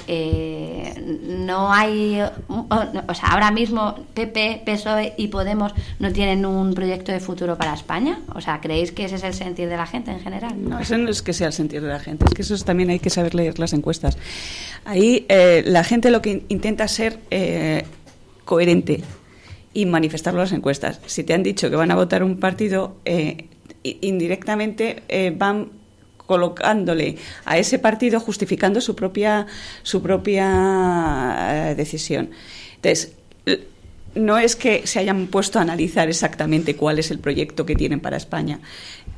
Eh, 0.08 1.18
no 1.22 1.72
hay, 1.72 2.20
o 2.48 3.14
sea, 3.14 3.28
ahora 3.30 3.52
mismo 3.52 3.94
PP, 4.14 4.62
PSOE 4.64 5.14
y 5.16 5.28
Podemos 5.28 5.72
no 6.00 6.12
tienen 6.12 6.44
un 6.44 6.74
proyecto 6.74 7.12
de 7.12 7.20
futuro 7.20 7.56
para 7.56 7.74
España. 7.74 8.20
O 8.34 8.40
sea, 8.40 8.60
¿creéis 8.60 8.90
que 8.90 9.04
ese 9.04 9.16
es 9.16 9.22
el 9.22 9.34
sentir 9.34 9.68
de 9.68 9.76
la 9.76 9.86
gente 9.86 10.10
en 10.10 10.18
general? 10.18 10.52
No, 10.56 10.80
eso 10.80 10.98
no 10.98 11.08
es 11.10 11.22
que 11.22 11.32
sea 11.32 11.48
el 11.48 11.52
sentir 11.52 11.80
de 11.80 11.88
la 11.88 12.00
gente, 12.00 12.24
es 12.24 12.34
que 12.34 12.42
eso 12.42 12.56
también 12.64 12.90
hay 12.90 12.98
que 12.98 13.10
saber 13.10 13.36
leer 13.36 13.60
las 13.60 13.72
encuestas. 13.72 14.18
Ahí 14.84 15.26
eh, 15.28 15.62
la 15.64 15.84
gente 15.84 16.10
lo 16.10 16.22
que 16.22 16.44
intenta 16.48 16.88
ser 16.88 17.20
eh, 17.30 17.84
coherente 18.44 19.02
y 19.78 19.86
manifestarlo 19.86 20.40
en 20.40 20.44
las 20.44 20.52
encuestas. 20.52 21.00
Si 21.06 21.22
te 21.22 21.34
han 21.34 21.42
dicho 21.44 21.70
que 21.70 21.76
van 21.76 21.90
a 21.90 21.94
votar 21.94 22.24
un 22.24 22.40
partido, 22.40 22.96
indirectamente 23.82 25.02
van 25.36 25.70
colocándole 26.28 27.16
a 27.46 27.58
ese 27.58 27.78
partido 27.78 28.20
justificando 28.20 28.80
su 28.80 28.94
propia, 28.94 29.46
su 29.82 30.02
propia 30.02 31.70
eh, 31.70 31.74
decisión. 31.74 32.30
Entonces, 32.76 33.14
no 34.18 34.38
es 34.38 34.56
que 34.56 34.86
se 34.86 34.98
hayan 34.98 35.26
puesto 35.26 35.58
a 35.58 35.62
analizar 35.62 36.08
exactamente 36.08 36.76
cuál 36.76 36.98
es 36.98 37.10
el 37.10 37.18
proyecto 37.18 37.64
que 37.64 37.74
tienen 37.74 38.00
para 38.00 38.16
España 38.16 38.60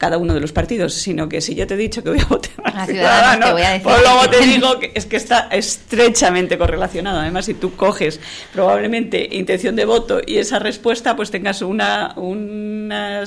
cada 0.01 0.17
uno 0.17 0.33
de 0.33 0.41
los 0.41 0.53
partidos, 0.53 0.95
sino 0.95 1.29
que 1.29 1.43
si 1.43 1.55
yo 1.55 1.67
te 1.67 1.75
he 1.75 1.77
dicho 1.77 2.03
que 2.03 2.09
voy 2.09 2.21
a 2.21 2.25
votar 2.25 2.53
a 2.65 2.87
Ciudadanos, 2.87 3.51
pues 3.83 3.97
luego 4.03 4.31
te 4.31 4.41
digo 4.47 4.79
que 4.79 4.93
es 4.95 5.05
que 5.05 5.17
está 5.17 5.49
estrechamente 5.51 6.57
correlacionado. 6.57 7.21
Además, 7.21 7.45
si 7.45 7.53
tú 7.53 7.77
coges 7.77 8.19
probablemente 8.51 9.29
intención 9.31 9.77
de 9.77 9.85
voto 9.85 10.23
y 10.27 10.39
esa 10.39 10.59
respuesta, 10.59 11.17
pues 11.17 11.31
tengas 11.31 11.61
una... 11.61 12.15
una 12.17 13.25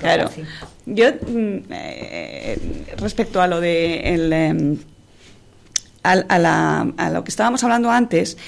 claro. 0.00 0.30
Yo, 0.86 1.08
mm, 1.10 1.56
eh, 1.70 2.58
respecto 2.96 3.42
a 3.42 3.46
lo 3.46 3.60
de... 3.60 4.14
El, 4.14 4.32
em, 4.32 4.78
a, 6.02 7.10
lo 7.12 7.22
que 7.22 7.30
estábamos 7.30 7.62
hablando 7.64 7.90
antes, 7.90 8.38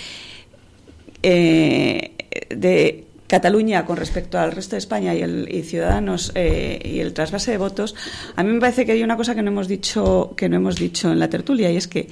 eh, 1.23 2.14
de 2.51 3.05
Cataluña 3.27 3.87
con 3.87 3.97
respecto 3.97 4.39
al 4.39 4.53
resto 4.53 4.77
de 4.77 4.79
España 4.79 5.15
y, 5.15 5.23
el, 5.23 5.65
Ciudadanos 5.65 6.33
eh, 6.35 6.81
y 6.85 7.01
el 7.01 7.15
trasvase 7.15 7.51
de 7.51 7.59
votos, 7.59 7.95
a 8.37 8.43
mí 8.43 8.53
me 8.53 8.61
parece 8.61 8.85
que 8.85 8.93
hay 8.93 9.03
una 9.03 9.17
cosa 9.17 9.35
que 9.35 9.43
no 9.43 9.51
hemos 9.51 9.67
dicho 9.67 10.35
que 10.37 10.49
no 10.49 10.57
hemos 10.57 10.77
dicho 10.77 11.11
en 11.11 11.19
la 11.19 11.31
tertulia 11.31 11.71
y 11.71 11.77
es 11.77 11.89
que 11.89 12.09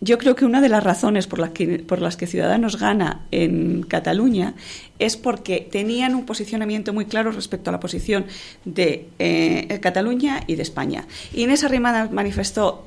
yo 0.00 0.18
creo 0.18 0.34
que 0.34 0.44
una 0.44 0.60
de 0.60 0.68
las 0.68 0.84
razones 0.84 1.26
por 1.26 1.38
las 1.38 1.50
que, 1.50 1.78
por 1.78 2.02
las 2.02 2.16
que 2.16 2.26
Ciudadanos 2.26 2.78
gana 2.78 3.22
en 3.30 3.84
Cataluña 3.84 4.54
es 4.98 5.16
porque 5.16 5.66
tenían 5.70 6.14
un 6.14 6.26
posicionamiento 6.26 6.92
muy 6.92 7.06
claro 7.06 7.30
respecto 7.30 7.70
a 7.70 7.72
la 7.72 7.80
posición 7.80 8.26
de 8.64 9.08
eh, 9.18 9.78
Cataluña 9.80 10.42
y 10.46 10.56
de 10.56 10.62
España. 10.62 11.06
Y 11.32 11.44
en 11.44 11.50
esa 11.50 11.68
rimada 11.68 12.10
manifestó 12.10 12.84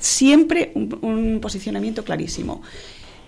siempre 0.00 0.72
un 0.74 1.38
posicionamiento 1.40 2.04
clarísimo. 2.04 2.62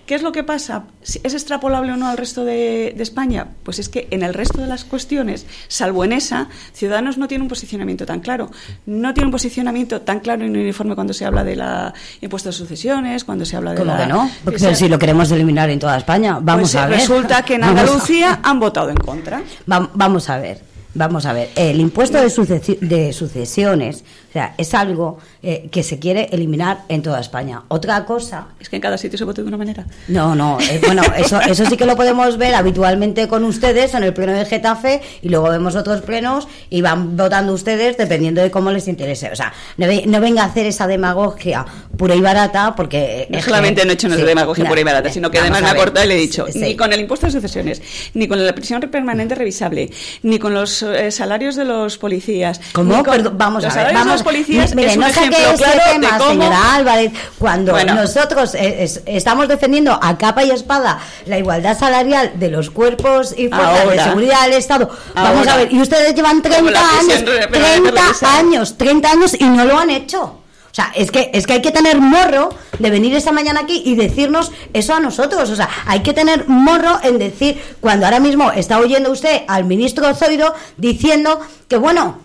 ¿Qué 0.06 0.14
es 0.14 0.22
lo 0.22 0.32
que 0.32 0.42
pasa? 0.42 0.84
¿Es 1.02 1.34
extrapolable 1.34 1.92
o 1.92 1.96
no 1.96 2.08
al 2.08 2.16
resto 2.16 2.44
de, 2.44 2.94
España? 2.98 3.46
Pues 3.62 3.78
es 3.78 3.88
que 3.88 4.08
en 4.10 4.22
el 4.22 4.34
resto 4.34 4.60
de 4.60 4.66
las 4.66 4.84
cuestiones, 4.84 5.46
salvo 5.68 6.04
en 6.04 6.12
esa, 6.12 6.48
Ciudadanos 6.72 7.16
no 7.16 7.28
tiene 7.28 7.42
un 7.42 7.48
posicionamiento 7.48 8.06
tan 8.06 8.20
claro. 8.20 8.50
No 8.86 9.14
tiene 9.14 9.26
un 9.26 9.32
posicionamiento 9.32 10.00
tan 10.00 10.20
claro 10.20 10.44
y 10.44 10.50
uniforme 10.50 10.94
cuando 10.94 11.12
se 11.12 11.24
habla 11.24 11.44
de 11.44 11.56
la 11.56 11.94
impuesto 12.20 12.48
de 12.48 12.52
sucesiones, 12.52 13.24
cuando 13.24 13.44
se 13.44 13.56
habla 13.56 13.72
de 13.72 13.78
¿Cómo 13.78 13.96
que 13.96 14.06
no? 14.06 14.30
Porque 14.44 14.74
si 14.74 14.88
lo 14.88 14.98
queremos 14.98 15.30
eliminar 15.30 15.70
en 15.70 15.78
toda 15.78 15.96
España, 15.96 16.38
vamos 16.40 16.72
pues 16.72 16.74
a 16.76 16.86
ver. 16.86 16.98
Resulta 16.98 17.42
que 17.42 17.54
en 17.54 17.64
Andalucía 17.64 18.40
han 18.42 18.58
votado 18.58 18.90
en 18.90 18.96
contra. 18.96 19.42
vamos 19.66 20.28
a 20.28 20.38
ver. 20.38 20.70
Vamos 20.92 21.24
a 21.24 21.32
ver, 21.32 21.50
el 21.54 21.78
impuesto 21.78 22.18
de, 22.18 22.78
de 22.80 23.12
sucesiones, 23.12 24.02
o 24.30 24.32
sea, 24.32 24.54
es 24.58 24.74
algo 24.74 25.18
eh, 25.42 25.68
que 25.72 25.82
se 25.82 25.98
quiere 25.98 26.28
eliminar 26.30 26.82
en 26.88 27.02
toda 27.02 27.18
España. 27.18 27.64
Otra 27.66 28.04
cosa... 28.04 28.46
Es 28.60 28.68
que 28.68 28.76
en 28.76 28.82
cada 28.82 28.96
sitio 28.96 29.18
se 29.18 29.24
vota 29.24 29.42
de 29.42 29.48
una 29.48 29.56
manera. 29.56 29.84
No, 30.06 30.36
no, 30.36 30.56
eh, 30.60 30.80
bueno, 30.86 31.02
eso, 31.16 31.40
eso 31.40 31.66
sí 31.66 31.76
que 31.76 31.84
lo 31.84 31.96
podemos 31.96 32.38
ver 32.38 32.54
habitualmente 32.54 33.26
con 33.26 33.42
ustedes 33.42 33.92
en 33.94 34.04
el 34.04 34.14
pleno 34.14 34.32
de 34.32 34.44
Getafe 34.44 35.02
y 35.22 35.30
luego 35.30 35.50
vemos 35.50 35.74
otros 35.74 36.02
plenos 36.02 36.46
y 36.68 36.80
van 36.80 37.16
votando 37.16 37.52
ustedes 37.52 37.96
dependiendo 37.96 38.40
de 38.40 38.52
cómo 38.52 38.70
les 38.70 38.86
interese. 38.86 39.32
O 39.32 39.36
sea, 39.36 39.52
no, 39.76 40.20
venga 40.20 40.44
a 40.44 40.46
hacer 40.46 40.64
esa 40.66 40.86
demagogia 40.86 41.66
pura 41.96 42.14
y 42.14 42.20
barata 42.20 42.76
porque... 42.76 43.26
No 43.30 43.42
solamente 43.42 43.84
no 43.84 43.90
he 43.90 43.94
hecho 43.94 44.06
una 44.06 44.16
demagogia 44.16 44.64
pura 44.64 44.80
y 44.80 44.84
barata, 44.84 45.10
sino 45.10 45.28
que 45.32 45.40
además 45.40 45.62
me 45.62 45.70
ha 45.70 45.74
cortado 45.74 46.06
y 46.06 46.08
le 46.08 46.14
he 46.14 46.20
dicho, 46.20 46.46
ni 46.54 46.76
con 46.76 46.92
el 46.92 47.00
impuesto 47.00 47.26
de 47.26 47.32
sucesiones, 47.32 47.82
ni 48.14 48.28
con 48.28 48.46
la 48.46 48.54
prisión 48.54 48.80
permanente 48.82 49.34
revisable, 49.34 49.90
ni 50.22 50.38
con 50.38 50.54
los 50.54 50.84
eh, 50.84 51.10
salarios 51.10 51.56
de 51.56 51.64
los 51.64 51.98
policías. 51.98 52.60
¿Cómo? 52.72 53.02
vamos 53.32 53.64
a 53.64 53.74
ver, 53.74 53.92
vamos. 53.92 54.19
Los 54.20 54.34
policías 54.34 54.74
mire, 54.74 54.96
no 54.96 55.08
saque 55.10 55.36
ese 55.54 55.64
tema, 55.92 56.18
señora 56.18 56.74
Álvarez, 56.74 57.12
cuando 57.38 57.72
nosotros 57.84 58.54
eh, 58.54 58.88
estamos 59.06 59.48
defendiendo 59.48 59.98
a 60.00 60.16
capa 60.18 60.44
y 60.44 60.50
espada 60.50 61.00
la 61.26 61.38
igualdad 61.38 61.78
salarial 61.78 62.32
de 62.36 62.48
los 62.50 62.70
cuerpos 62.70 63.34
y 63.36 63.48
fuerzas 63.48 63.90
de 63.90 64.02
seguridad 64.02 64.44
del 64.44 64.54
Estado. 64.54 64.90
Vamos 65.14 65.46
a 65.48 65.56
ver, 65.56 65.72
y 65.72 65.80
ustedes 65.80 66.14
llevan 66.14 66.42
30 66.42 66.80
años, 66.98 67.24
30 67.50 68.38
años, 68.38 68.78
30 68.78 69.10
años 69.10 69.36
y 69.38 69.44
no 69.44 69.64
lo 69.64 69.78
han 69.78 69.90
hecho. 69.90 70.40
O 70.70 70.74
sea, 70.74 70.92
es 70.94 71.10
que, 71.10 71.30
es 71.34 71.46
que 71.46 71.54
hay 71.54 71.62
que 71.62 71.72
tener 71.72 72.00
morro 72.00 72.50
de 72.78 72.90
venir 72.90 73.14
esta 73.16 73.32
mañana 73.32 73.60
aquí 73.60 73.82
y 73.84 73.96
decirnos 73.96 74.52
eso 74.72 74.94
a 74.94 75.00
nosotros. 75.00 75.50
O 75.50 75.56
sea, 75.56 75.68
hay 75.86 76.00
que 76.00 76.12
tener 76.12 76.46
morro 76.46 77.00
en 77.02 77.18
decir, 77.18 77.60
cuando 77.80 78.06
ahora 78.06 78.20
mismo 78.20 78.52
está 78.52 78.78
oyendo 78.78 79.10
usted 79.10 79.42
al 79.48 79.64
ministro 79.64 80.14
Zoido 80.14 80.54
diciendo 80.76 81.40
que, 81.66 81.76
bueno, 81.76 82.20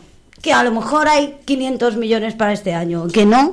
que 0.45 0.53
a 0.53 0.61
lo 0.61 0.69
mejor 0.69 1.07
hay 1.07 1.39
500 1.43 1.97
millones 1.97 2.35
para 2.35 2.53
este 2.53 2.75
año, 2.75 3.07
que 3.07 3.25
no, 3.25 3.51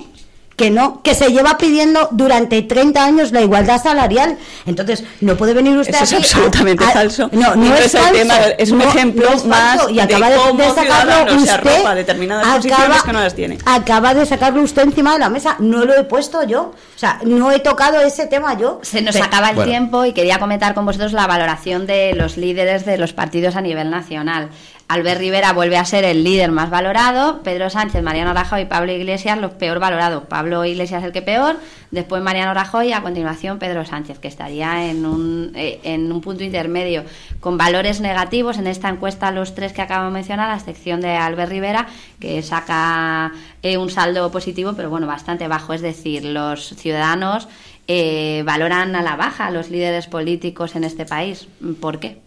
que 0.57 0.71
no, 0.71 1.03
que 1.03 1.15
se 1.15 1.31
lleva 1.33 1.57
pidiendo 1.57 2.09
durante 2.11 2.61
30 2.61 3.03
años 3.03 3.33
la 3.33 3.41
igualdad 3.41 3.83
salarial. 3.83 4.37
Entonces, 4.67 5.03
no 5.23 5.35
puede 5.35 5.55
venir 5.55 5.75
usted 5.79 5.95
Eso 5.95 6.19
es 6.19 6.35
absolutamente 6.35 6.85
falso. 6.85 7.31
No, 7.33 7.55
no, 7.55 7.75
es, 7.75 7.93
falso. 7.93 8.13
Tema, 8.13 8.35
es 8.59 8.71
un 8.71 8.83
ejemplo 8.83 9.31
más 9.47 9.91
y 9.91 10.01
acaba 10.01 10.29
de, 10.29 10.37
cómo 10.37 10.63
de 10.63 10.69
sacarlo 10.69 11.35
usted 11.35 11.95
determinadas 11.95 12.67
acaba, 12.67 13.03
que 13.03 13.13
no 13.13 13.21
las 13.21 13.35
tiene. 13.35 13.57
Acaba 13.65 14.13
de 14.13 14.27
sacarlo 14.27 14.61
usted 14.61 14.83
encima 14.83 15.15
de 15.15 15.21
la 15.21 15.31
mesa. 15.31 15.57
No 15.61 15.87
lo 15.87 15.97
he 15.97 16.05
puesto 16.05 16.43
yo. 16.43 16.75
O 16.95 16.99
sea, 16.99 17.21
no 17.25 17.51
he 17.51 17.61
tocado 17.61 18.01
ese 18.01 18.27
tema 18.27 18.59
yo. 18.59 18.81
Se 18.83 19.01
nos 19.01 19.17
acaba 19.17 19.51
el 19.51 19.65
tiempo 19.65 20.05
y 20.05 20.13
quería 20.13 20.39
comentar 20.39 20.75
con 20.75 20.85
vosotros 20.85 21.15
la 21.15 21.27
valoración 21.27 21.87
de 21.87 22.15
los 22.15 22.37
líderes 22.37 22.85
de 22.85 22.99
los 22.99 23.15
partidos 23.15 23.57
a 23.57 23.63
nivel 23.63 23.91
nacional. 23.91 24.51
Albert 24.93 25.21
Rivera 25.21 25.55
vuelve 25.55 25.79
a 25.79 25.87
ser 25.87 26.05
el 26.05 26.23
líder 26.23 26.51
más 26.51 26.69
valorado, 26.69 27.41
Pedro 27.43 27.71
Sánchez, 27.71 28.03
Mariano 28.03 28.35
Rajoy 28.35 28.61
y 28.61 28.65
Pablo 28.67 28.93
Iglesias 28.93 29.39
los 29.39 29.53
peor 29.53 29.79
valorados. 29.79 30.25
Pablo 30.25 30.67
Iglesias 30.67 31.03
el 31.03 31.13
que 31.13 31.23
peor, 31.23 31.57
después 31.91 32.23
Mariano 32.23 32.53
Rajoy 32.53 32.89
y 32.89 32.93
a 32.93 33.01
continuación 33.01 33.59
Pedro 33.59 33.87
Sánchez, 33.87 34.19
que 34.19 34.29
estaría 34.29 34.91
en 34.91 35.07
un, 35.07 35.53
eh, 35.55 35.81
en 35.85 36.13
un 36.13 36.21
punto 36.21 36.45
intermedio 36.45 37.05
con 37.41 37.57
valores 37.57 38.03
negativos. 38.03 38.59
En 38.59 38.67
esta 38.67 38.91
encuesta 38.91 39.31
los 39.31 39.55
tres 39.55 39.73
que 39.73 39.81
acabo 39.81 40.05
de 40.05 40.11
mencionar, 40.11 40.51
a 40.51 40.57
excepción 40.57 41.01
de 41.01 41.17
Albert 41.17 41.51
Rivera, 41.51 41.87
que 42.21 42.43
saca 42.43 43.33
eh, 43.63 43.79
un 43.79 43.89
saldo 43.89 44.31
positivo, 44.31 44.75
pero 44.77 44.91
bueno, 44.91 45.07
bastante 45.07 45.49
bajo. 45.49 45.73
Es 45.73 45.81
decir, 45.81 46.23
los 46.23 46.69
ciudadanos 46.69 47.49
eh, 47.89 48.43
valoran 48.45 48.95
a 48.95 49.01
la 49.01 49.17
baja 49.17 49.47
a 49.47 49.51
los 49.51 49.71
líderes 49.71 50.07
políticos 50.07 50.77
en 50.77 50.85
este 50.85 51.07
país. 51.07 51.49
¿Por 51.81 51.99
qué? 51.99 52.21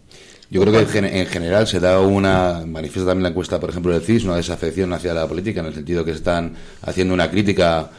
Yo 0.48 0.60
creo 0.60 0.86
que 0.86 0.98
en 0.98 1.26
general 1.26 1.66
se 1.66 1.80
da 1.80 2.00
una, 2.00 2.62
manifiesta 2.66 3.10
también 3.10 3.24
la 3.24 3.28
encuesta, 3.30 3.58
por 3.58 3.70
ejemplo, 3.70 3.92
del 3.92 4.02
CIS, 4.02 4.24
una 4.24 4.36
desafección 4.36 4.92
hacia 4.92 5.12
la 5.12 5.26
política, 5.26 5.60
en 5.60 5.66
el 5.66 5.74
sentido 5.74 6.04
que 6.04 6.12
están 6.12 6.54
haciendo 6.82 7.14
una 7.14 7.28
crítica, 7.28 7.90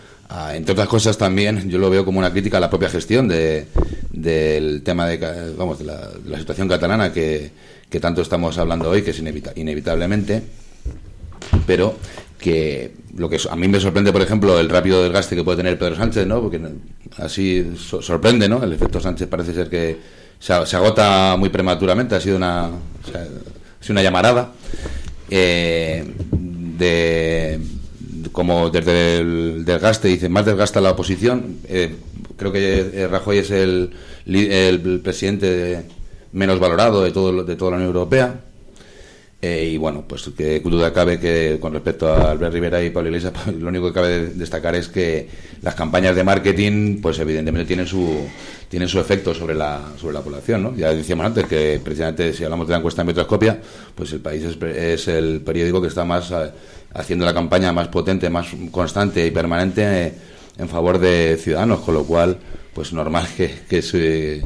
entre 0.54 0.72
otras 0.72 0.88
cosas 0.88 1.18
también, 1.18 1.70
yo 1.70 1.78
lo 1.78 1.90
veo 1.90 2.06
como 2.06 2.20
una 2.20 2.32
crítica 2.32 2.58
a 2.58 2.62
la 2.62 2.70
propia 2.70 2.90
gestión 2.90 3.28
de, 3.28 3.68
del 4.12 4.82
tema 4.84 5.08
de, 5.08 5.54
vamos, 5.58 5.80
de 5.80 5.86
la, 5.86 6.40
situación 6.40 6.70
catalana 6.70 7.12
que, 7.12 7.52
que, 7.90 8.00
tanto 8.00 8.22
estamos 8.22 8.58
hablando 8.58 8.90
hoy, 8.90 9.02
que 9.02 9.12
es 9.12 9.20
inevitablemente, 9.20 10.42
pero 11.66 11.96
que 12.40 12.94
lo 13.16 13.30
que 13.30 13.40
a 13.50 13.56
mí 13.56 13.68
me 13.68 13.80
sorprende, 13.80 14.14
por 14.14 14.22
ejemplo, 14.22 14.60
el 14.60 14.70
rápido 14.70 15.04
desgaste 15.04 15.36
que 15.36 15.44
puede 15.44 15.58
tener 15.58 15.78
Pedro 15.78 15.96
Sánchez, 15.96 16.26
¿no? 16.28 16.42
Porque 16.42 16.62
así 17.18 17.74
sorprende, 17.78 18.48
¿no? 18.48 18.64
El 18.64 18.74
efecto 18.74 19.00
Sánchez 19.00 19.28
parece 19.28 19.54
ser 19.54 19.70
que 19.70 19.98
se, 20.40 20.54
agota 20.54 21.36
muy 21.38 21.50
prematuramente, 21.50 22.16
ha 22.16 22.22
sido 22.22 22.38
una, 22.38 22.70
una 23.90 24.02
llamarada. 24.02 24.52
Eh, 25.30 26.06
de, 26.32 27.60
como 28.32 28.70
desde 28.70 29.20
el 29.20 29.66
desgaste, 29.66 30.08
dice, 30.08 30.30
más 30.30 30.46
desgasta 30.46 30.82
la 30.82 30.92
oposición. 30.92 31.58
Eh, 31.68 31.96
creo 32.38 32.52
que 32.52 32.92
eh, 32.94 33.08
Rajoy 33.08 33.40
es 33.40 33.52
el, 33.52 33.92
el 34.26 35.02
presidente 35.02 35.86
menos 36.32 36.60
valorado 36.60 37.04
de, 37.04 37.12
todo, 37.12 37.44
de 37.44 37.56
toda 37.56 37.72
la 37.72 37.78
Unión 37.78 37.90
Europea. 37.90 38.42
Eh, 39.40 39.70
y 39.74 39.78
bueno, 39.78 40.04
pues 40.08 40.32
que 40.36 40.60
duda 40.62 40.92
cabe 40.92 41.20
que 41.20 41.60
con 41.62 41.72
respecto 41.72 42.12
a 42.12 42.32
Albert 42.32 42.54
Rivera 42.54 42.84
y 42.84 42.90
Pablo 42.90 43.10
Iglesias, 43.10 43.34
lo 43.60 43.68
único 43.68 43.88
que 43.88 43.94
cabe 43.94 44.28
destacar 44.30 44.74
es 44.74 44.88
que 44.88 45.30
las 45.62 45.76
campañas 45.76 46.16
de 46.16 46.24
marketing, 46.24 47.02
pues 47.02 47.20
evidentemente 47.20 47.68
tienen 47.68 47.86
su 47.86 48.28
tienen 48.68 48.90
su 48.90 49.00
efecto 49.00 49.36
sobre 49.36 49.54
la 49.54 49.94
sobre 50.00 50.16
la 50.16 50.22
población, 50.22 50.64
¿no? 50.64 50.76
Ya 50.76 50.92
decíamos 50.92 51.28
antes 51.28 51.46
que 51.46 51.80
precisamente 51.84 52.34
si 52.34 52.44
hablamos 52.44 52.68
de 52.68 52.72
la 52.72 52.78
encuesta 52.80 53.04
en 53.04 53.08
Metroscopia, 53.08 53.62
pues 53.94 54.12
el 54.12 54.22
país 54.22 54.44
es, 54.44 55.08
el 55.08 55.42
periódico 55.42 55.82
que 55.84 55.88
está 55.90 56.04
más 56.04 56.32
eh, 56.32 56.52
haciendo 56.96 57.24
la 57.24 57.34
campaña 57.34 57.72
más 57.72 57.90
potente, 57.90 58.32
más 58.32 58.48
constante 58.72 59.24
y 59.26 59.30
permanente 59.30 60.08
eh, 60.08 60.14
en 60.58 60.68
favor 60.68 60.98
de 60.98 61.38
ciudadanos, 61.40 61.82
con 61.82 61.94
lo 61.94 62.06
cual, 62.06 62.38
pues 62.74 62.92
normal 62.92 63.28
que 63.38 63.54
que, 63.70 63.84
se, 63.84 64.42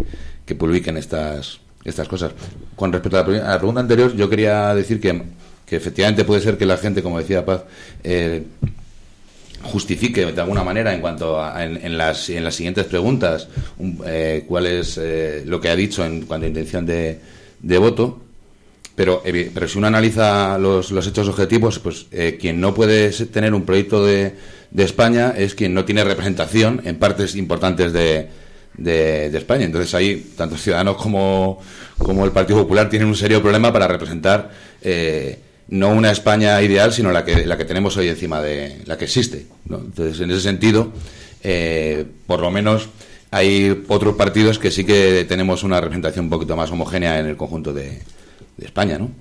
que 0.46 0.54
publiquen 0.54 0.98
estas 0.98 1.61
estas 1.84 2.08
cosas. 2.08 2.32
Con 2.76 2.92
respecto 2.92 3.18
a 3.18 3.28
la, 3.28 3.58
pregunta 3.58 3.82
anterior, 3.82 4.16
yo 4.16 4.30
quería 4.30 4.74
decir 4.76 5.00
que, 5.00 5.22
que, 5.66 5.76
efectivamente 5.76 6.26
puede 6.26 6.42
ser 6.42 6.58
que 6.58 6.66
la 6.66 6.78
gente, 6.78 7.02
como 7.02 7.20
decía 7.20 7.46
Paz, 7.46 7.64
eh, 8.04 8.44
justifique 9.64 10.26
de 10.26 10.42
alguna 10.42 10.64
manera 10.64 10.94
en 10.94 11.02
cuanto 11.02 11.42
a 11.42 11.64
en, 11.64 11.98
las, 11.98 12.30
en 12.30 12.44
las 12.44 12.56
siguientes 12.56 12.86
preguntas 12.86 13.48
eh, 14.08 14.44
cuál 14.48 14.66
es 14.66 14.98
eh, 15.00 15.44
lo 15.46 15.62
que 15.62 15.70
ha 15.70 15.76
dicho 15.76 16.04
en 16.04 16.26
cuanto 16.26 16.46
a 16.46 16.50
intención 16.50 16.86
de, 16.86 17.20
de 17.60 17.78
voto. 17.78 18.22
Pero, 18.96 19.24
pero 19.24 19.68
si 19.68 19.78
uno 19.78 19.88
analiza 19.88 20.58
los, 20.58 20.92
los 20.92 21.08
hechos 21.08 21.28
objetivos, 21.28 21.80
pues 21.80 22.08
quien 22.40 22.60
no 22.60 22.74
puede 22.74 23.10
tener 23.28 23.54
un 23.54 23.64
proyecto 23.64 24.06
de, 24.06 24.36
de 24.70 24.84
España 24.84 25.34
es 25.36 25.56
quien 25.56 25.74
no 25.74 25.86
tiene 25.86 26.04
representación 26.04 26.82
en 26.84 27.00
partes 27.00 27.36
importantes 27.36 27.94
de, 27.94 28.28
de, 28.78 29.36
España. 29.38 29.66
Entonces 29.66 29.94
ahí, 29.94 30.32
tanto 30.36 30.58
Ciudadanos 30.58 30.98
como, 30.98 31.60
como 31.98 32.26
el 32.26 32.32
Partido 32.32 32.60
Popular 32.60 32.90
tienen 32.90 33.08
un 33.08 33.16
serio 33.16 33.42
problema 33.42 33.72
para 33.72 33.88
representar 33.88 34.52
eh, 34.82 35.40
no 35.70 35.90
una 35.90 36.12
España 36.12 36.62
ideal, 36.62 36.92
sino 36.92 37.12
la 37.12 37.24
que, 37.24 37.46
la 37.46 37.58
que 37.58 37.66
tenemos 37.66 37.96
hoy 37.98 38.10
encima 38.10 38.42
de 38.42 38.82
la 38.86 38.98
que 38.98 39.06
existe. 39.06 39.46
Entonces, 39.70 40.20
en 40.20 40.32
ese 40.32 40.42
sentido, 40.42 40.92
eh, 41.44 42.06
por 42.28 42.42
lo 42.42 42.52
menos 42.52 42.90
hay 43.32 43.86
otros 43.88 44.16
partidos 44.16 44.60
que 44.60 44.72
sí 44.72 44.84
que 44.84 45.26
tenemos 45.28 45.64
una 45.64 45.80
representación 45.80 46.26
un 46.26 46.32
poquito 46.32 46.56
más 46.56 46.70
homogénea 46.72 47.20
en 47.20 47.28
el 47.28 47.38
conjunto 47.38 47.74
de, 47.74 48.02
de 48.58 48.66
España, 48.66 48.98
¿no? 48.98 49.12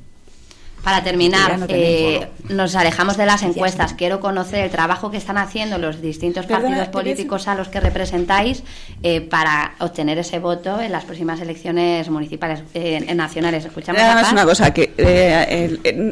Para 0.83 1.05
terminar, 1.05 1.67
eh, 1.69 2.27
nos 2.49 2.75
alejamos 2.75 3.17
de 3.19 3.27
las 3.27 3.43
encuestas. 3.43 3.93
Quiero 3.95 4.19
conocer 4.19 4.65
el 4.65 4.71
trabajo 4.71 5.11
que 5.11 5.19
están 5.19 5.37
haciendo 5.37 5.77
los 5.77 6.01
distintos 6.01 6.47
partidos 6.47 6.89
políticos 6.89 7.49
a 7.49 7.55
los 7.55 7.69
que 7.69 7.81
representáis 7.81 8.63
eh, 9.03 9.21
para 9.21 9.75
obtener 9.79 10.19
ese 10.19 10.39
voto 10.39 10.81
en 10.81 10.93
las 10.93 11.05
próximas 11.05 11.41
elecciones 11.41 12.09
municipales, 12.09 12.63
eh, 12.75 13.15
nacionales. 13.15 13.65
Escuchamos. 13.67 14.01
Además, 14.01 14.33
una 14.33 14.45
cosa 14.45 14.73
que 14.73 14.93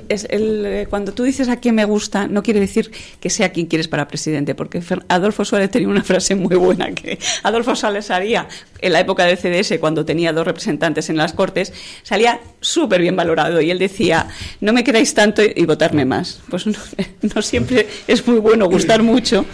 es 0.09 0.27
el, 0.29 0.87
cuando 0.91 1.13
tú 1.13 1.23
dices 1.23 1.49
a 1.49 1.57
quién 1.57 1.75
me 1.75 1.87
gusta, 1.87 2.29
no 2.29 2.43
quiere 2.43 2.61
decir 2.61 2.91
que 3.21 3.31
sea 3.31 3.51
quien 3.51 3.67
quieres 3.67 3.89
para 3.89 4.07
presidente, 4.07 4.55
porque 4.55 4.83
Adolfo 5.09 5.45
Suárez 5.45 5.71
tenía 5.71 5.89
una 5.89 6.05
frase 6.05 6.35
muy 6.35 6.57
buena 6.57 6.93
que 6.93 7.19
Adolfo 7.43 7.75
Suárez 7.75 8.07
salía 8.07 8.47
en 8.81 8.93
la 8.93 9.01
época 9.01 9.25
del 9.25 9.39
CDS 9.39 9.79
cuando 9.81 10.05
tenía 10.05 10.33
dos 10.33 10.47
representantes 10.47 11.09
en 11.11 11.17
las 11.17 11.33
Cortes, 11.33 11.73
salía 12.03 12.41
súper 12.61 13.01
bien 13.01 13.17
valorado 13.17 13.61
y 13.61 13.71
él 13.71 13.79
decía 13.79 14.29
no 14.61 14.73
me 14.73 14.85
queráis 14.85 15.15
tanto 15.15 15.43
y, 15.43 15.65
votarme 15.67 16.05
más. 16.05 16.41
Pues 16.49 16.67
no, 17.35 17.43
siempre 17.43 17.89
es 18.07 18.27
muy 18.27 18.39
bueno 18.39 18.67
gustar 18.69 19.03
mucho, 19.03 19.45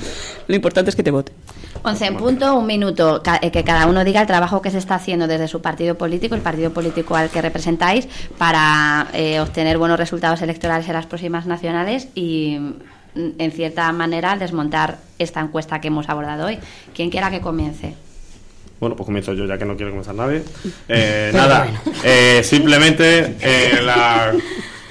lo 0.48 0.54
importante 0.54 0.90
es 0.90 0.96
que 0.96 1.02
te 1.02 1.10
vote. 1.10 1.32
11 1.82 2.06
en 2.06 2.16
punto, 2.16 2.54
un 2.54 2.66
minuto, 2.66 3.22
eh, 3.42 3.50
que 3.50 3.62
cada 3.62 3.86
uno 3.86 4.04
diga 4.04 4.22
el 4.22 4.26
trabajo 4.26 4.62
que 4.62 4.70
se 4.70 4.78
está 4.78 4.94
haciendo 4.94 5.26
desde 5.26 5.48
su 5.48 5.60
partido 5.60 5.96
político, 5.96 6.34
el 6.34 6.40
partido 6.40 6.72
político 6.72 7.14
al 7.14 7.28
que 7.28 7.42
representáis, 7.42 8.08
para 8.38 9.08
eh, 9.12 9.38
obtener 9.40 9.76
buenos 9.76 9.98
resultados 9.98 10.40
electorales 10.40 10.86
en 10.86 10.94
las 10.94 11.04
próximas 11.04 11.44
nacionales 11.44 12.08
y, 12.14 12.56
mm, 13.14 13.32
en 13.38 13.52
cierta 13.52 13.92
manera, 13.92 14.36
desmontar 14.36 14.98
esta 15.18 15.40
encuesta 15.40 15.80
que 15.80 15.88
hemos 15.88 16.08
abordado 16.08 16.46
hoy. 16.46 16.58
Quien 16.94 17.10
quiera 17.10 17.30
que 17.30 17.40
comience. 17.40 17.94
Bueno, 18.80 18.96
pues 18.96 19.04
comienzo 19.04 19.34
yo, 19.34 19.44
ya 19.44 19.58
que 19.58 19.66
no 19.66 19.76
quiero 19.76 19.92
comenzar 19.92 20.14
nadie. 20.14 20.42
Eh, 20.88 21.30
nada, 21.34 21.68
simplemente 22.42 23.36
la 23.82 24.32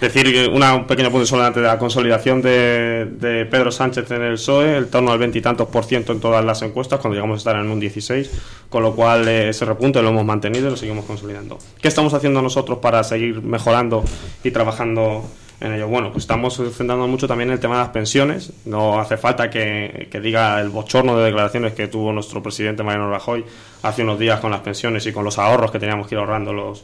decir 0.04 0.50
una, 0.52 0.76
un 0.76 0.86
pequeño 0.86 1.10
punto 1.10 1.26
solamente 1.26 1.62
de 1.62 1.68
la 1.68 1.80
consolidación 1.80 2.42
de, 2.42 3.48
Pedro 3.50 3.72
Sánchez 3.72 4.12
en 4.12 4.22
el 4.22 4.34
PSOE, 4.34 4.78
el 4.78 4.88
torno 4.88 5.12
al 5.12 5.18
veintitantos 5.18 5.70
por 5.70 5.86
ciento 5.86 6.12
en 6.12 6.20
todas 6.20 6.44
las 6.44 6.62
encuestas, 6.62 7.00
cuando 7.00 7.16
llegamos 7.16 7.36
a 7.36 7.38
estar 7.38 7.56
en 7.56 7.72
un 7.72 7.80
16, 7.80 8.30
con 8.70 8.84
lo 8.84 8.96
cual 8.96 9.28
eh, 9.28 9.50
ese 9.50 9.66
repunte 9.66 10.02
lo 10.02 10.10
hemos 10.10 10.26
mantenido 10.26 10.68
y 10.68 10.72
lo 10.72 10.78
seguimos 10.78 11.06
consolidando. 11.06 11.58
¿Qué 11.82 11.88
estamos 11.88 12.14
haciendo 12.14 12.42
nosotros 12.42 12.80
para 12.80 13.04
seguir 13.04 13.42
mejorando 13.42 14.04
y 14.44 14.52
trabajando 14.52 15.24
en 15.62 15.74
ello? 15.74 15.88
Bueno, 15.88 16.12
pues 16.12 16.24
estamos 16.26 16.56
centrando 16.56 17.08
mucho 17.08 17.28
también 17.28 17.50
en 17.50 17.54
el 17.54 17.60
tema 17.60 17.76
de 17.76 17.84
las 17.84 17.92
pensiones. 17.92 18.52
No 18.66 19.00
hace 19.00 19.16
falta 19.16 19.50
que, 19.50 20.10
que 20.12 20.20
diga 20.20 20.60
el 20.60 20.70
bochorno 20.70 21.18
de 21.18 21.26
declaraciones 21.26 21.74
que 21.74 21.88
tuvo 21.88 22.12
nuestro 22.12 22.44
presidente 22.44 22.84
Mariano 22.84 23.10
Rajoy 23.10 23.46
hace 23.84 24.04
unos 24.04 24.20
días 24.20 24.42
con 24.42 24.52
las 24.52 24.62
pensiones 24.62 25.06
y 25.06 25.14
con 25.14 25.24
los 25.24 25.40
ahorros 25.40 25.72
que 25.72 25.80
teníamos 25.80 26.08
que 26.08 26.16
ir 26.16 26.20
ahorrando 26.20 26.52
los, 26.52 26.84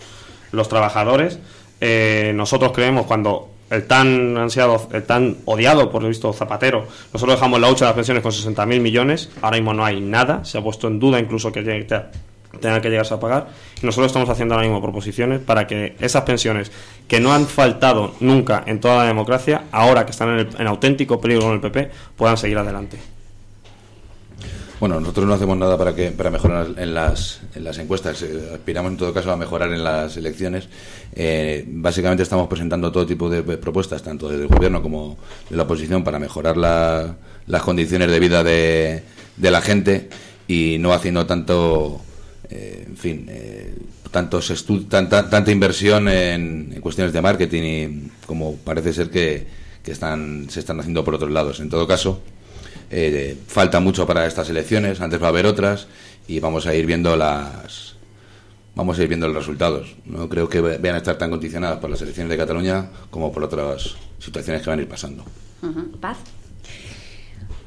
los 0.52 0.70
trabajadores. 0.70 1.40
Eh, 1.82 2.32
nosotros 2.36 2.72
creemos 2.74 3.06
cuando 3.06 3.50
el 3.70 3.86
tan 3.86 4.38
ansiado, 4.38 4.88
el 4.92 5.04
tan 5.04 5.38
odiado, 5.46 5.92
por 5.92 6.02
lo 6.02 6.10
visto, 6.10 6.34
Zapatero, 6.34 6.88
nosotros 7.14 7.38
dejamos 7.38 7.60
la 7.60 7.70
hucha 7.70 7.86
de 7.86 7.90
las 7.90 7.96
pensiones 7.96 8.24
con 8.24 8.32
60.000 8.32 8.80
millones, 8.80 9.30
ahora 9.42 9.58
mismo 9.58 9.74
no 9.74 9.86
hay 9.86 10.02
nada, 10.02 10.44
se 10.44 10.58
ha 10.58 10.62
puesto 10.62 10.88
en 10.88 11.00
duda 11.00 11.20
incluso 11.20 11.52
que 11.52 11.62
tenga 11.62 12.82
que 12.82 12.90
llegarse 12.90 13.14
a 13.14 13.20
pagar, 13.20 13.50
nosotros 13.84 14.08
estamos 14.08 14.30
haciendo 14.30 14.56
ahora 14.56 14.66
mismo 14.66 14.82
proposiciones 14.82 15.40
para 15.40 15.68
que 15.68 15.96
esas 16.00 16.24
pensiones 16.24 16.72
que 17.08 17.20
no 17.20 17.32
han 17.32 17.46
faltado 17.46 18.16
nunca 18.20 18.64
en 18.66 18.80
toda 18.80 18.98
la 18.98 19.04
democracia, 19.04 19.66
ahora 19.72 20.06
que 20.06 20.12
están 20.12 20.40
en, 20.40 20.50
en 20.58 20.68
auténtico 20.68 21.22
peligro 21.22 21.44
con 21.44 21.54
el 21.54 21.62
PP, 21.62 21.92
puedan 22.16 22.38
seguir 22.38 22.58
adelante. 22.58 22.98
Bueno, 24.80 24.98
nosotros 25.02 25.28
no 25.28 25.34
hacemos 25.34 25.58
nada 25.58 25.78
para 25.78 25.94
que 25.94 26.12
para 26.12 26.32
mejorar 26.32 26.68
en 26.78 26.94
las, 26.94 27.42
en 27.54 27.66
las 27.66 27.78
encuestas. 27.80 28.22
Eh, 28.22 28.52
aspiramos 28.54 28.94
en 28.94 28.98
todo 28.98 29.14
caso 29.14 29.30
a 29.30 29.36
mejorar 29.36 29.74
en 29.74 29.84
las 29.84 30.16
elecciones. 30.16 30.70
Eh, 31.14 31.66
básicamente 31.68 32.24
estamos 32.24 32.48
presentando 32.48 32.90
todo 32.90 33.06
tipo 33.06 33.30
de 33.30 33.44
propuestas, 33.58 34.02
tanto 34.02 34.30
del 34.30 34.48
gobierno 34.48 34.82
como 34.82 35.18
de 35.50 35.58
la 35.58 35.64
oposición, 35.64 36.06
para 36.06 36.18
mejorar 36.18 36.56
las 36.56 37.62
condiciones 37.64 38.10
de 38.10 38.20
vida 38.22 38.42
de, 38.42 39.04
de, 39.36 39.52
la 39.52 39.60
gente 39.60 40.08
y 40.48 40.78
no 40.80 40.94
haciendo 40.94 41.26
tanto, 41.26 42.00
eh, 42.50 42.86
en 42.88 42.96
fin, 42.96 43.30
tantos 44.12 44.66
tanta, 44.88 45.30
tanta 45.30 45.52
inversión 45.52 46.08
en, 46.08 46.80
cuestiones 46.80 47.12
de 47.12 47.22
marketing 47.22 47.64
y 47.64 48.12
como 48.26 48.56
parece 48.56 48.94
ser 48.94 49.10
que, 49.10 49.46
que 49.84 49.92
están, 49.92 50.50
se 50.50 50.62
están 50.62 50.80
haciendo 50.80 51.04
por 51.04 51.16
otros 51.16 51.32
lados. 51.32 51.60
En 51.60 51.70
todo 51.70 51.86
caso, 51.86 52.22
eh, 52.90 53.38
falta 53.48 53.80
mucho 53.80 54.06
para 54.08 54.26
estas 54.26 54.50
elecciones, 54.50 55.02
antes 55.02 55.22
va 55.22 55.28
a 55.28 55.30
haber 55.30 55.46
otras 55.46 55.88
y 56.28 56.40
vamos 56.40 56.66
a 56.68 56.76
ir 56.76 56.86
viendo 56.86 57.16
las 57.16 57.96
vamos 58.76 58.98
a 58.98 59.04
ir 59.04 59.10
viendo 59.10 59.28
los 59.28 59.36
resultados. 59.36 59.96
No 60.06 60.30
creo 60.30 60.48
que 60.48 60.62
vayan 60.62 60.96
a 60.96 61.00
estar 61.00 61.18
tan 61.18 61.30
condicionadas 61.30 61.80
por 61.80 61.90
las 61.90 62.02
elecciones 62.02 62.30
de 62.30 62.38
Cataluña 62.38 62.90
como 63.10 63.32
por 63.32 63.44
otras 63.44 63.96
situaciones 64.20 64.62
que 64.62 64.70
van 64.70 64.80
a 64.80 64.82
ir 64.84 64.88
pasando. 64.88 65.24
Paz. 66.00 66.18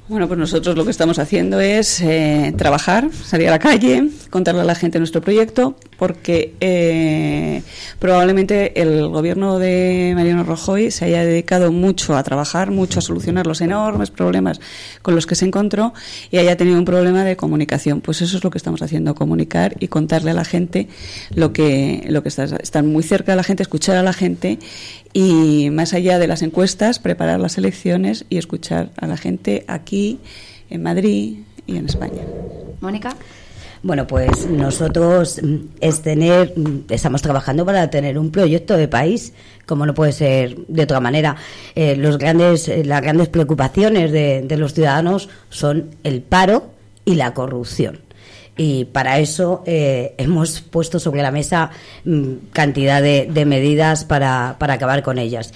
Bueno, 0.09 0.27
pues 0.27 0.37
nosotros 0.37 0.77
lo 0.77 0.85
que 0.85 0.91
estamos 0.91 1.21
haciendo 1.21 1.61
es 1.61 2.01
eh, 2.01 2.53
trabajar, 2.59 3.09
salir 3.13 3.47
a 3.47 3.53
la 3.53 3.61
calle, 3.61 4.11
contarle 4.31 4.63
a 4.63 4.65
la 4.65 4.75
gente 4.75 4.99
nuestro 4.99 5.21
proyecto, 5.21 5.77
porque 5.97 6.55
eh, 6.59 7.63
probablemente 8.01 8.83
el 8.83 9.07
gobierno 9.09 9.61
de 9.61 10.13
Mariano 10.17 10.43
Rajoy 10.43 10.91
se 10.91 11.05
haya 11.05 11.25
dedicado 11.25 11.71
mucho 11.71 12.17
a 12.17 12.25
trabajar, 12.25 12.73
mucho 12.73 12.99
a 12.99 13.03
solucionar 13.03 13.47
los 13.47 13.61
enormes 13.61 14.11
problemas 14.11 14.61
con 15.03 15.15
los 15.15 15.25
que 15.25 15.37
se 15.37 15.45
encontró 15.45 15.95
y 16.33 16.39
haya 16.39 16.57
tenido 16.57 16.81
un 16.81 16.85
problema 16.85 17.23
de 17.23 17.37
comunicación. 17.37 18.01
Pues 18.01 18.23
eso 18.23 18.37
es 18.37 18.43
lo 18.43 18.51
que 18.51 18.59
estamos 18.59 18.83
haciendo, 18.83 19.15
comunicar 19.15 19.77
y 19.79 19.87
contarle 19.87 20.33
a 20.33 20.35
la 20.35 20.45
gente 20.45 20.89
lo 21.33 21.53
que, 21.53 22.05
lo 22.09 22.25
que 22.25 22.29
está, 22.29 22.45
estar 22.45 22.83
muy 22.83 23.05
cerca 23.05 23.33
de 23.33 23.37
la 23.37 23.45
gente, 23.45 23.63
escuchar 23.63 23.97
a 23.97 24.03
la 24.03 24.13
gente 24.13 24.59
y 25.13 25.69
más 25.71 25.93
allá 25.93 26.19
de 26.19 26.27
las 26.27 26.43
encuestas, 26.43 26.99
preparar 26.99 27.39
las 27.39 27.59
elecciones 27.59 28.25
y 28.31 28.39
escuchar 28.39 28.91
a 28.97 29.07
la 29.07 29.17
gente 29.17 29.65
aquí, 29.69 29.92
en 30.71 30.83
Madrid 30.83 31.39
y 31.67 31.77
en 31.77 31.87
España. 31.87 32.23
Mónica. 32.81 33.15
Bueno, 33.83 34.07
pues 34.07 34.47
nosotros 34.49 35.41
mm, 35.43 35.57
es 35.81 36.03
tener, 36.03 36.55
mm, 36.57 36.85
estamos 36.89 37.21
trabajando 37.21 37.67
para 37.67 37.91
tener 37.91 38.17
un 38.17 38.31
proyecto 38.31 38.77
de 38.77 38.87
país, 38.87 39.33
como 39.67 39.85
no 39.87 39.93
puede 39.93 40.13
ser 40.13 40.57
de 40.69 40.83
otra 40.85 41.01
manera. 41.01 41.37
Eh, 41.75 41.97
los 41.97 42.17
grandes, 42.17 42.69
eh, 42.69 42.85
las 42.85 43.03
grandes 43.03 43.29
preocupaciones 43.29 44.13
de, 44.13 44.43
de 44.43 44.57
los 44.57 44.73
ciudadanos 44.75 45.29
son 45.49 45.91
el 46.05 46.23
paro 46.23 46.71
y 47.05 47.17
la 47.17 47.35
corrupción 47.35 47.99
y 48.57 48.85
para 48.85 49.19
eso 49.19 49.63
eh, 49.67 50.15
hemos 50.19 50.61
puesto 50.61 50.99
sobre 51.01 51.23
la 51.23 51.31
mesa 51.31 51.71
mm, 52.05 52.33
cantidad 52.53 53.01
de, 53.01 53.45
medidas 53.47 54.05
para, 54.05 54.57
para, 54.59 54.75
acabar 54.75 55.03
con 55.03 55.19
ellas. 55.19 55.53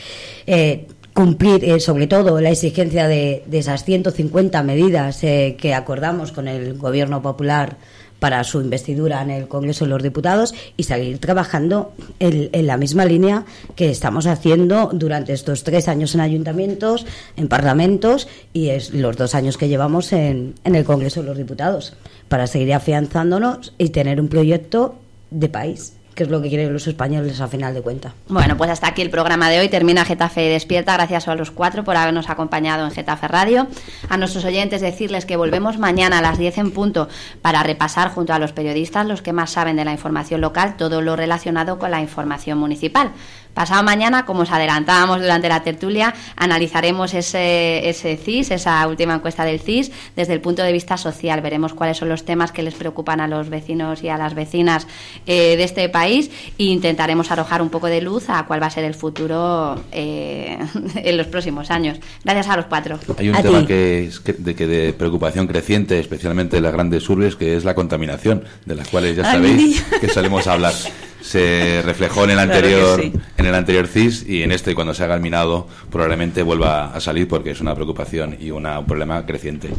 Eh, 1.16 1.20
cumplir, 1.20 1.64
eh, 1.64 1.80
sobre 1.80 2.06
todo, 2.06 2.40
la 2.40 2.50
exigencia 2.50 3.08
de, 3.08 3.42
de 3.46 3.58
esas 3.58 3.84
150 3.84 4.62
medidas 4.62 5.20
que 5.20 5.74
acordamos 5.74 6.32
con 6.32 6.46
el 6.46 6.74
Gobierno 6.74 7.22
Popular 7.22 7.76
para 8.18 8.44
su 8.44 8.60
investidura 8.60 9.22
en 9.22 9.30
el 9.30 9.48
Congreso 9.48 9.84
de 9.84 9.90
los 9.90 10.02
Diputados 10.02 10.54
y 10.76 10.84
seguir 10.84 11.18
trabajando 11.18 11.92
en, 12.18 12.48
en, 12.52 12.66
la 12.66 12.76
misma 12.76 13.04
línea 13.04 13.44
que 13.74 13.90
estamos 13.90 14.26
haciendo 14.26 14.90
durante 14.92 15.32
estos 15.32 15.64
tres 15.64 15.88
años 15.88 16.14
en 16.14 16.20
ayuntamientos, 16.20 17.06
en 17.36 17.48
parlamentos 17.48 18.28
y 18.52 18.70
es 18.70 18.94
los 18.94 19.16
dos 19.16 19.34
años 19.34 19.58
que 19.58 19.68
llevamos 19.68 20.12
en, 20.12 20.54
en 20.64 20.74
el 20.74 20.84
Congreso 20.84 21.20
de 21.20 21.28
los 21.28 21.36
Diputados 21.36 21.94
para 22.28 22.46
seguir 22.46 22.72
afianzándonos 22.72 23.74
y 23.78 23.90
tener 23.90 24.20
un 24.20 24.28
proyecto 24.28 24.96
de 25.30 25.48
país 25.48 25.95
que 26.16 26.22
es 26.22 26.30
lo 26.30 26.40
que 26.40 26.48
quieren 26.48 26.72
los 26.72 26.86
españoles 26.86 27.42
a 27.42 27.46
final 27.46 27.74
de 27.74 27.82
cuenta. 27.82 28.14
Bueno, 28.28 28.56
pues 28.56 28.70
hasta 28.70 28.88
aquí 28.88 29.02
el 29.02 29.10
programa 29.10 29.50
de 29.50 29.60
hoy. 29.60 29.68
Termina 29.68 30.02
Getafe 30.06 30.40
Despierta. 30.48 30.94
Gracias 30.94 31.28
a 31.28 31.34
los 31.34 31.50
cuatro 31.50 31.84
por 31.84 31.94
habernos 31.94 32.30
acompañado 32.30 32.86
en 32.86 32.90
Getafe 32.90 33.28
Radio. 33.28 33.66
A 34.08 34.16
nuestros 34.16 34.46
oyentes 34.46 34.80
decirles 34.80 35.26
que 35.26 35.36
volvemos 35.36 35.78
mañana 35.78 36.18
a 36.18 36.22
las 36.22 36.38
10 36.38 36.56
en 36.56 36.70
punto 36.70 37.08
para 37.42 37.62
repasar 37.62 38.08
junto 38.08 38.32
a 38.32 38.38
los 38.38 38.52
periodistas, 38.52 39.06
los 39.06 39.20
que 39.20 39.34
más 39.34 39.50
saben 39.50 39.76
de 39.76 39.84
la 39.84 39.92
información 39.92 40.40
local, 40.40 40.76
todo 40.78 41.02
lo 41.02 41.16
relacionado 41.16 41.78
con 41.78 41.90
la 41.90 42.00
información 42.00 42.56
municipal. 42.56 43.12
Pasado 43.57 43.82
mañana, 43.82 44.26
como 44.26 44.42
os 44.42 44.52
adelantábamos 44.52 45.18
durante 45.18 45.48
la 45.48 45.62
tertulia, 45.62 46.12
analizaremos 46.36 47.14
ese, 47.14 47.88
ese 47.88 48.18
CIS, 48.18 48.50
esa 48.50 48.86
última 48.86 49.14
encuesta 49.14 49.46
del 49.46 49.61
CIS, 49.61 49.90
desde 50.14 50.34
el 50.34 50.42
punto 50.42 50.62
de 50.62 50.72
vista 50.72 50.98
social. 50.98 51.40
Veremos 51.40 51.72
cuáles 51.72 51.96
son 51.96 52.11
los 52.11 52.26
temas 52.26 52.52
que 52.52 52.62
les 52.62 52.74
preocupan 52.74 53.18
a 53.18 53.26
los 53.26 53.48
vecinos 53.48 54.02
y 54.02 54.11
a 54.11 54.18
las 54.18 54.34
vecinas 54.34 54.86
eh, 55.24 55.57
de 55.57 55.64
este 55.64 55.88
país 55.88 56.30
e 56.59 56.64
intentaremos 56.64 57.30
arrojar 57.30 57.62
un 57.62 57.70
poco 57.70 57.86
de 57.86 58.02
luz 58.02 58.28
a 58.28 58.44
cuál 58.44 58.62
va 58.62 58.66
a 58.66 58.70
ser 58.70 58.84
el 58.84 58.92
futuro 58.92 59.82
eh, 59.90 60.59
en 60.94 61.16
los 61.16 61.26
próximos 61.28 61.70
años. 61.70 61.98
Gracias 62.24 62.48
a 62.48 62.57
los 62.59 62.66
cuatro. 62.66 62.98
Hay 63.16 63.30
un 63.30 63.40
tema 63.40 63.66
que 63.66 64.04
es 64.04 64.22
de, 64.22 64.54
que 64.54 64.66
de 64.66 64.92
preocupación 64.92 65.46
creciente, 65.46 65.98
especialmente 65.98 66.59
en 66.59 66.62
las 66.62 66.74
grandes 66.74 67.09
urbes, 67.09 67.36
que 67.36 67.57
es 67.57 67.64
la 67.64 67.74
contaminación, 67.74 68.44
de 68.66 68.74
las 68.74 68.88
cuales 68.88 69.16
ya 69.16 69.24
sabéis 69.24 69.82
que 69.98 70.11
solemos 70.11 70.46
hablar. 70.46 70.74
Se 71.27 71.83
reflejó 71.85 72.22
en 72.22 72.31
el 72.31 72.39
anterior 72.39 73.01
en 73.01 73.47
el 73.47 73.55
anterior 73.55 73.89
CIS 73.89 74.24
y 74.29 74.45
en 74.45 74.53
este 74.53 74.77
cuando 74.77 74.95
se 74.95 75.03
haga 75.03 75.16
el 75.16 75.20
minado 75.20 75.66
probablemente 75.91 76.43
vuelva 76.45 76.95
a 76.95 77.01
salir 77.01 77.27
porque 77.27 77.51
es 77.51 77.61
una 77.61 77.74
preocupación 77.74 78.37
y 78.39 78.53
una, 78.53 78.79
un 78.79 78.87
problema 78.87 79.27
creciente. 79.27 79.70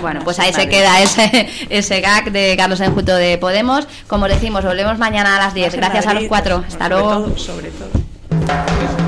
Bueno, 0.00 0.20
pues 0.22 0.38
ahí 0.38 0.52
se 0.52 0.68
queda 0.68 1.02
ese, 1.02 1.48
ese 1.70 2.00
gag 2.00 2.30
de 2.30 2.54
Carlos 2.56 2.80
Enjuto 2.80 3.16
de 3.16 3.36
Podemos. 3.38 3.88
Como 4.06 4.28
decimos, 4.28 4.64
volvemos 4.64 4.98
mañana 4.98 5.36
a 5.36 5.40
las 5.40 5.54
10. 5.54 5.74
Gracias 5.74 6.06
a 6.06 6.14
los 6.14 6.24
cuatro. 6.24 6.62
Hasta 6.66 6.88
luego. 6.88 7.36
sobre 7.36 7.70
todo. 7.70 9.05